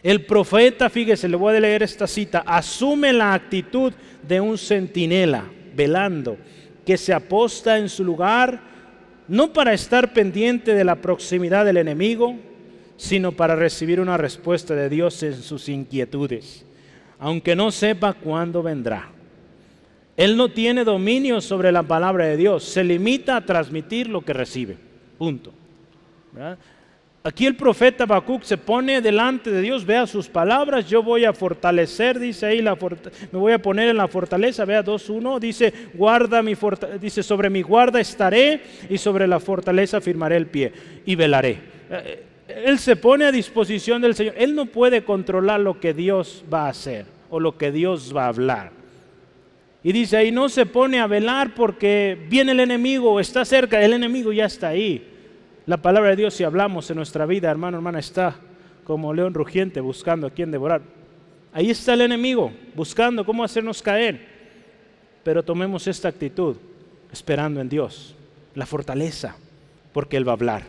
El 0.02 0.26
profeta, 0.26 0.90
fíjese, 0.90 1.28
le 1.28 1.36
voy 1.36 1.56
a 1.56 1.60
leer 1.60 1.82
esta 1.82 2.06
cita, 2.06 2.42
asume 2.46 3.10
la 3.12 3.32
actitud 3.32 3.90
de 4.26 4.38
un 4.38 4.58
centinela, 4.58 5.44
velando, 5.74 6.36
que 6.84 6.96
se 6.96 7.12
aposta 7.12 7.78
en 7.78 7.88
su 7.88 8.04
lugar 8.04 8.74
no 9.28 9.52
para 9.52 9.72
estar 9.72 10.12
pendiente 10.12 10.74
de 10.74 10.84
la 10.84 10.96
proximidad 10.96 11.64
del 11.64 11.78
enemigo, 11.78 12.36
sino 12.96 13.32
para 13.32 13.56
recibir 13.56 14.00
una 14.00 14.16
respuesta 14.16 14.74
de 14.74 14.88
Dios 14.88 15.22
en 15.22 15.34
sus 15.34 15.68
inquietudes, 15.68 16.64
aunque 17.18 17.56
no 17.56 17.70
sepa 17.70 18.12
cuándo 18.12 18.62
vendrá. 18.62 19.10
Él 20.16 20.36
no 20.36 20.50
tiene 20.50 20.84
dominio 20.84 21.40
sobre 21.40 21.72
la 21.72 21.82
palabra 21.82 22.26
de 22.26 22.36
Dios, 22.36 22.64
se 22.64 22.84
limita 22.84 23.36
a 23.36 23.44
transmitir 23.44 24.08
lo 24.08 24.20
que 24.20 24.32
recibe. 24.32 24.76
Punto. 25.18 25.52
Aquí 27.26 27.46
el 27.46 27.56
profeta 27.56 28.04
Habacuc 28.04 28.42
se 28.42 28.58
pone 28.58 29.00
delante 29.00 29.50
de 29.50 29.62
Dios, 29.62 29.86
vea 29.86 30.06
sus 30.06 30.28
palabras, 30.28 30.86
yo 30.86 31.02
voy 31.02 31.24
a 31.24 31.32
fortalecer, 31.32 32.18
dice 32.18 32.44
ahí, 32.44 32.60
la 32.60 32.76
me 33.32 33.38
voy 33.38 33.54
a 33.54 33.62
poner 33.62 33.88
en 33.88 33.96
la 33.96 34.08
fortaleza, 34.08 34.66
vea 34.66 34.84
2.1, 34.84 35.38
dice, 35.38 35.72
guarda 35.94 36.42
mi 36.42 36.52
dice, 37.00 37.22
sobre 37.22 37.48
mi 37.48 37.62
guarda 37.62 37.98
estaré 37.98 38.60
y 38.90 38.98
sobre 38.98 39.26
la 39.26 39.40
fortaleza 39.40 40.02
firmaré 40.02 40.36
el 40.36 40.48
pie 40.48 40.70
y 41.06 41.14
velaré. 41.14 41.60
Eh, 41.88 42.24
él 42.66 42.78
se 42.78 42.94
pone 42.94 43.24
a 43.24 43.32
disposición 43.32 44.02
del 44.02 44.14
Señor, 44.14 44.34
él 44.36 44.54
no 44.54 44.66
puede 44.66 45.02
controlar 45.02 45.60
lo 45.60 45.80
que 45.80 45.94
Dios 45.94 46.44
va 46.52 46.66
a 46.66 46.68
hacer 46.68 47.06
o 47.30 47.40
lo 47.40 47.56
que 47.56 47.72
Dios 47.72 48.14
va 48.14 48.26
a 48.26 48.28
hablar. 48.28 48.70
Y 49.82 49.92
dice 49.92 50.18
ahí, 50.18 50.30
no 50.30 50.50
se 50.50 50.66
pone 50.66 51.00
a 51.00 51.06
velar 51.06 51.54
porque 51.54 52.18
viene 52.28 52.52
el 52.52 52.60
enemigo, 52.60 53.18
está 53.18 53.46
cerca, 53.46 53.82
el 53.82 53.94
enemigo 53.94 54.30
ya 54.30 54.44
está 54.44 54.68
ahí. 54.68 55.13
La 55.66 55.78
palabra 55.78 56.10
de 56.10 56.16
Dios, 56.16 56.34
si 56.34 56.44
hablamos 56.44 56.90
en 56.90 56.96
nuestra 56.96 57.24
vida, 57.24 57.50
hermano, 57.50 57.78
hermana, 57.78 57.98
está 57.98 58.36
como 58.84 59.14
león 59.14 59.32
rugiente 59.32 59.80
buscando 59.80 60.26
a 60.26 60.30
quien 60.30 60.50
devorar. 60.50 60.82
Ahí 61.54 61.70
está 61.70 61.94
el 61.94 62.02
enemigo, 62.02 62.52
buscando 62.74 63.24
cómo 63.24 63.42
hacernos 63.42 63.80
caer. 63.80 64.26
Pero 65.22 65.42
tomemos 65.42 65.86
esta 65.86 66.08
actitud, 66.08 66.56
esperando 67.10 67.62
en 67.62 67.70
Dios, 67.70 68.14
la 68.54 68.66
fortaleza, 68.66 69.36
porque 69.94 70.18
Él 70.18 70.28
va 70.28 70.32
a 70.32 70.36
hablar. 70.36 70.64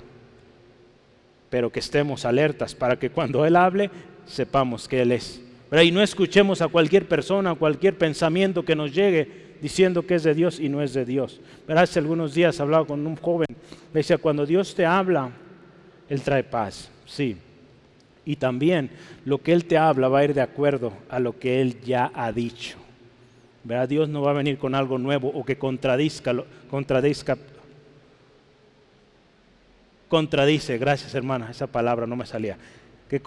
Pero 1.50 1.72
que 1.72 1.80
estemos 1.80 2.24
alertas 2.24 2.74
para 2.74 2.98
que 2.98 3.10
cuando 3.10 3.46
Él 3.46 3.58
hable, 3.58 3.90
sepamos 4.26 4.88
que 4.88 5.02
Él 5.02 5.12
es. 5.12 5.42
Y 5.84 5.92
no 5.92 6.02
escuchemos 6.02 6.62
a 6.62 6.70
cualquier 6.70 7.06
persona, 7.06 7.52
a 7.52 7.56
cualquier 7.56 7.98
pensamiento 7.98 8.64
que 8.64 8.78
nos 8.78 8.94
llegue 8.94 9.45
diciendo 9.62 10.06
que 10.06 10.16
es 10.16 10.24
de 10.24 10.34
Dios 10.34 10.60
y 10.60 10.70
no 10.70 10.82
es 10.82 10.94
de 10.94 11.06
Dios. 11.06 11.40
Hace 11.68 12.00
algunos 12.00 12.34
días 12.34 12.60
hablaba 12.60 12.86
con 12.86 13.06
un 13.06 13.16
joven 13.16 13.46
me 13.96 14.00
decía, 14.00 14.18
cuando 14.18 14.46
Dios 14.46 14.76
te 14.76 14.86
habla, 14.86 15.32
Él 16.10 16.22
trae 16.22 16.44
paz, 16.44 16.92
sí. 17.06 17.38
Y 18.26 18.36
también 18.36 18.90
lo 19.24 19.38
que 19.38 19.54
Él 19.54 19.64
te 19.64 19.78
habla 19.78 20.10
va 20.10 20.20
a 20.20 20.26
ir 20.26 20.34
de 20.34 20.42
acuerdo 20.42 20.92
a 21.08 21.18
lo 21.18 21.40
que 21.40 21.62
Él 21.62 21.80
ya 21.80 22.12
ha 22.14 22.34
dicho. 22.34 22.78
¿Verdad? 23.64 23.88
Dios 23.88 24.10
no 24.10 24.22
va 24.22 24.32
a 24.32 24.34
venir 24.34 24.58
con 24.58 24.76
algo 24.76 24.98
nuevo 24.98 25.30
o 25.30 25.46
que 25.46 25.58
contradizca, 25.58 26.36
contradizca, 26.70 27.38
contradice, 30.10 30.78
gracias 30.78 31.16
hermana, 31.16 31.52
esa 31.52 31.68
palabra 31.68 32.06
no 32.06 32.18
me 32.18 32.26
salía, 32.26 32.58
que 33.10 33.22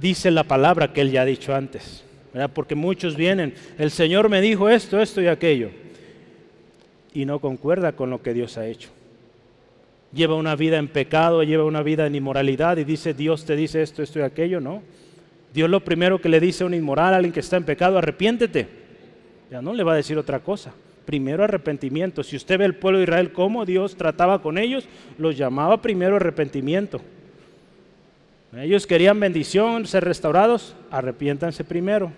dice 0.00 0.30
la 0.30 0.44
palabra 0.44 0.90
que 0.90 1.02
Él 1.02 1.10
ya 1.10 1.20
ha 1.20 1.26
dicho 1.26 1.54
antes. 1.54 2.02
Porque 2.52 2.74
muchos 2.74 3.16
vienen, 3.16 3.54
el 3.78 3.90
Señor 3.90 4.28
me 4.28 4.40
dijo 4.40 4.68
esto, 4.68 5.00
esto 5.00 5.22
y 5.22 5.26
aquello, 5.26 5.70
y 7.14 7.24
no 7.24 7.38
concuerda 7.38 7.92
con 7.92 8.10
lo 8.10 8.22
que 8.22 8.34
Dios 8.34 8.58
ha 8.58 8.66
hecho 8.66 8.90
lleva 10.16 10.34
una 10.34 10.56
vida 10.56 10.78
en 10.78 10.88
pecado, 10.88 11.42
lleva 11.44 11.64
una 11.64 11.82
vida 11.82 12.06
en 12.06 12.14
inmoralidad 12.14 12.78
y 12.78 12.84
dice, 12.84 13.14
Dios 13.14 13.44
te 13.44 13.54
dice 13.54 13.82
esto, 13.82 14.02
esto 14.02 14.18
y 14.18 14.22
aquello, 14.22 14.60
no. 14.60 14.82
Dios 15.54 15.70
lo 15.70 15.80
primero 15.80 16.20
que 16.20 16.28
le 16.28 16.40
dice 16.40 16.64
a 16.64 16.66
un 16.66 16.74
inmoral, 16.74 17.14
a 17.14 17.16
alguien 17.18 17.32
que 17.32 17.40
está 17.40 17.56
en 17.56 17.64
pecado, 17.64 17.98
arrepiéntete. 17.98 18.66
Ya 19.50 19.62
no 19.62 19.72
le 19.72 19.84
va 19.84 19.92
a 19.92 19.96
decir 19.96 20.18
otra 20.18 20.40
cosa. 20.40 20.72
Primero 21.04 21.44
arrepentimiento. 21.44 22.24
Si 22.24 22.34
usted 22.34 22.58
ve 22.58 22.64
el 22.64 22.74
pueblo 22.74 22.98
de 22.98 23.04
Israel 23.04 23.32
cómo 23.32 23.64
Dios 23.64 23.96
trataba 23.96 24.42
con 24.42 24.58
ellos, 24.58 24.88
los 25.18 25.36
llamaba 25.36 25.80
primero 25.80 26.16
arrepentimiento. 26.16 27.00
Ellos 28.56 28.86
querían 28.86 29.20
bendición, 29.20 29.86
ser 29.86 30.04
restaurados, 30.04 30.74
arrepiéntanse 30.90 31.62
primero. 31.62 32.10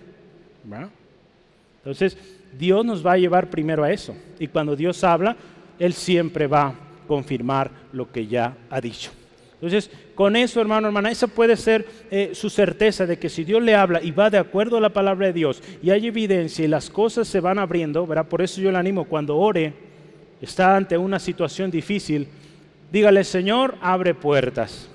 Entonces, 1.77 2.17
Dios 2.57 2.85
nos 2.85 3.05
va 3.05 3.13
a 3.13 3.17
llevar 3.17 3.49
primero 3.49 3.83
a 3.83 3.91
eso. 3.91 4.15
Y 4.39 4.47
cuando 4.47 4.75
Dios 4.75 5.03
habla, 5.03 5.35
Él 5.79 5.93
siempre 5.93 6.47
va 6.47 6.75
confirmar 7.09 7.71
lo 7.91 8.11
que 8.11 8.27
ya 8.27 8.55
ha 8.69 8.79
dicho. 8.79 9.09
Entonces, 9.55 9.89
con 10.13 10.35
eso, 10.35 10.61
hermano, 10.61 10.87
hermana, 10.87 11.09
esa 11.09 11.25
puede 11.25 11.57
ser 11.57 11.85
eh, 12.11 12.29
su 12.33 12.51
certeza 12.51 13.07
de 13.07 13.17
que 13.17 13.29
si 13.29 13.43
Dios 13.43 13.63
le 13.63 13.73
habla 13.73 13.99
y 14.01 14.11
va 14.11 14.29
de 14.29 14.37
acuerdo 14.37 14.77
a 14.77 14.81
la 14.81 14.93
palabra 14.93 15.25
de 15.25 15.33
Dios 15.33 15.63
y 15.81 15.89
hay 15.89 16.05
evidencia 16.05 16.63
y 16.63 16.67
las 16.67 16.87
cosas 16.91 17.27
se 17.27 17.39
van 17.39 17.57
abriendo, 17.57 18.05
¿verdad? 18.05 18.27
Por 18.27 18.43
eso 18.43 18.61
yo 18.61 18.71
le 18.71 18.77
animo, 18.77 19.05
cuando 19.05 19.35
ore, 19.37 19.73
está 20.39 20.77
ante 20.77 20.99
una 20.99 21.17
situación 21.17 21.71
difícil, 21.71 22.27
dígale, 22.91 23.23
Señor, 23.23 23.75
abre 23.81 24.13
puertas. 24.13 24.87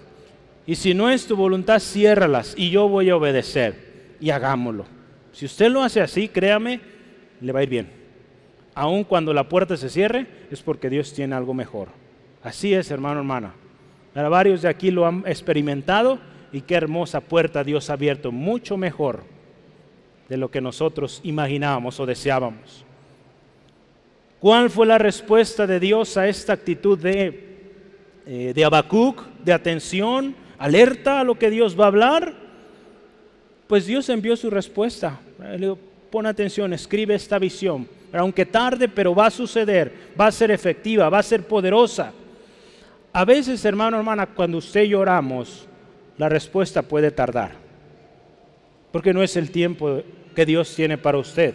Y 0.66 0.76
si 0.76 0.94
no 0.94 1.10
es 1.10 1.26
tu 1.26 1.34
voluntad, 1.34 1.80
ciérralas 1.80 2.54
y 2.56 2.70
yo 2.70 2.88
voy 2.88 3.10
a 3.10 3.16
obedecer 3.16 4.16
y 4.20 4.30
hagámoslo. 4.30 4.86
Si 5.35 5.45
usted 5.47 5.68
lo 5.68 5.82
hace 5.82 6.01
así, 6.01 6.28
créame, 6.28 6.80
le 7.41 7.53
va 7.53 7.61
a 7.61 7.62
ir 7.64 7.68
bien. 7.68 7.91
Aun 8.72 9.03
cuando 9.03 9.35
la 9.35 9.49
puerta 9.49 9.76
se 9.76 9.91
cierre, 9.91 10.26
es 10.51 10.62
porque 10.62 10.89
Dios 10.89 11.12
tiene 11.12 11.35
algo 11.35 11.53
mejor. 11.55 11.89
Así 12.43 12.72
es, 12.72 12.91
hermano, 12.91 13.18
hermana. 13.18 13.53
Ahora, 14.14 14.28
varios 14.28 14.62
de 14.62 14.68
aquí 14.68 14.93
lo 14.93 15.07
han 15.07 15.24
experimentado 15.26 16.20
y 16.53 16.61
qué 16.61 16.76
hermosa 16.76 17.20
puerta 17.20 17.64
Dios 17.64 17.91
ha 17.91 17.95
abierto, 17.95 18.30
mucho 18.30 18.76
mejor 18.76 19.24
de 20.28 20.37
lo 20.37 20.53
que 20.53 20.61
nosotros 20.61 21.20
imaginábamos 21.24 21.99
o 21.99 22.07
deseábamos. 22.07 22.85
¿Cuál 24.39 24.70
fue 24.70 24.87
la 24.87 24.99
respuesta 24.99 25.66
de 25.66 25.80
Dios 25.80 26.16
a 26.16 26.28
esta 26.28 26.53
actitud 26.53 26.97
de, 26.97 27.59
eh, 28.26 28.53
de 28.55 28.64
Habacuc, 28.64 29.24
de 29.45 29.53
atención, 29.53 30.37
alerta 30.59 31.20
a 31.20 31.24
lo 31.24 31.37
que 31.37 31.51
Dios 31.51 31.78
va 31.78 31.85
a 31.85 31.89
hablar? 31.89 32.43
Pues 33.66 33.86
Dios 33.86 34.08
envió 34.08 34.36
su 34.36 34.50
respuesta. 34.50 35.20
Le 35.38 35.58
digo, 35.58 35.78
pon 36.10 36.26
atención, 36.26 36.72
escribe 36.72 37.14
esta 37.14 37.38
visión. 37.38 37.88
Aunque 38.12 38.46
tarde, 38.46 38.88
pero 38.88 39.14
va 39.14 39.26
a 39.26 39.30
suceder, 39.30 39.92
va 40.18 40.28
a 40.28 40.32
ser 40.32 40.50
efectiva, 40.50 41.08
va 41.08 41.18
a 41.18 41.22
ser 41.22 41.46
poderosa. 41.46 42.12
A 43.12 43.24
veces, 43.24 43.64
hermano, 43.64 43.96
hermana, 43.96 44.26
cuando 44.26 44.58
usted 44.58 44.84
lloramos, 44.84 45.66
la 46.16 46.28
respuesta 46.28 46.82
puede 46.82 47.10
tardar, 47.10 47.52
porque 48.92 49.12
no 49.12 49.22
es 49.22 49.36
el 49.36 49.50
tiempo 49.50 50.02
que 50.34 50.46
Dios 50.46 50.74
tiene 50.74 50.98
para 50.98 51.18
usted. 51.18 51.54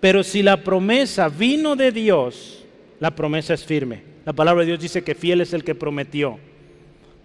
Pero 0.00 0.22
si 0.22 0.42
la 0.42 0.62
promesa 0.62 1.28
vino 1.28 1.76
de 1.76 1.92
Dios, 1.92 2.64
la 3.00 3.12
promesa 3.12 3.54
es 3.54 3.64
firme. 3.64 4.02
La 4.24 4.32
palabra 4.32 4.62
de 4.62 4.68
Dios 4.68 4.80
dice 4.80 5.02
que 5.02 5.14
fiel 5.14 5.40
es 5.40 5.52
el 5.52 5.64
que 5.64 5.74
prometió. 5.74 6.38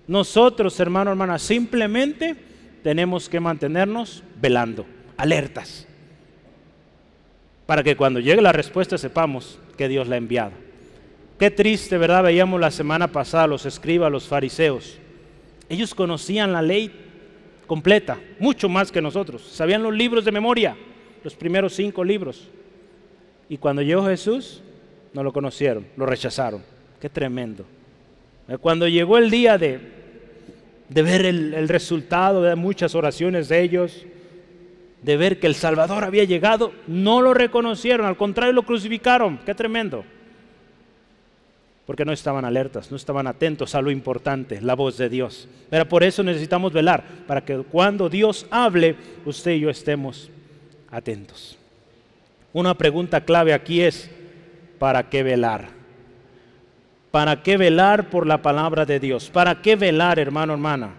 Nosotros, 0.08 0.80
hermano, 0.80 1.12
hermana, 1.12 1.40
simplemente 1.40 2.36
tenemos 2.84 3.30
que 3.30 3.40
mantenernos 3.40 4.24
velando, 4.40 4.86
alertas, 5.18 5.88
para 7.66 7.82
que 7.82 7.96
cuando 7.96 8.20
llegue 8.20 8.42
la 8.42 8.52
respuesta 8.52 8.98
sepamos 8.98 9.58
que 9.78 9.88
Dios 9.88 10.08
la 10.08 10.16
ha 10.16 10.18
enviado. 10.18 10.52
Qué 11.40 11.50
triste, 11.50 11.98
¿verdad? 11.98 12.24
Veíamos 12.24 12.60
la 12.60 12.72
semana 12.72 13.08
pasada 13.08 13.48
los 13.48 13.66
escribas, 13.66 14.12
los 14.12 14.28
fariseos. 14.28 15.00
Ellos 15.70 15.96
conocían 15.96 16.52
la 16.52 16.62
ley 16.62 16.92
completa, 17.66 18.20
mucho 18.40 18.70
más 18.70 18.92
que 18.92 19.02
nosotros. 19.02 19.42
Sabían 19.42 19.82
los 19.82 19.94
libros 19.94 20.26
de 20.26 20.32
memoria, 20.32 20.76
los 21.24 21.36
primeros 21.36 21.74
cinco 21.74 22.04
libros. 22.04 22.50
Y 23.50 23.58
cuando 23.58 23.82
llegó 23.82 24.06
Jesús, 24.06 24.62
no 25.14 25.24
lo 25.24 25.32
conocieron, 25.32 25.88
lo 25.96 26.06
rechazaron. 26.06 26.62
Qué 27.00 27.10
tremendo. 27.10 27.66
Cuando 28.60 28.88
llegó 28.88 29.18
el 29.18 29.32
día 29.32 29.58
de, 29.58 30.03
de 30.94 31.02
ver 31.02 31.26
el, 31.26 31.68
resultado 31.70 32.44
de 32.44 32.56
muchas 32.56 32.94
oraciones 32.94 33.50
de 33.50 33.62
ellos, 33.62 34.06
de 35.02 35.18
ver 35.18 35.40
que 35.40 35.48
el 35.48 35.56
Salvador 35.56 36.04
había 36.04 36.24
llegado, 36.24 36.72
no 36.86 37.20
lo 37.22 37.34
reconocieron, 37.34 38.06
al 38.06 38.16
contrario 38.16 38.54
lo 38.54 38.64
crucificaron. 38.64 39.40
Qué 39.44 39.56
tremendo. 39.56 40.06
Porque 41.88 42.06
no 42.06 42.14
estaban 42.14 42.46
alertas, 42.46 42.92
no 42.92 42.98
estaban 42.98 43.26
atentos 43.26 43.74
a 43.74 43.82
lo 43.82 43.90
importante, 43.90 44.62
la 44.62 44.76
voz 44.76 44.98
de 44.98 45.10
Dios. 45.10 45.50
Pero 45.70 45.90
por 45.90 46.04
eso 46.04 46.22
necesitamos 46.22 46.72
velar, 46.72 47.04
para 47.26 47.44
que 47.44 47.58
cuando 47.58 48.08
Dios 48.08 48.46
hable, 48.52 48.96
usted 49.26 49.54
y 49.54 49.62
yo 49.62 49.70
estemos 49.72 50.30
atentos. 50.92 51.58
Una 52.54 52.76
pregunta 52.76 53.22
clave 53.22 53.52
aquí 53.52 53.82
es, 53.82 54.12
¿para 54.78 55.10
qué 55.10 55.24
velar? 55.24 55.70
¿Para 57.14 57.44
qué 57.44 57.58
velar 57.58 58.10
por 58.10 58.26
la 58.26 58.42
palabra 58.42 58.88
de 58.88 59.00
Dios? 59.00 59.30
¿Para 59.30 59.62
qué 59.62 59.76
velar, 59.76 60.18
hermano, 60.18 60.54
hermana? 60.54 60.96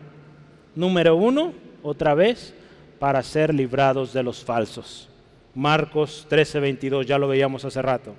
Número 0.76 1.16
uno, 1.16 1.52
otra 1.82 2.14
vez, 2.14 2.54
para 3.00 3.20
ser 3.20 3.52
librados 3.52 4.12
de 4.12 4.22
los 4.22 4.44
falsos. 4.44 5.08
Marcos 5.56 6.24
13:22, 6.30 7.04
ya 7.04 7.18
lo 7.18 7.26
veíamos 7.26 7.64
hace 7.64 7.82
rato. 7.82 8.14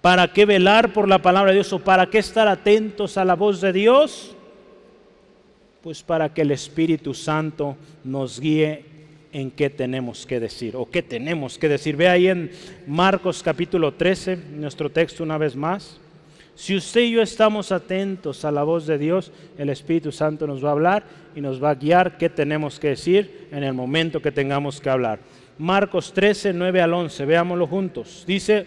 ¿Para 0.00 0.32
qué 0.32 0.46
velar 0.46 0.94
por 0.94 1.06
la 1.06 1.20
palabra 1.20 1.50
de 1.50 1.56
Dios 1.56 1.70
o 1.74 1.78
para 1.78 2.06
qué 2.06 2.20
estar 2.20 2.48
atentos 2.48 3.18
a 3.18 3.24
la 3.26 3.34
voz 3.34 3.60
de 3.60 3.74
Dios? 3.74 4.34
Pues 5.82 6.02
para 6.02 6.32
que 6.32 6.40
el 6.40 6.52
Espíritu 6.52 7.12
Santo 7.12 7.76
nos 8.02 8.40
guíe 8.40 8.86
en 9.30 9.50
qué 9.50 9.68
tenemos 9.68 10.24
que 10.24 10.40
decir 10.40 10.74
o 10.74 10.88
qué 10.88 11.02
tenemos 11.02 11.58
que 11.58 11.68
decir. 11.68 11.96
Ve 11.96 12.08
ahí 12.08 12.28
en 12.28 12.50
Marcos 12.86 13.42
capítulo 13.42 13.92
13, 13.92 14.36
nuestro 14.54 14.88
texto 14.88 15.22
una 15.22 15.36
vez 15.36 15.54
más. 15.54 16.00
Si 16.58 16.74
usted 16.74 17.02
y 17.02 17.12
yo 17.12 17.22
estamos 17.22 17.70
atentos 17.70 18.44
a 18.44 18.50
la 18.50 18.64
voz 18.64 18.84
de 18.84 18.98
Dios, 18.98 19.30
el 19.56 19.70
Espíritu 19.70 20.10
Santo 20.10 20.44
nos 20.44 20.62
va 20.62 20.70
a 20.70 20.72
hablar 20.72 21.04
y 21.36 21.40
nos 21.40 21.62
va 21.62 21.70
a 21.70 21.76
guiar 21.76 22.18
qué 22.18 22.28
tenemos 22.28 22.80
que 22.80 22.88
decir 22.88 23.46
en 23.52 23.62
el 23.62 23.74
momento 23.74 24.20
que 24.20 24.32
tengamos 24.32 24.80
que 24.80 24.90
hablar. 24.90 25.20
Marcos 25.56 26.12
13, 26.12 26.52
9 26.52 26.80
al 26.80 26.94
11, 26.94 27.24
veámoslo 27.26 27.68
juntos. 27.68 28.24
Dice, 28.26 28.66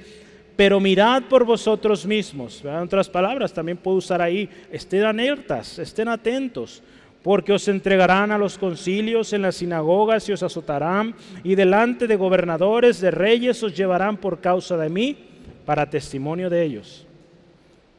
pero 0.56 0.80
mirad 0.80 1.24
por 1.24 1.44
vosotros 1.44 2.06
mismos. 2.06 2.64
En 2.64 2.76
otras 2.76 3.10
palabras, 3.10 3.52
también 3.52 3.78
puedo 3.78 3.98
usar 3.98 4.22
ahí, 4.22 4.50
estén 4.72 5.04
alertas, 5.04 5.78
estén 5.78 6.08
atentos, 6.08 6.82
porque 7.22 7.52
os 7.52 7.68
entregarán 7.68 8.32
a 8.32 8.38
los 8.38 8.58
concilios 8.58 9.34
en 9.34 9.42
las 9.42 9.56
sinagogas 9.56 10.30
y 10.30 10.32
os 10.32 10.44
azotarán, 10.44 11.14
y 11.44 11.56
delante 11.56 12.08
de 12.08 12.16
gobernadores, 12.16 13.02
de 13.02 13.12
reyes 13.12 13.62
os 13.64 13.76
llevarán 13.76 14.16
por 14.16 14.40
causa 14.40 14.78
de 14.78 14.88
mí, 14.88 15.18
para 15.66 15.90
testimonio 15.90 16.50
de 16.50 16.64
ellos. 16.64 17.06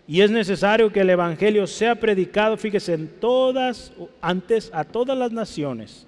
Y 0.06 0.20
es 0.20 0.30
necesario 0.30 0.92
que 0.92 1.00
el 1.00 1.10
Evangelio 1.10 1.66
sea 1.66 1.94
predicado, 1.94 2.56
fíjese, 2.56 2.94
en 2.94 3.08
todas, 3.08 3.92
antes 4.20 4.70
a 4.74 4.84
todas 4.84 5.16
las 5.16 5.32
naciones. 5.32 6.06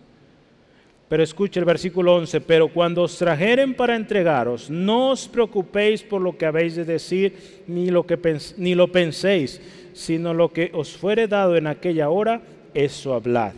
Pero 1.09 1.22
escuche 1.22 1.61
el 1.61 1.66
versículo 1.66 2.16
11, 2.16 2.40
pero 2.40 2.68
cuando 2.68 3.03
os 3.03 3.16
trajeren 3.16 3.74
para 3.74 3.95
entregaros, 3.95 4.68
no 4.68 5.11
os 5.11 5.28
preocupéis 5.28 6.03
por 6.03 6.20
lo 6.20 6.36
que 6.36 6.47
habéis 6.47 6.74
de 6.74 6.84
decir, 6.84 7.62
ni 7.66 7.90
lo, 7.90 8.05
que 8.05 8.18
ni 8.57 8.74
lo 8.74 8.90
penséis, 8.90 9.61
sino 9.92 10.34
lo 10.34 10.53
que 10.53 10.70
os 10.74 10.97
fuere 10.97 11.28
dado 11.28 11.57
en 11.57 11.66
aquella 11.66 12.09
hora, 12.09 12.40
eso 12.72 13.14
hablad. 13.14 13.53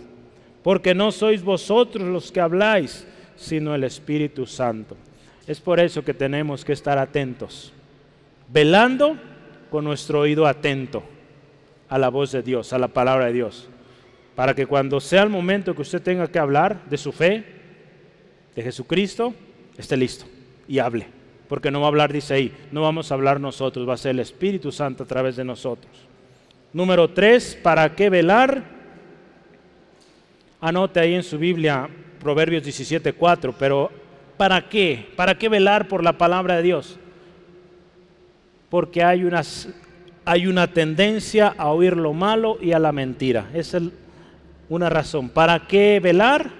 Porque 0.62 0.95
no 0.95 1.12
sois 1.12 1.43
vosotros 1.43 2.07
los 2.07 2.30
que 2.30 2.41
habláis, 2.41 3.07
sino 3.37 3.74
el 3.74 3.84
Espíritu 3.84 4.45
Santo. 4.45 4.97
Es 5.47 5.61
por 5.61 5.78
eso 5.78 6.05
que 6.05 6.12
tenemos 6.12 6.64
que 6.64 6.72
estar 6.72 6.99
atentos, 6.99 7.72
velando 8.53 9.16
con 9.71 9.85
nuestro 9.85 10.21
oído 10.21 10.47
atento 10.47 11.03
a 11.89 11.99
la 11.99 12.09
voz 12.09 12.33
de 12.33 12.43
Dios, 12.43 12.73
a 12.73 12.79
la 12.79 12.89
palabra 12.89 13.27
de 13.27 13.33
Dios, 13.33 13.69
para 14.35 14.55
que 14.55 14.67
cuando 14.67 15.01
sea 15.01 15.23
el 15.23 15.31
momento 15.31 15.75
que 15.75 15.83
usted 15.83 16.03
tenga 16.03 16.29
que 16.29 16.39
hablar 16.39 16.85
de 16.89 16.99
su 16.99 17.12
fe, 17.12 17.45
de 18.55 18.62
Jesucristo, 18.62 19.35
esté 19.77 19.97
listo 19.97 20.25
y 20.67 20.79
hable. 20.79 21.07
Porque 21.49 21.71
no 21.71 21.81
va 21.81 21.87
a 21.87 21.89
hablar, 21.89 22.12
dice 22.12 22.35
ahí, 22.35 22.53
no 22.73 22.83
vamos 22.83 23.11
a 23.11 23.14
hablar 23.14 23.41
nosotros, 23.41 23.89
va 23.89 23.95
a 23.95 23.99
ser 23.99 24.12
el 24.12 24.21
Espíritu 24.21 24.73
Santo 24.73 25.05
a 25.05 25.07
través 25.07 25.37
de 25.37 25.45
nosotros. 25.45 25.93
Número 26.73 27.09
tres, 27.09 27.59
¿para 27.62 27.95
qué 27.95 28.11
velar? 28.11 28.64
Anote 30.61 31.01
ahí 31.01 31.14
en 31.14 31.23
su 31.23 31.39
Biblia 31.39 31.89
Proverbios 32.19 32.64
17.4, 32.64 33.55
pero 33.59 33.91
¿para 34.37 34.69
qué? 34.69 35.09
¿Para 35.14 35.39
qué 35.39 35.49
velar 35.49 35.87
por 35.87 36.03
la 36.03 36.19
palabra 36.19 36.57
de 36.57 36.62
Dios? 36.62 36.99
Porque 38.71 39.03
hay 39.03 39.25
una, 39.25 39.43
hay 40.25 40.47
una 40.47 40.73
tendencia 40.73 41.55
a 41.57 41.71
oír 41.71 41.97
lo 41.97 42.12
malo 42.12 42.59
y 42.61 42.73
a 42.73 42.79
la 42.79 42.93
mentira. 42.93 43.51
Esa 43.55 43.79
es 43.79 43.85
una 44.69 44.91
razón. 44.91 45.29
¿Para 45.29 45.67
qué 45.67 46.01
velar? 46.01 46.51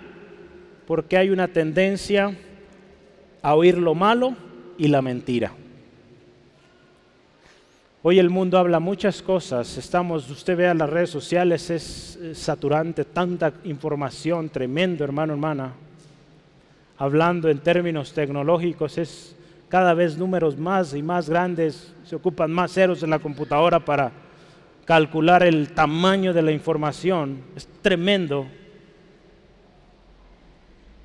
Porque 0.87 1.17
hay 1.17 1.31
una 1.31 1.49
tendencia 1.49 2.37
a 3.43 3.55
oír 3.55 3.79
lo 3.79 3.95
malo 3.95 4.35
y 4.79 4.89
la 4.89 5.03
mentira. 5.03 5.53
Hoy 8.03 8.21
el 8.21 8.31
mundo 8.31 8.57
habla 8.57 8.79
muchas 8.79 9.21
cosas, 9.21 9.79
estamos, 9.79 10.31
usted 10.31 10.57
vea 10.57 10.75
las 10.75 10.89
redes 10.89 11.11
sociales, 11.11 11.71
es 11.71 12.19
saturante, 12.35 13.05
tanta 13.05 13.53
información, 13.65 14.49
tremendo 14.49 15.03
hermano, 15.03 15.33
hermana. 15.33 15.73
Hablando 16.99 17.49
en 17.49 17.59
términos 17.59 18.13
tecnológicos, 18.13 18.97
es 18.99 19.36
cada 19.69 19.95
vez 19.95 20.17
números 20.17 20.57
más 20.57 20.95
y 20.95 21.03
más 21.03 21.29
grandes, 21.29 21.93
se 22.05 22.17
ocupan 22.17 22.53
más 22.53 22.73
ceros 22.73 23.03
en 23.03 23.11
la 23.11 23.19
computadora 23.19 23.85
para 23.85 24.12
calcular 24.85 25.43
el 25.43 25.71
tamaño 25.71 26.33
de 26.33 26.43
la 26.43 26.53
información. 26.53 27.43
Es 27.57 27.69
tremendo. 27.83 28.47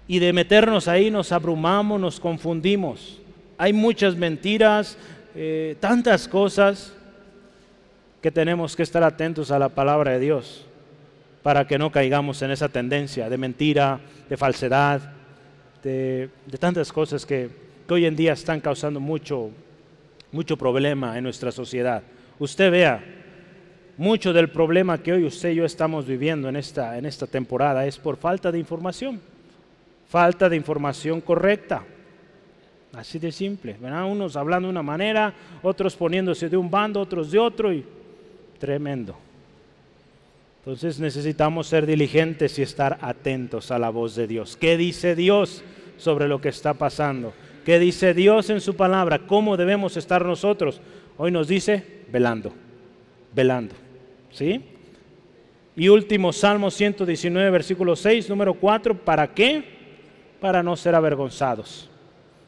Y 0.07 0.19
de 0.19 0.33
meternos 0.33 0.87
ahí 0.87 1.09
nos 1.09 1.31
abrumamos, 1.31 1.99
nos 1.99 2.19
confundimos. 2.19 3.19
Hay 3.57 3.73
muchas 3.73 4.15
mentiras, 4.15 4.97
eh, 5.33 5.75
tantas 5.79 6.27
cosas 6.27 6.93
que 8.21 8.31
tenemos 8.31 8.75
que 8.75 8.83
estar 8.83 9.03
atentos 9.03 9.49
a 9.49 9.57
la 9.57 9.69
palabra 9.69 10.11
de 10.11 10.19
Dios 10.19 10.65
para 11.41 11.65
que 11.65 11.79
no 11.79 11.91
caigamos 11.91 12.41
en 12.43 12.51
esa 12.51 12.69
tendencia 12.69 13.29
de 13.29 13.37
mentira, 13.37 13.99
de 14.29 14.37
falsedad, 14.37 15.01
de 15.81 16.29
tantas 16.59 16.91
cosas 16.91 17.25
que 17.25 17.60
hoy 17.91 18.05
en 18.05 18.15
día 18.15 18.33
están 18.33 18.61
causando 18.61 18.99
mucho, 18.99 19.49
mucho 20.31 20.57
problema 20.57 21.17
en 21.17 21.23
nuestra 21.23 21.51
sociedad. 21.51 22.03
Usted 22.39 22.71
vea, 22.71 23.03
mucho 23.97 24.33
del 24.33 24.49
problema 24.49 24.97
que 24.97 25.13
hoy 25.13 25.25
usted 25.25 25.51
y 25.51 25.55
yo 25.55 25.65
estamos 25.65 26.05
viviendo 26.05 26.49
en 26.49 26.55
esta, 26.55 26.97
en 26.97 27.05
esta 27.05 27.27
temporada 27.27 27.85
es 27.85 27.97
por 27.97 28.17
falta 28.17 28.51
de 28.51 28.57
información, 28.57 29.21
falta 30.07 30.49
de 30.49 30.55
información 30.55 31.21
correcta. 31.21 31.83
Así 32.93 33.19
de 33.19 33.31
simple, 33.31 33.77
¿verdad? 33.79 34.05
Unos 34.05 34.35
hablando 34.35 34.67
de 34.67 34.71
una 34.71 34.83
manera, 34.83 35.33
otros 35.61 35.95
poniéndose 35.95 36.49
de 36.49 36.57
un 36.57 36.69
bando, 36.69 36.99
otros 36.99 37.31
de 37.31 37.39
otro 37.39 37.71
y 37.71 37.85
tremendo. 38.59 39.15
Entonces 40.59 40.99
necesitamos 40.99 41.67
ser 41.67 41.85
diligentes 41.85 42.59
y 42.59 42.61
estar 42.61 42.97
atentos 43.01 43.71
a 43.71 43.79
la 43.79 43.89
voz 43.89 44.15
de 44.15 44.27
Dios. 44.27 44.57
¿Qué 44.57 44.77
dice 44.77 45.15
Dios 45.15 45.63
sobre 45.97 46.27
lo 46.27 46.41
que 46.41 46.49
está 46.49 46.73
pasando? 46.73 47.33
¿Qué 47.65 47.77
dice 47.77 48.13
Dios 48.13 48.49
en 48.49 48.61
su 48.61 48.75
palabra? 48.75 49.19
¿Cómo 49.19 49.55
debemos 49.55 49.95
estar 49.97 50.25
nosotros? 50.25 50.81
Hoy 51.17 51.31
nos 51.31 51.47
dice 51.47 52.01
velando, 52.11 52.51
velando. 53.33 53.75
¿Sí? 54.31 54.61
Y 55.75 55.87
último, 55.87 56.33
Salmo 56.33 56.71
119, 56.71 57.49
versículo 57.49 57.95
6, 57.95 58.29
número 58.29 58.55
4, 58.55 58.97
¿para 58.97 59.33
qué? 59.33 59.63
Para 60.39 60.63
no 60.63 60.75
ser 60.75 60.95
avergonzados. 60.95 61.89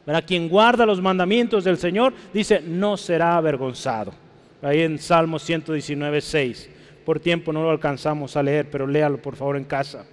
Para 0.04 0.20
quien 0.20 0.48
guarda 0.48 0.84
los 0.84 1.00
mandamientos 1.00 1.64
del 1.64 1.78
Señor, 1.78 2.12
dice, 2.32 2.60
no 2.60 2.96
será 2.96 3.36
avergonzado. 3.36 4.12
Ahí 4.60 4.82
en 4.82 4.98
Salmo 4.98 5.38
119, 5.38 6.20
6. 6.20 6.70
Por 7.04 7.20
tiempo 7.20 7.52
no 7.52 7.62
lo 7.62 7.70
alcanzamos 7.70 8.36
a 8.36 8.42
leer, 8.42 8.68
pero 8.70 8.86
léalo 8.86 9.18
por 9.18 9.36
favor 9.36 9.56
en 9.56 9.64
casa. 9.64 10.06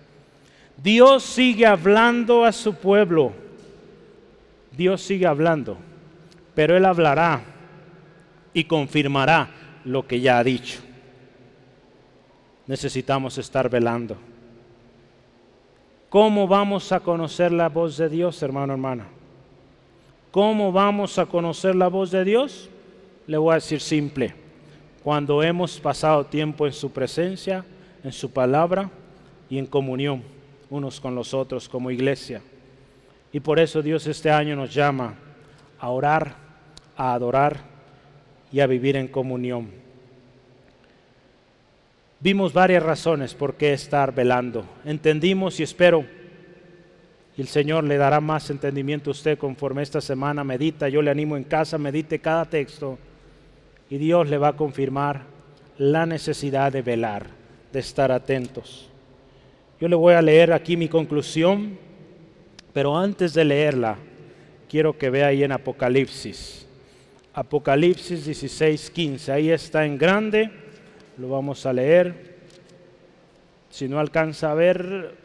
Dios 0.77 1.23
sigue 1.23 1.65
hablando 1.65 2.45
a 2.45 2.51
su 2.51 2.75
pueblo 2.75 3.33
Dios 4.71 5.01
sigue 5.01 5.27
hablando, 5.27 5.77
pero 6.55 6.75
Él 6.75 6.85
hablará 6.85 7.41
y 8.53 8.63
confirmará 8.63 9.49
lo 9.85 10.07
que 10.07 10.19
ya 10.19 10.39
ha 10.39 10.43
dicho. 10.43 10.79
Necesitamos 12.67 13.37
estar 13.37 13.69
velando. 13.69 14.17
¿Cómo 16.09 16.47
vamos 16.47 16.91
a 16.91 16.99
conocer 16.99 17.51
la 17.51 17.69
voz 17.69 17.97
de 17.97 18.09
Dios, 18.09 18.41
hermano, 18.43 18.73
hermana? 18.73 19.07
¿Cómo 20.31 20.71
vamos 20.71 21.17
a 21.19 21.25
conocer 21.25 21.75
la 21.75 21.87
voz 21.87 22.11
de 22.11 22.23
Dios? 22.23 22.69
Le 23.27 23.37
voy 23.37 23.51
a 23.51 23.55
decir 23.55 23.81
simple. 23.81 24.33
Cuando 25.03 25.41
hemos 25.41 25.79
pasado 25.79 26.25
tiempo 26.25 26.67
en 26.67 26.73
su 26.73 26.91
presencia, 26.91 27.65
en 28.03 28.11
su 28.11 28.31
palabra 28.31 28.89
y 29.49 29.57
en 29.57 29.65
comunión 29.65 30.23
unos 30.69 31.01
con 31.01 31.15
los 31.15 31.33
otros 31.33 31.67
como 31.67 31.91
iglesia. 31.91 32.41
Y 33.33 33.39
por 33.39 33.59
eso 33.59 33.81
Dios 33.81 34.07
este 34.07 34.29
año 34.29 34.55
nos 34.55 34.73
llama 34.73 35.15
a 35.79 35.89
orar, 35.89 36.35
a 36.97 37.13
adorar 37.13 37.57
y 38.51 38.59
a 38.59 38.67
vivir 38.67 38.97
en 38.97 39.07
comunión. 39.07 39.69
Vimos 42.19 42.53
varias 42.53 42.83
razones 42.83 43.33
por 43.33 43.55
qué 43.55 43.73
estar 43.73 44.13
velando. 44.13 44.65
Entendimos 44.85 45.59
y 45.59 45.63
espero, 45.63 46.05
Y 47.35 47.41
el 47.41 47.47
Señor 47.47 47.85
le 47.85 47.97
dará 47.97 48.19
más 48.19 48.49
entendimiento 48.49 49.09
a 49.09 49.11
usted 49.11 49.37
conforme 49.37 49.81
esta 49.81 50.01
semana 50.01 50.43
medita. 50.43 50.89
Yo 50.89 51.01
le 51.01 51.09
animo 51.09 51.37
en 51.37 51.45
casa, 51.45 51.77
medite 51.77 52.19
cada 52.19 52.45
texto. 52.45 52.99
Y 53.89 53.97
Dios 53.97 54.29
le 54.29 54.37
va 54.37 54.49
a 54.49 54.57
confirmar 54.57 55.23
la 55.77 56.05
necesidad 56.05 56.71
de 56.71 56.81
velar, 56.81 57.27
de 57.71 57.79
estar 57.79 58.11
atentos. 58.11 58.89
Yo 59.79 59.87
le 59.87 59.95
voy 59.95 60.13
a 60.13 60.21
leer 60.21 60.53
aquí 60.53 60.77
mi 60.77 60.89
conclusión, 60.89 61.79
pero 62.73 62.97
antes 62.97 63.33
de 63.33 63.43
leerla, 63.43 63.97
quiero 64.69 64.97
que 64.97 65.09
vea 65.09 65.27
ahí 65.27 65.43
en 65.43 65.51
Apocalipsis. 65.51 66.65
Apocalipsis 67.33 68.25
16, 68.25 68.89
15. 68.89 69.31
Ahí 69.31 69.49
está 69.49 69.85
en 69.85 69.97
grande. 69.97 70.49
Lo 71.17 71.29
vamos 71.29 71.65
a 71.65 71.73
leer. 71.73 72.31
Si 73.69 73.87
no 73.87 73.99
alcanza 73.99 74.51
a 74.51 74.55
ver, 74.55 75.15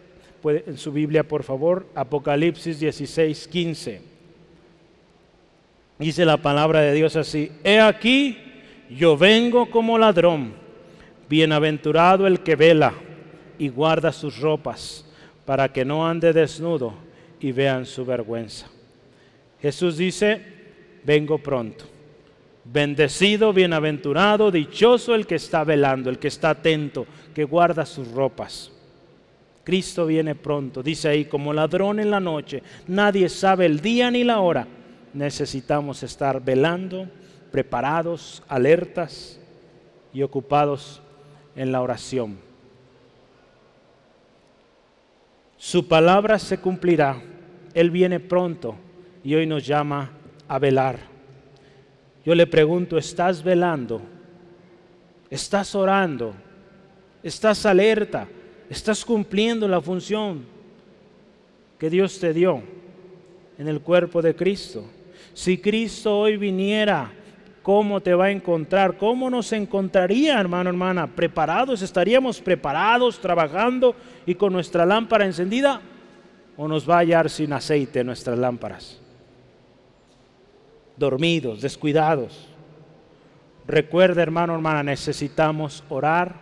puede, 0.42 0.64
en 0.66 0.78
su 0.78 0.92
Biblia, 0.92 1.26
por 1.26 1.42
favor, 1.42 1.86
Apocalipsis 1.94 2.80
16, 2.80 3.48
15. 3.48 4.02
Dice 5.98 6.24
la 6.24 6.36
palabra 6.36 6.80
de 6.80 6.92
Dios 6.92 7.16
así, 7.16 7.50
he 7.64 7.80
aquí, 7.80 8.38
yo 8.90 9.16
vengo 9.16 9.70
como 9.70 9.96
ladrón, 9.96 10.52
bienaventurado 11.28 12.26
el 12.26 12.40
que 12.40 12.54
vela 12.54 12.92
y 13.58 13.68
guarda 13.68 14.12
sus 14.12 14.38
ropas, 14.38 15.06
para 15.46 15.72
que 15.72 15.84
no 15.84 16.06
ande 16.06 16.32
desnudo 16.32 17.05
y 17.40 17.52
vean 17.52 17.86
su 17.86 18.04
vergüenza. 18.04 18.66
Jesús 19.60 19.96
dice, 19.96 20.40
vengo 21.04 21.38
pronto. 21.38 21.84
Bendecido, 22.64 23.52
bienaventurado, 23.52 24.50
dichoso 24.50 25.14
el 25.14 25.26
que 25.26 25.36
está 25.36 25.62
velando, 25.64 26.10
el 26.10 26.18
que 26.18 26.28
está 26.28 26.50
atento, 26.50 27.06
que 27.34 27.44
guarda 27.44 27.86
sus 27.86 28.10
ropas. 28.10 28.72
Cristo 29.62 30.06
viene 30.06 30.34
pronto, 30.34 30.82
dice 30.82 31.08
ahí, 31.08 31.24
como 31.24 31.52
ladrón 31.52 31.98
en 32.00 32.10
la 32.10 32.20
noche. 32.20 32.62
Nadie 32.86 33.28
sabe 33.28 33.66
el 33.66 33.80
día 33.80 34.10
ni 34.10 34.24
la 34.24 34.40
hora. 34.40 34.66
Necesitamos 35.12 36.02
estar 36.02 36.44
velando, 36.44 37.08
preparados, 37.50 38.42
alertas 38.48 39.40
y 40.12 40.22
ocupados 40.22 41.02
en 41.56 41.72
la 41.72 41.82
oración. 41.82 42.45
Su 45.66 45.88
palabra 45.88 46.38
se 46.38 46.58
cumplirá. 46.58 47.20
Él 47.74 47.90
viene 47.90 48.20
pronto 48.20 48.76
y 49.24 49.34
hoy 49.34 49.48
nos 49.48 49.66
llama 49.66 50.12
a 50.46 50.60
velar. 50.60 50.96
Yo 52.24 52.36
le 52.36 52.46
pregunto, 52.46 52.96
¿estás 52.96 53.42
velando? 53.42 54.00
¿Estás 55.28 55.74
orando? 55.74 56.36
¿Estás 57.20 57.66
alerta? 57.66 58.28
¿Estás 58.70 59.04
cumpliendo 59.04 59.66
la 59.66 59.80
función 59.80 60.44
que 61.80 61.90
Dios 61.90 62.20
te 62.20 62.32
dio 62.32 62.62
en 63.58 63.66
el 63.66 63.80
cuerpo 63.80 64.22
de 64.22 64.36
Cristo? 64.36 64.84
Si 65.34 65.58
Cristo 65.58 66.16
hoy 66.16 66.36
viniera, 66.36 67.10
¿cómo 67.66 68.00
te 68.00 68.14
va 68.14 68.26
a 68.26 68.30
encontrar? 68.30 68.96
¿Cómo 68.96 69.28
nos 69.28 69.52
encontraría, 69.52 70.38
hermano, 70.38 70.70
hermana? 70.70 71.08
¿Preparados? 71.08 71.82
¿Estaríamos 71.82 72.40
preparados, 72.40 73.18
trabajando 73.18 73.96
y 74.24 74.36
con 74.36 74.52
nuestra 74.52 74.86
lámpara 74.86 75.26
encendida? 75.26 75.80
¿O 76.56 76.68
nos 76.68 76.88
va 76.88 76.94
a 76.94 76.98
hallar 77.00 77.28
sin 77.28 77.52
aceite 77.52 78.04
nuestras 78.04 78.38
lámparas? 78.38 79.00
dormidos, 80.96 81.60
descuidados. 81.60 82.48
Recuerda, 83.66 84.22
hermano, 84.22 84.54
hermana, 84.54 84.82
necesitamos 84.82 85.84
orar, 85.88 86.34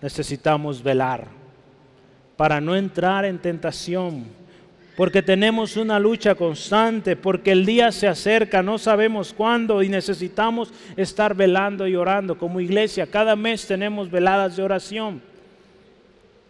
necesitamos 0.00 0.82
velar 0.82 1.26
para 2.36 2.60
no 2.60 2.74
entrar 2.76 3.24
en 3.24 3.38
tentación, 3.38 4.26
porque 4.98 5.22
tenemos 5.22 5.76
una 5.76 6.00
lucha 6.00 6.34
constante, 6.34 7.14
porque 7.14 7.52
el 7.52 7.64
día 7.64 7.92
se 7.92 8.08
acerca, 8.08 8.64
no 8.64 8.78
sabemos 8.78 9.32
cuándo 9.32 9.80
y 9.80 9.88
necesitamos 9.88 10.72
estar 10.96 11.36
velando 11.36 11.86
y 11.86 11.94
orando. 11.94 12.36
Como 12.36 12.58
iglesia, 12.58 13.06
cada 13.06 13.36
mes 13.36 13.64
tenemos 13.64 14.10
veladas 14.10 14.56
de 14.56 14.64
oración. 14.64 15.22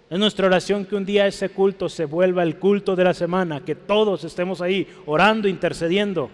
Es 0.09 0.19
nuestra 0.19 0.47
oración 0.47 0.87
que 0.87 0.97
un 0.97 1.05
día 1.05 1.27
ese 1.27 1.51
culto 1.51 1.91
se 1.91 2.07
vuelva 2.07 2.43
el 2.43 2.57
culto 2.57 2.97
de 2.97 3.05
la 3.05 3.13
semana, 3.13 3.61
que 3.63 3.75
todos 3.75 4.25
estemos 4.25 4.63
ahí 4.63 4.89
orando, 5.05 5.47
intercediendo 5.47 6.31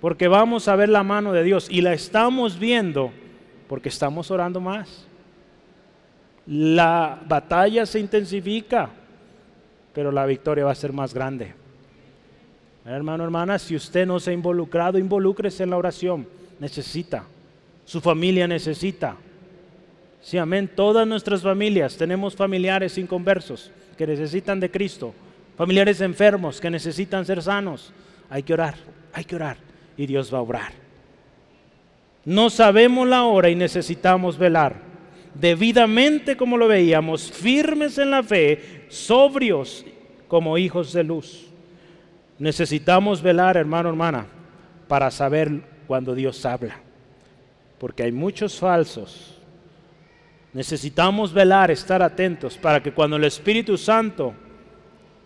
porque 0.00 0.26
vamos 0.26 0.66
a 0.66 0.74
ver 0.74 0.88
la 0.88 1.04
mano 1.04 1.32
de 1.32 1.44
Dios 1.44 1.68
y 1.70 1.82
la 1.82 1.92
estamos 1.92 2.58
viendo 2.58 3.12
porque 3.68 3.90
estamos 3.90 4.28
orando 4.32 4.60
más. 4.60 5.06
La 6.48 7.22
batalla 7.28 7.86
se 7.86 8.00
intensifica, 8.00 8.90
pero 9.94 10.12
la 10.12 10.26
victoria 10.26 10.64
va 10.64 10.72
a 10.72 10.76
ser 10.76 10.92
más 10.92 11.14
grande. 11.14 11.54
Hermano, 12.84 13.24
hermana, 13.24 13.58
si 13.58 13.74
usted 13.74 14.06
no 14.06 14.20
se 14.20 14.30
ha 14.30 14.34
involucrado, 14.34 14.98
involúcrese 14.98 15.62
en 15.62 15.70
la 15.70 15.78
oración. 15.78 16.26
Necesita. 16.60 17.24
Su 17.84 18.00
familia 18.00 18.46
necesita. 18.46 19.16
Sí, 20.20 20.36
amén. 20.36 20.70
Todas 20.74 21.06
nuestras 21.06 21.42
familias 21.42 21.96
tenemos 21.96 22.34
familiares 22.34 22.98
inconversos 22.98 23.70
que 23.96 24.06
necesitan 24.06 24.60
de 24.60 24.70
Cristo. 24.70 25.14
Familiares 25.56 26.00
enfermos 26.00 26.60
que 26.60 26.70
necesitan 26.70 27.24
ser 27.24 27.42
sanos. 27.42 27.92
Hay 28.28 28.42
que 28.42 28.54
orar, 28.54 28.74
hay 29.12 29.24
que 29.24 29.36
orar 29.36 29.56
y 29.96 30.06
Dios 30.06 30.32
va 30.32 30.38
a 30.38 30.42
obrar. 30.42 30.72
No 32.24 32.50
sabemos 32.50 33.06
la 33.06 33.24
hora 33.24 33.50
y 33.50 33.54
necesitamos 33.54 34.38
velar. 34.38 34.76
Debidamente 35.34 36.36
como 36.36 36.56
lo 36.56 36.68
veíamos, 36.68 37.30
firmes 37.30 37.98
en 37.98 38.10
la 38.10 38.22
fe, 38.22 38.83
sobrios 38.94 39.84
como 40.28 40.58
hijos 40.58 40.92
de 40.92 41.04
luz. 41.04 41.46
Necesitamos 42.38 43.22
velar, 43.22 43.56
hermano, 43.56 43.88
hermana, 43.88 44.26
para 44.88 45.10
saber 45.10 45.62
cuando 45.86 46.14
Dios 46.14 46.44
habla. 46.44 46.80
Porque 47.78 48.02
hay 48.02 48.12
muchos 48.12 48.58
falsos. 48.58 49.38
Necesitamos 50.52 51.32
velar, 51.32 51.70
estar 51.70 52.02
atentos 52.02 52.56
para 52.56 52.82
que 52.82 52.92
cuando 52.92 53.16
el 53.16 53.24
Espíritu 53.24 53.76
Santo 53.76 54.34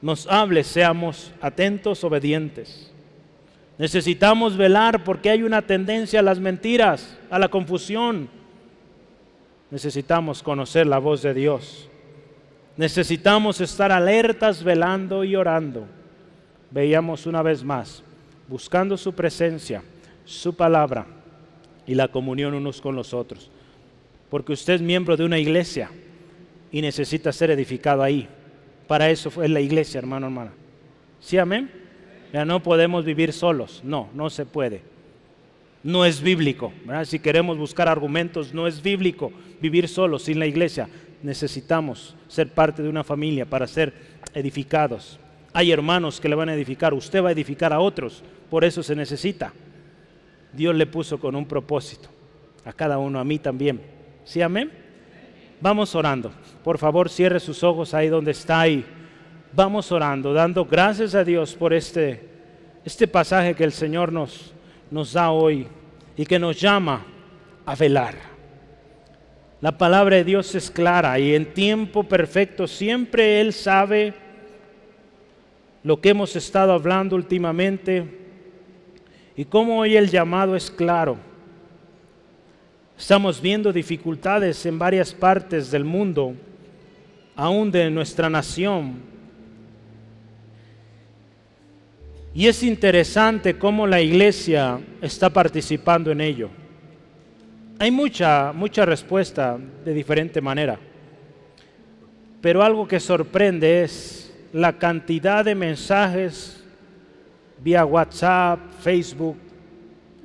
nos 0.00 0.26
hable 0.26 0.64
seamos 0.64 1.32
atentos, 1.40 2.04
obedientes. 2.04 2.92
Necesitamos 3.78 4.56
velar 4.56 5.04
porque 5.04 5.30
hay 5.30 5.42
una 5.42 5.62
tendencia 5.62 6.20
a 6.20 6.22
las 6.22 6.40
mentiras, 6.40 7.16
a 7.30 7.38
la 7.38 7.48
confusión. 7.48 8.28
Necesitamos 9.70 10.42
conocer 10.42 10.86
la 10.86 10.98
voz 10.98 11.22
de 11.22 11.34
Dios. 11.34 11.87
Necesitamos 12.78 13.60
estar 13.60 13.90
alertas, 13.90 14.62
velando 14.62 15.24
y 15.24 15.34
orando. 15.34 15.84
Veíamos 16.70 17.26
una 17.26 17.42
vez 17.42 17.64
más, 17.64 18.04
buscando 18.46 18.96
su 18.96 19.12
presencia, 19.12 19.82
su 20.24 20.54
palabra 20.54 21.04
y 21.88 21.96
la 21.96 22.06
comunión 22.06 22.54
unos 22.54 22.80
con 22.80 22.94
los 22.94 23.12
otros. 23.12 23.50
Porque 24.30 24.52
usted 24.52 24.74
es 24.74 24.80
miembro 24.80 25.16
de 25.16 25.24
una 25.24 25.40
iglesia 25.40 25.90
y 26.70 26.80
necesita 26.80 27.32
ser 27.32 27.50
edificado 27.50 28.00
ahí. 28.00 28.28
Para 28.86 29.10
eso 29.10 29.28
fue 29.28 29.48
la 29.48 29.60
iglesia, 29.60 29.98
hermano, 29.98 30.26
hermana. 30.26 30.52
¿Sí, 31.18 31.36
amén? 31.36 31.68
Ya 32.32 32.44
no 32.44 32.62
podemos 32.62 33.04
vivir 33.04 33.32
solos. 33.32 33.80
No, 33.82 34.08
no 34.14 34.30
se 34.30 34.46
puede. 34.46 34.82
No 35.82 36.04
es 36.04 36.20
bíblico. 36.20 36.72
Si 37.06 37.18
queremos 37.18 37.58
buscar 37.58 37.88
argumentos, 37.88 38.54
no 38.54 38.68
es 38.68 38.80
bíblico 38.80 39.32
vivir 39.60 39.88
solos 39.88 40.22
sin 40.22 40.38
la 40.38 40.46
iglesia. 40.46 40.88
Necesitamos 41.22 42.14
ser 42.28 42.48
parte 42.48 42.82
de 42.82 42.88
una 42.88 43.04
familia 43.04 43.46
para 43.46 43.66
ser 43.66 43.92
edificados. 44.34 45.18
Hay 45.52 45.72
hermanos 45.72 46.20
que 46.20 46.28
le 46.28 46.34
van 46.34 46.48
a 46.48 46.54
edificar, 46.54 46.94
usted 46.94 47.22
va 47.22 47.30
a 47.30 47.32
edificar 47.32 47.72
a 47.72 47.80
otros, 47.80 48.22
por 48.50 48.64
eso 48.64 48.82
se 48.82 48.94
necesita. 48.94 49.52
Dios 50.52 50.74
le 50.74 50.86
puso 50.86 51.18
con 51.18 51.34
un 51.34 51.46
propósito, 51.46 52.08
a 52.64 52.72
cada 52.72 52.98
uno, 52.98 53.18
a 53.18 53.24
mí 53.24 53.38
también. 53.38 53.80
¿Sí, 54.24 54.40
amén? 54.40 54.70
Vamos 55.60 55.94
orando. 55.94 56.30
Por 56.62 56.78
favor, 56.78 57.08
cierre 57.08 57.40
sus 57.40 57.64
ojos 57.64 57.94
ahí 57.94 58.08
donde 58.08 58.30
está 58.30 58.60
ahí 58.60 58.84
vamos 59.52 59.90
orando, 59.92 60.32
dando 60.32 60.64
gracias 60.64 61.14
a 61.14 61.24
Dios 61.24 61.54
por 61.54 61.72
este, 61.72 62.28
este 62.84 63.08
pasaje 63.08 63.54
que 63.54 63.64
el 63.64 63.72
Señor 63.72 64.12
nos, 64.12 64.52
nos 64.90 65.12
da 65.12 65.30
hoy 65.30 65.66
y 66.16 66.26
que 66.26 66.38
nos 66.38 66.60
llama 66.60 67.04
a 67.64 67.74
velar. 67.74 68.37
La 69.60 69.76
palabra 69.76 70.16
de 70.16 70.24
Dios 70.24 70.54
es 70.54 70.70
clara 70.70 71.18
y 71.18 71.34
en 71.34 71.52
tiempo 71.52 72.04
perfecto 72.04 72.66
siempre 72.66 73.40
Él 73.40 73.52
sabe 73.52 74.14
lo 75.82 76.00
que 76.00 76.10
hemos 76.10 76.36
estado 76.36 76.72
hablando 76.72 77.16
últimamente 77.16 78.06
y 79.36 79.44
cómo 79.44 79.78
hoy 79.80 79.96
el 79.96 80.10
llamado 80.10 80.54
es 80.54 80.70
claro. 80.70 81.16
Estamos 82.96 83.40
viendo 83.40 83.72
dificultades 83.72 84.64
en 84.66 84.78
varias 84.78 85.12
partes 85.12 85.70
del 85.70 85.84
mundo, 85.84 86.34
aún 87.36 87.70
de 87.70 87.90
nuestra 87.90 88.28
nación, 88.28 89.08
Y 92.38 92.46
es 92.46 92.62
interesante 92.62 93.58
cómo 93.58 93.84
la 93.84 94.00
iglesia 94.00 94.78
está 95.02 95.28
participando 95.28 96.12
en 96.12 96.20
ello. 96.20 96.50
Hay 97.80 97.92
mucha, 97.92 98.52
mucha 98.52 98.84
respuesta 98.84 99.56
de 99.84 99.94
diferente 99.94 100.40
manera. 100.40 100.80
Pero 102.40 102.62
algo 102.64 102.88
que 102.88 102.98
sorprende 102.98 103.82
es 103.84 104.34
la 104.52 104.78
cantidad 104.78 105.44
de 105.44 105.54
mensajes 105.54 106.64
vía 107.62 107.84
WhatsApp, 107.84 108.58
Facebook, 108.80 109.36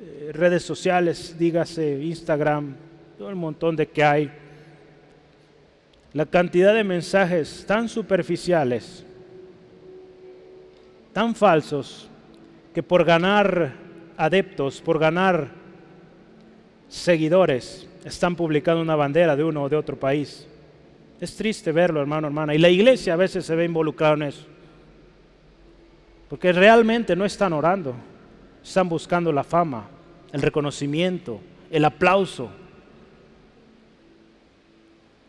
eh, 0.00 0.30
redes 0.32 0.64
sociales, 0.64 1.36
dígase 1.38 2.02
Instagram, 2.02 2.74
todo 3.18 3.30
el 3.30 3.36
montón 3.36 3.76
de 3.76 3.86
que 3.86 4.02
hay. 4.02 4.32
La 6.12 6.26
cantidad 6.26 6.74
de 6.74 6.82
mensajes 6.82 7.64
tan 7.68 7.88
superficiales, 7.88 9.06
tan 11.12 11.36
falsos, 11.36 12.08
que 12.72 12.82
por 12.82 13.04
ganar 13.04 13.74
adeptos, 14.16 14.80
por 14.80 14.98
ganar 14.98 15.63
seguidores, 16.88 17.88
están 18.04 18.36
publicando 18.36 18.82
una 18.82 18.96
bandera 18.96 19.34
de 19.34 19.44
uno 19.44 19.62
o 19.62 19.68
de 19.68 19.76
otro 19.76 19.98
país. 19.98 20.46
Es 21.20 21.36
triste 21.36 21.72
verlo, 21.72 22.00
hermano, 22.00 22.26
hermana. 22.26 22.54
Y 22.54 22.58
la 22.58 22.68
iglesia 22.68 23.14
a 23.14 23.16
veces 23.16 23.46
se 23.46 23.54
ve 23.54 23.64
involucrada 23.64 24.14
en 24.14 24.22
eso. 24.24 24.46
Porque 26.28 26.52
realmente 26.52 27.16
no 27.16 27.24
están 27.24 27.52
orando. 27.52 27.94
Están 28.62 28.88
buscando 28.88 29.32
la 29.32 29.44
fama, 29.44 29.88
el 30.32 30.42
reconocimiento, 30.42 31.40
el 31.70 31.84
aplauso. 31.84 32.50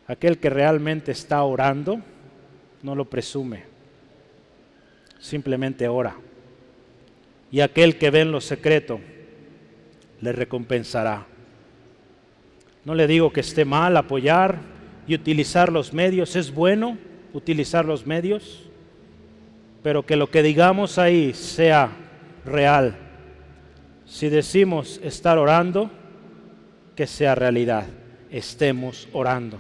Aquel 0.08 0.38
que 0.38 0.50
realmente 0.50 1.12
está 1.12 1.44
orando 1.44 2.00
no 2.82 2.96
lo 2.96 3.06
presume. 3.06 3.64
Simplemente 5.20 5.88
ora. 5.88 6.16
Y 7.52 7.62
aquel 7.62 7.98
que 7.98 8.10
ve 8.10 8.22
en 8.22 8.32
lo 8.32 8.42
secreto 8.42 9.00
le 10.22 10.32
recompensará. 10.32 11.26
No 12.86 12.96
le 12.96 13.08
digo 13.08 13.34
que 13.34 13.42
esté 13.42 13.66
mal 13.66 13.98
apoyar 13.98 14.60
y 15.08 15.16
utilizar 15.16 15.72
los 15.72 15.92
medios. 15.92 16.36
Es 16.36 16.54
bueno 16.54 16.98
utilizar 17.34 17.86
los 17.86 18.06
medios 18.06 18.66
pero 19.86 20.04
que 20.04 20.16
lo 20.16 20.32
que 20.32 20.42
digamos 20.42 20.98
ahí 20.98 21.32
sea 21.36 21.92
real. 22.44 22.96
Si 24.04 24.30
decimos 24.30 25.00
estar 25.04 25.38
orando, 25.38 25.92
que 26.96 27.06
sea 27.06 27.36
realidad. 27.36 27.86
Estemos 28.32 29.08
orando. 29.14 29.60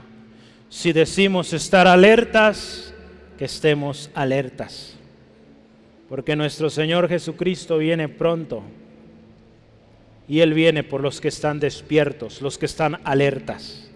Si 0.68 0.94
decimos 0.94 1.54
estar 1.54 1.86
alertas, 1.86 2.92
que 3.38 3.46
estemos 3.46 4.10
alertas. 4.16 4.98
Porque 6.10 6.36
nuestro 6.36 6.72
Señor 6.72 7.08
Jesucristo 7.08 7.78
viene 7.78 8.10
pronto. 8.10 8.64
Y 10.28 10.40
Él 10.40 10.54
viene 10.54 10.84
por 10.84 11.02
los 11.02 11.22
que 11.22 11.28
están 11.28 11.60
despiertos, 11.60 12.42
los 12.42 12.58
que 12.58 12.66
están 12.66 13.00
alertas. 13.04 13.90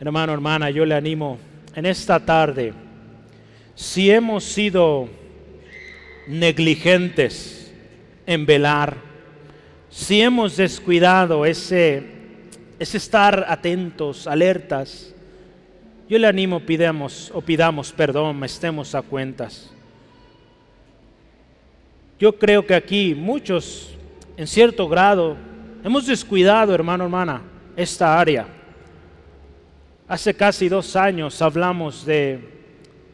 Hermano, 0.00 0.32
hermana, 0.32 0.70
yo 0.70 0.84
le 0.84 0.94
animo 0.94 1.38
en 1.74 1.86
esta 1.86 2.24
tarde 2.24 2.72
si 3.74 4.10
hemos 4.10 4.44
sido 4.44 5.08
negligentes 6.26 7.72
en 8.26 8.46
velar, 8.46 8.96
si 9.90 10.20
hemos 10.20 10.56
descuidado 10.56 11.46
ese, 11.46 12.02
ese 12.78 12.96
estar 12.96 13.46
atentos, 13.48 14.26
alertas, 14.26 15.14
yo 16.08 16.18
le 16.18 16.26
animo, 16.26 16.60
pidamos 16.60 17.30
o 17.34 17.40
pidamos 17.40 17.92
perdón, 17.92 18.42
estemos 18.44 18.94
a 18.94 19.02
cuentas. 19.02 19.72
Yo 22.18 22.38
creo 22.38 22.64
que 22.64 22.74
aquí 22.74 23.14
muchos, 23.14 23.95
en 24.36 24.46
cierto 24.46 24.88
grado, 24.88 25.36
hemos 25.82 26.06
descuidado, 26.06 26.74
hermano, 26.74 27.04
hermana, 27.04 27.42
esta 27.76 28.18
área. 28.18 28.46
Hace 30.08 30.34
casi 30.34 30.68
dos 30.68 30.94
años 30.96 31.40
hablamos 31.42 32.04
de 32.06 32.56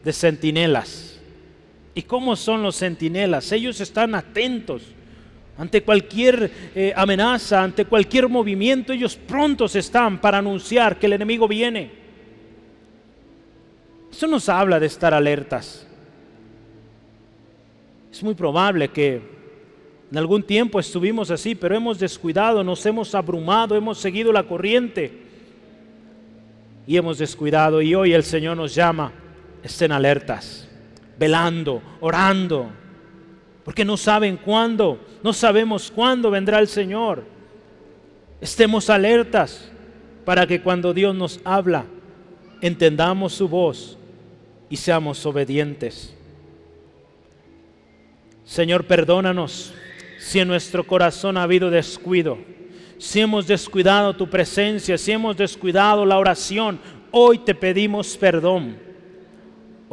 de 0.03 0.13
centinelas. 0.13 1.19
¿Y 1.95 2.01
cómo 2.03 2.35
son 2.35 2.63
los 2.63 2.77
centinelas? 2.77 3.51
Ellos 3.51 3.79
están 3.79 4.15
atentos 4.15 4.83
ante 5.57 5.83
cualquier 5.83 6.51
eh, 6.73 6.91
amenaza, 6.95 7.63
ante 7.63 7.85
cualquier 7.85 8.27
movimiento, 8.27 8.91
ellos 8.91 9.15
prontos 9.15 9.75
están 9.75 10.19
para 10.19 10.39
anunciar 10.39 10.97
que 10.97 11.05
el 11.05 11.13
enemigo 11.13 11.47
viene. 11.47 11.91
Eso 14.11 14.25
nos 14.27 14.49
habla 14.49 14.79
de 14.79 14.87
estar 14.87 15.13
alertas. 15.13 15.87
Es 18.11 18.23
muy 18.23 18.33
probable 18.33 18.87
que 18.89 19.21
en 20.13 20.19
algún 20.19 20.43
tiempo 20.43 20.79
estuvimos 20.79 21.31
así, 21.31 21.55
pero 21.55 21.75
hemos 21.75 21.97
descuidado, 21.97 22.63
nos 22.63 22.85
hemos 22.85 23.15
abrumado, 23.15 23.75
hemos 23.75 23.97
seguido 23.97 24.31
la 24.31 24.43
corriente 24.43 25.11
y 26.85 26.97
hemos 26.97 27.17
descuidado. 27.17 27.81
Y 27.81 27.95
hoy 27.95 28.13
el 28.13 28.21
Señor 28.21 28.55
nos 28.55 28.75
llama 28.75 29.11
estén 29.63 29.91
alertas, 29.91 30.69
velando, 31.17 31.81
orando, 31.99 32.69
porque 33.65 33.83
no 33.83 33.97
saben 33.97 34.37
cuándo, 34.37 34.99
no 35.23 35.33
sabemos 35.33 35.89
cuándo 35.89 36.29
vendrá 36.29 36.59
el 36.59 36.67
Señor. 36.67 37.23
Estemos 38.39 38.91
alertas 38.91 39.71
para 40.25 40.45
que 40.45 40.61
cuando 40.61 40.93
Dios 40.93 41.15
nos 41.15 41.39
habla, 41.43 41.85
entendamos 42.61 43.33
su 43.33 43.47
voz 43.49 43.97
y 44.69 44.75
seamos 44.75 45.25
obedientes. 45.25 46.15
Señor, 48.45 48.85
perdónanos 48.85 49.73
si 50.23 50.39
en 50.39 50.47
nuestro 50.47 50.85
corazón 50.85 51.37
ha 51.37 51.43
habido 51.43 51.69
descuido, 51.69 52.37
si 52.97 53.19
hemos 53.19 53.47
descuidado 53.47 54.15
tu 54.15 54.29
presencia, 54.29 54.97
si 54.97 55.11
hemos 55.11 55.35
descuidado 55.35 56.05
la 56.05 56.17
oración. 56.17 56.79
Hoy 57.11 57.39
te 57.39 57.53
pedimos 57.53 58.15
perdón 58.17 58.77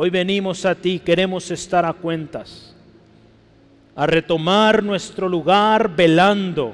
Hoy 0.02 0.08
venimos 0.08 0.64
a 0.64 0.74
ti, 0.74 0.98
queremos 0.98 1.50
estar 1.50 1.84
a 1.84 1.92
cuentas, 1.92 2.74
a 3.94 4.06
retomar 4.06 4.82
nuestro 4.82 5.28
lugar 5.28 5.94
velando, 5.94 6.72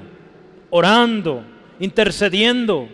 orando, 0.69 1.43
intercediendo, 1.77 2.87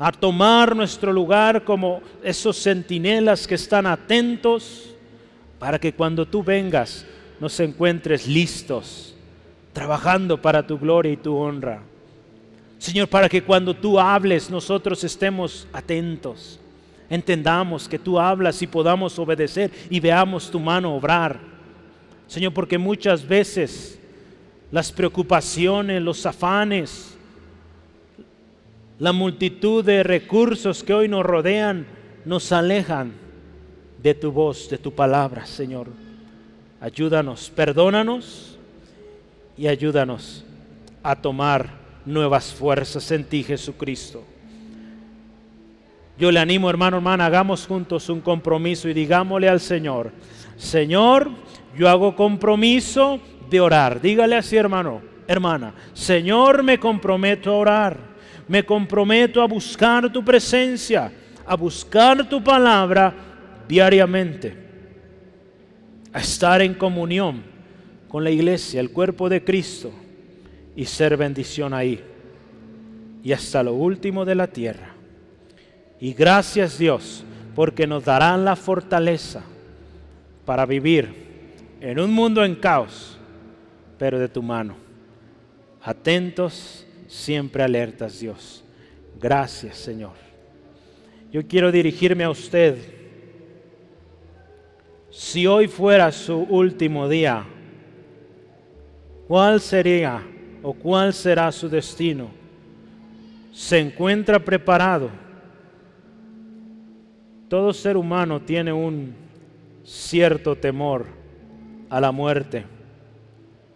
a 0.00 0.10
tomar 0.10 0.74
nuestro 0.74 1.12
lugar 1.12 1.62
como 1.62 2.02
esos 2.24 2.60
centinelas 2.60 3.46
que 3.46 3.54
están 3.54 3.86
atentos 3.86 4.96
para 5.60 5.78
que 5.78 5.92
cuando 5.92 6.26
tú 6.26 6.42
vengas 6.42 7.06
nos 7.38 7.60
encuentres 7.60 8.26
listos, 8.26 9.09
trabajando 9.72 10.40
para 10.40 10.66
tu 10.66 10.78
gloria 10.78 11.12
y 11.12 11.16
tu 11.16 11.36
honra. 11.36 11.82
Señor, 12.78 13.08
para 13.08 13.28
que 13.28 13.42
cuando 13.42 13.74
tú 13.74 13.98
hables 14.00 14.50
nosotros 14.50 15.04
estemos 15.04 15.66
atentos 15.72 16.60
entendamos 17.10 17.88
que 17.88 17.98
tú 17.98 18.18
hablas 18.18 18.62
y 18.62 18.68
podamos 18.68 19.18
obedecer 19.18 19.70
y 19.90 19.98
veamos 19.98 20.48
tu 20.48 20.60
mano 20.60 20.94
obrar. 20.94 21.38
Señor, 22.28 22.54
porque 22.54 22.78
muchas 22.78 23.26
veces 23.26 23.98
las 24.70 24.92
preocupaciones, 24.92 26.00
los 26.00 26.24
afanes, 26.24 27.18
la 29.00 29.12
multitud 29.12 29.84
de 29.84 30.04
recursos 30.04 30.84
que 30.84 30.94
hoy 30.94 31.08
nos 31.08 31.26
rodean 31.26 31.84
nos 32.24 32.52
alejan 32.52 33.12
de 34.00 34.14
tu 34.14 34.30
voz, 34.30 34.70
de 34.70 34.78
tu 34.78 34.92
palabra, 34.92 35.44
Señor. 35.44 35.88
Ayúdanos, 36.80 37.50
perdónanos 37.50 38.56
y 39.60 39.68
ayúdanos 39.68 40.42
a 41.02 41.14
tomar 41.14 41.68
nuevas 42.06 42.50
fuerzas 42.50 43.10
en 43.10 43.24
ti, 43.24 43.42
Jesucristo. 43.42 44.24
Yo 46.16 46.32
le 46.32 46.40
animo, 46.40 46.70
hermano, 46.70 46.96
hermana, 46.96 47.26
hagamos 47.26 47.66
juntos 47.66 48.08
un 48.08 48.22
compromiso 48.22 48.88
y 48.88 48.94
digámosle 48.94 49.50
al 49.50 49.60
Señor, 49.60 50.12
Señor, 50.56 51.30
yo 51.76 51.90
hago 51.90 52.16
compromiso 52.16 53.20
de 53.50 53.60
orar. 53.60 54.00
Dígale 54.00 54.36
así, 54.36 54.56
hermano, 54.56 55.02
hermana, 55.28 55.74
Señor, 55.92 56.62
me 56.62 56.80
comprometo 56.80 57.50
a 57.50 57.56
orar. 57.56 57.98
Me 58.48 58.64
comprometo 58.64 59.42
a 59.42 59.46
buscar 59.46 60.10
tu 60.10 60.24
presencia, 60.24 61.12
a 61.44 61.54
buscar 61.54 62.26
tu 62.26 62.42
palabra 62.42 63.12
diariamente, 63.68 64.56
a 66.14 66.20
estar 66.20 66.62
en 66.62 66.72
comunión 66.72 67.49
con 68.10 68.24
la 68.24 68.30
iglesia, 68.30 68.80
el 68.80 68.90
cuerpo 68.90 69.28
de 69.28 69.44
Cristo, 69.44 69.92
y 70.74 70.84
ser 70.84 71.16
bendición 71.16 71.72
ahí, 71.72 72.02
y 73.22 73.32
hasta 73.32 73.62
lo 73.62 73.74
último 73.74 74.24
de 74.24 74.34
la 74.34 74.48
tierra. 74.48 74.94
Y 76.00 76.12
gracias 76.12 76.76
Dios, 76.76 77.24
porque 77.54 77.86
nos 77.86 78.04
darán 78.04 78.44
la 78.44 78.56
fortaleza 78.56 79.44
para 80.44 80.66
vivir 80.66 81.08
en 81.80 82.00
un 82.00 82.12
mundo 82.12 82.44
en 82.44 82.56
caos, 82.56 83.16
pero 83.96 84.18
de 84.18 84.28
tu 84.28 84.42
mano. 84.42 84.74
Atentos, 85.80 86.84
siempre 87.06 87.62
alertas 87.62 88.18
Dios. 88.18 88.64
Gracias 89.20 89.76
Señor. 89.76 90.14
Yo 91.30 91.46
quiero 91.46 91.70
dirigirme 91.70 92.24
a 92.24 92.30
usted. 92.30 92.76
Si 95.10 95.46
hoy 95.46 95.68
fuera 95.68 96.10
su 96.10 96.38
último 96.38 97.08
día, 97.08 97.44
¿cuál 99.30 99.60
sería 99.60 100.20
o 100.60 100.72
cuál 100.72 101.14
será 101.14 101.52
su 101.52 101.68
destino? 101.68 102.30
¿Se 103.52 103.78
encuentra 103.78 104.40
preparado? 104.44 105.08
Todo 107.48 107.72
ser 107.72 107.96
humano 107.96 108.40
tiene 108.40 108.72
un 108.72 109.14
cierto 109.84 110.56
temor 110.56 111.06
a 111.88 112.00
la 112.00 112.10
muerte, 112.10 112.64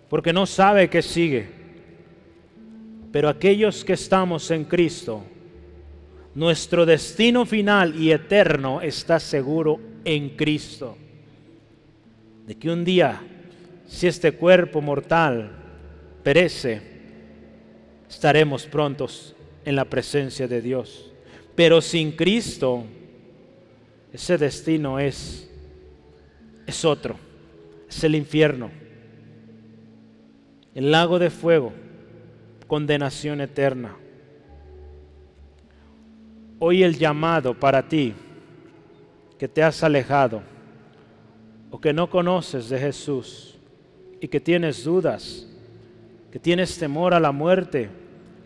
porque 0.09 0.33
no 0.33 0.45
sabe 0.45 0.91
qué 0.91 1.03
sigue. 1.03 1.49
Pero 3.13 3.29
aquellos 3.29 3.85
que 3.85 3.93
estamos 3.93 4.51
en 4.51 4.65
Cristo, 4.65 5.23
nuestro 6.35 6.85
destino 6.85 7.47
final 7.47 7.95
y 7.95 8.11
eterno 8.11 8.81
está 8.81 9.21
seguro 9.21 9.79
en 10.05 10.31
Cristo. 10.31 10.99
De 12.45 12.57
que 12.57 12.73
un 12.73 12.85
día, 12.85 13.23
si 13.87 14.07
este 14.07 14.33
cuerpo 14.33 14.81
mortal 14.81 15.51
perece, 16.23 16.81
estaremos 18.09 18.67
prontos 18.67 19.35
en 19.65 19.77
la 19.77 19.85
presencia 19.85 20.49
de 20.49 20.61
Dios. 20.61 21.13
Pero 21.55 21.81
sin 21.81 22.13
Cristo, 22.13 22.85
ese 24.13 24.39
destino 24.39 24.99
es, 24.99 25.51
es 26.67 26.85
otro, 26.85 27.17
es 27.89 28.03
el 28.05 28.15
infierno, 28.15 28.71
el 30.75 30.91
lago 30.91 31.19
de 31.19 31.31
fuego, 31.31 31.73
condenación 32.67 33.41
eterna. 33.41 33.97
Hoy 36.59 36.83
el 36.83 36.97
llamado 36.99 37.59
para 37.59 37.87
ti 37.87 38.15
que 39.39 39.49
te 39.49 39.63
has 39.63 39.83
alejado 39.83 40.43
o 41.71 41.81
que 41.81 41.93
no 41.93 42.09
conoces 42.09 42.69
de 42.69 42.79
Jesús 42.79 43.54
y 44.25 44.29
que 44.29 44.41
tienes 44.41 44.83
dudas, 44.85 45.47
que 46.33 46.39
tienes 46.39 46.79
temor 46.79 47.13
a 47.13 47.21
la 47.21 47.31
muerte, 47.31 47.91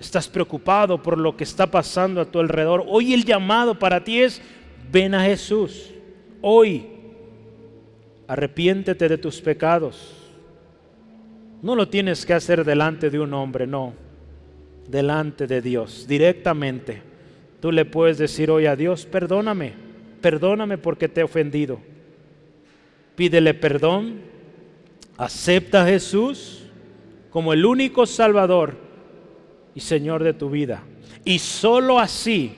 estás 0.00 0.26
preocupado 0.26 1.00
por 1.00 1.16
lo 1.16 1.36
que 1.36 1.44
está 1.44 1.68
pasando 1.68 2.20
a 2.20 2.24
tu 2.24 2.40
alrededor, 2.40 2.84
hoy 2.88 3.14
el 3.14 3.24
llamado 3.24 3.78
para 3.78 4.02
ti 4.02 4.20
es, 4.20 4.42
ven 4.90 5.14
a 5.14 5.22
Jesús. 5.22 5.92
Hoy, 6.40 6.84
arrepiéntete 8.26 9.08
de 9.08 9.18
tus 9.18 9.40
pecados. 9.40 10.16
No 11.62 11.76
lo 11.76 11.86
tienes 11.86 12.26
que 12.26 12.34
hacer 12.34 12.64
delante 12.64 13.08
de 13.08 13.20
un 13.20 13.32
hombre, 13.32 13.64
no, 13.64 13.94
delante 14.88 15.46
de 15.46 15.62
Dios, 15.62 16.08
directamente. 16.08 17.02
Tú 17.60 17.70
le 17.70 17.84
puedes 17.84 18.18
decir 18.18 18.50
hoy 18.50 18.66
a 18.66 18.74
Dios, 18.74 19.06
perdóname, 19.06 19.74
perdóname 20.20 20.76
porque 20.76 21.08
te 21.08 21.20
he 21.20 21.24
ofendido. 21.24 21.78
Pídele 23.14 23.54
perdón, 23.54 24.37
acepta 25.18 25.82
a 25.82 25.86
Jesús 25.86 26.62
como 27.28 27.52
el 27.52 27.66
único 27.66 28.06
Salvador 28.06 28.76
y 29.74 29.80
Señor 29.80 30.24
de 30.24 30.32
tu 30.32 30.48
vida. 30.48 30.82
Y 31.24 31.40
sólo 31.40 31.98
así 31.98 32.54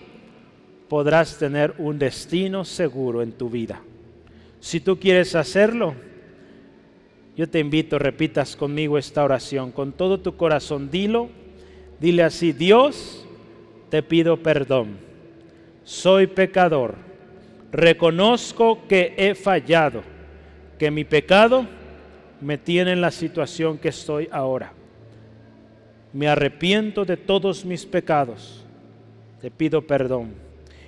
podrás 0.88 1.38
tener 1.38 1.74
un 1.78 1.98
destino 1.98 2.64
seguro 2.64 3.22
en 3.22 3.32
tu 3.32 3.48
vida. 3.48 3.80
Si 4.60 4.80
tú 4.80 4.98
quieres 5.00 5.34
hacerlo, 5.34 5.94
yo 7.36 7.48
te 7.48 7.58
invito, 7.58 7.98
repitas 7.98 8.54
conmigo 8.54 8.98
esta 8.98 9.24
oración 9.24 9.72
con 9.72 9.92
todo 9.92 10.20
tu 10.20 10.36
corazón. 10.36 10.90
Dilo, 10.90 11.30
dile 11.98 12.22
así, 12.22 12.52
Dios, 12.52 13.26
te 13.88 14.02
pido 14.02 14.36
perdón. 14.36 14.98
Soy 15.84 16.26
pecador. 16.26 16.96
Reconozco 17.72 18.86
que 18.86 19.14
he 19.16 19.34
fallado, 19.34 20.02
que 20.78 20.90
mi 20.90 21.04
pecado 21.04 21.66
me 22.40 22.58
tiene 22.58 22.92
en 22.92 23.00
la 23.00 23.10
situación 23.10 23.78
que 23.78 23.88
estoy 23.88 24.28
ahora 24.30 24.72
me 26.12 26.28
arrepiento 26.28 27.04
de 27.04 27.16
todos 27.16 27.64
mis 27.64 27.86
pecados, 27.86 28.64
te 29.40 29.50
pido 29.50 29.86
perdón. 29.86 30.34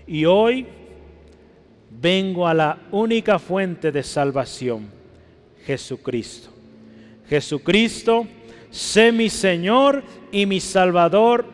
Y 0.07 0.25
hoy 0.25 0.67
vengo 1.91 2.47
a 2.47 2.55
la 2.55 2.79
única 2.91 3.39
fuente 3.39 3.93
de 3.93 4.03
salvación, 4.03 4.89
Jesucristo. 5.65 6.51
Jesucristo, 7.29 8.27
sé 8.71 9.13
mi 9.13 9.31
Señor 9.31 10.03
y 10.33 10.45
mi 10.45 10.61
Salvador 10.61 11.47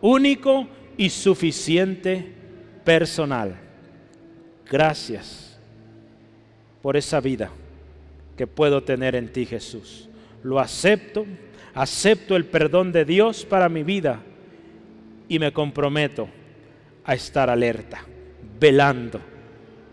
único 0.00 0.66
y 0.96 1.08
suficiente 1.08 2.34
personal. 2.84 3.54
Gracias 4.68 5.58
por 6.82 6.96
esa 6.96 7.20
vida 7.20 7.50
que 8.36 8.46
puedo 8.46 8.82
tener 8.82 9.14
en 9.14 9.32
ti, 9.32 9.46
Jesús. 9.46 10.08
Lo 10.42 10.58
acepto 10.58 11.26
acepto 11.74 12.36
el 12.36 12.44
perdón 12.44 12.92
de 12.92 13.04
Dios 13.04 13.44
para 13.44 13.68
mi 13.68 13.82
vida 13.82 14.20
y 15.28 15.38
me 15.38 15.52
comprometo 15.52 16.28
a 17.04 17.14
estar 17.14 17.48
alerta, 17.50 18.04
velando, 18.60 19.20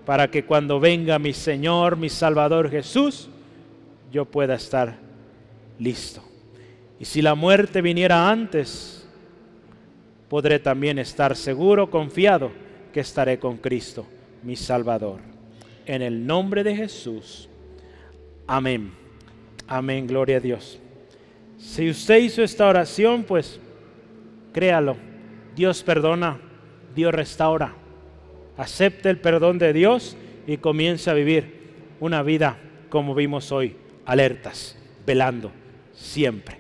para 0.06 0.30
que 0.30 0.46
cuando 0.46 0.80
venga 0.80 1.20
mi 1.20 1.34
Señor, 1.34 1.98
mi 1.98 2.10
Salvador 2.10 2.70
Jesús, 2.70 3.30
yo 4.12 4.26
pueda 4.26 4.56
estar 4.56 4.98
listo. 5.78 6.24
Y 7.00 7.06
si 7.06 7.22
la 7.22 7.36
muerte 7.36 7.82
viniera 7.82 8.30
antes, 8.30 9.08
podré 10.28 10.60
también 10.60 11.00
estar 11.00 11.36
seguro, 11.36 11.90
confiado, 11.90 12.52
que 12.92 13.00
estaré 13.00 13.40
con 13.40 13.58
Cristo, 13.58 14.06
mi 14.44 14.56
Salvador. 14.56 15.22
En 15.86 16.02
el 16.02 16.26
nombre 16.28 16.64
de 16.64 16.76
Jesús. 16.76 17.49
Amén. 18.52 18.92
Amén, 19.68 20.08
gloria 20.08 20.38
a 20.38 20.40
Dios. 20.40 20.80
Si 21.60 21.88
usted 21.88 22.18
hizo 22.18 22.42
esta 22.42 22.68
oración, 22.68 23.24
pues 23.24 23.60
créalo. 24.52 24.98
Dios 25.56 25.84
perdona, 25.84 26.40
Dios 26.96 27.14
restaura. 27.14 27.76
Acepte 28.58 29.12
el 29.12 29.20
perdón 29.20 29.60
de 29.60 29.72
Dios 29.72 30.18
y 30.48 30.58
comience 30.58 31.12
a 31.12 31.14
vivir 31.14 31.60
una 32.00 32.24
vida 32.24 32.58
como 32.90 33.14
vimos 33.14 33.52
hoy, 33.52 33.76
alertas, 34.04 34.76
velando, 35.06 35.52
siempre. 35.94 36.56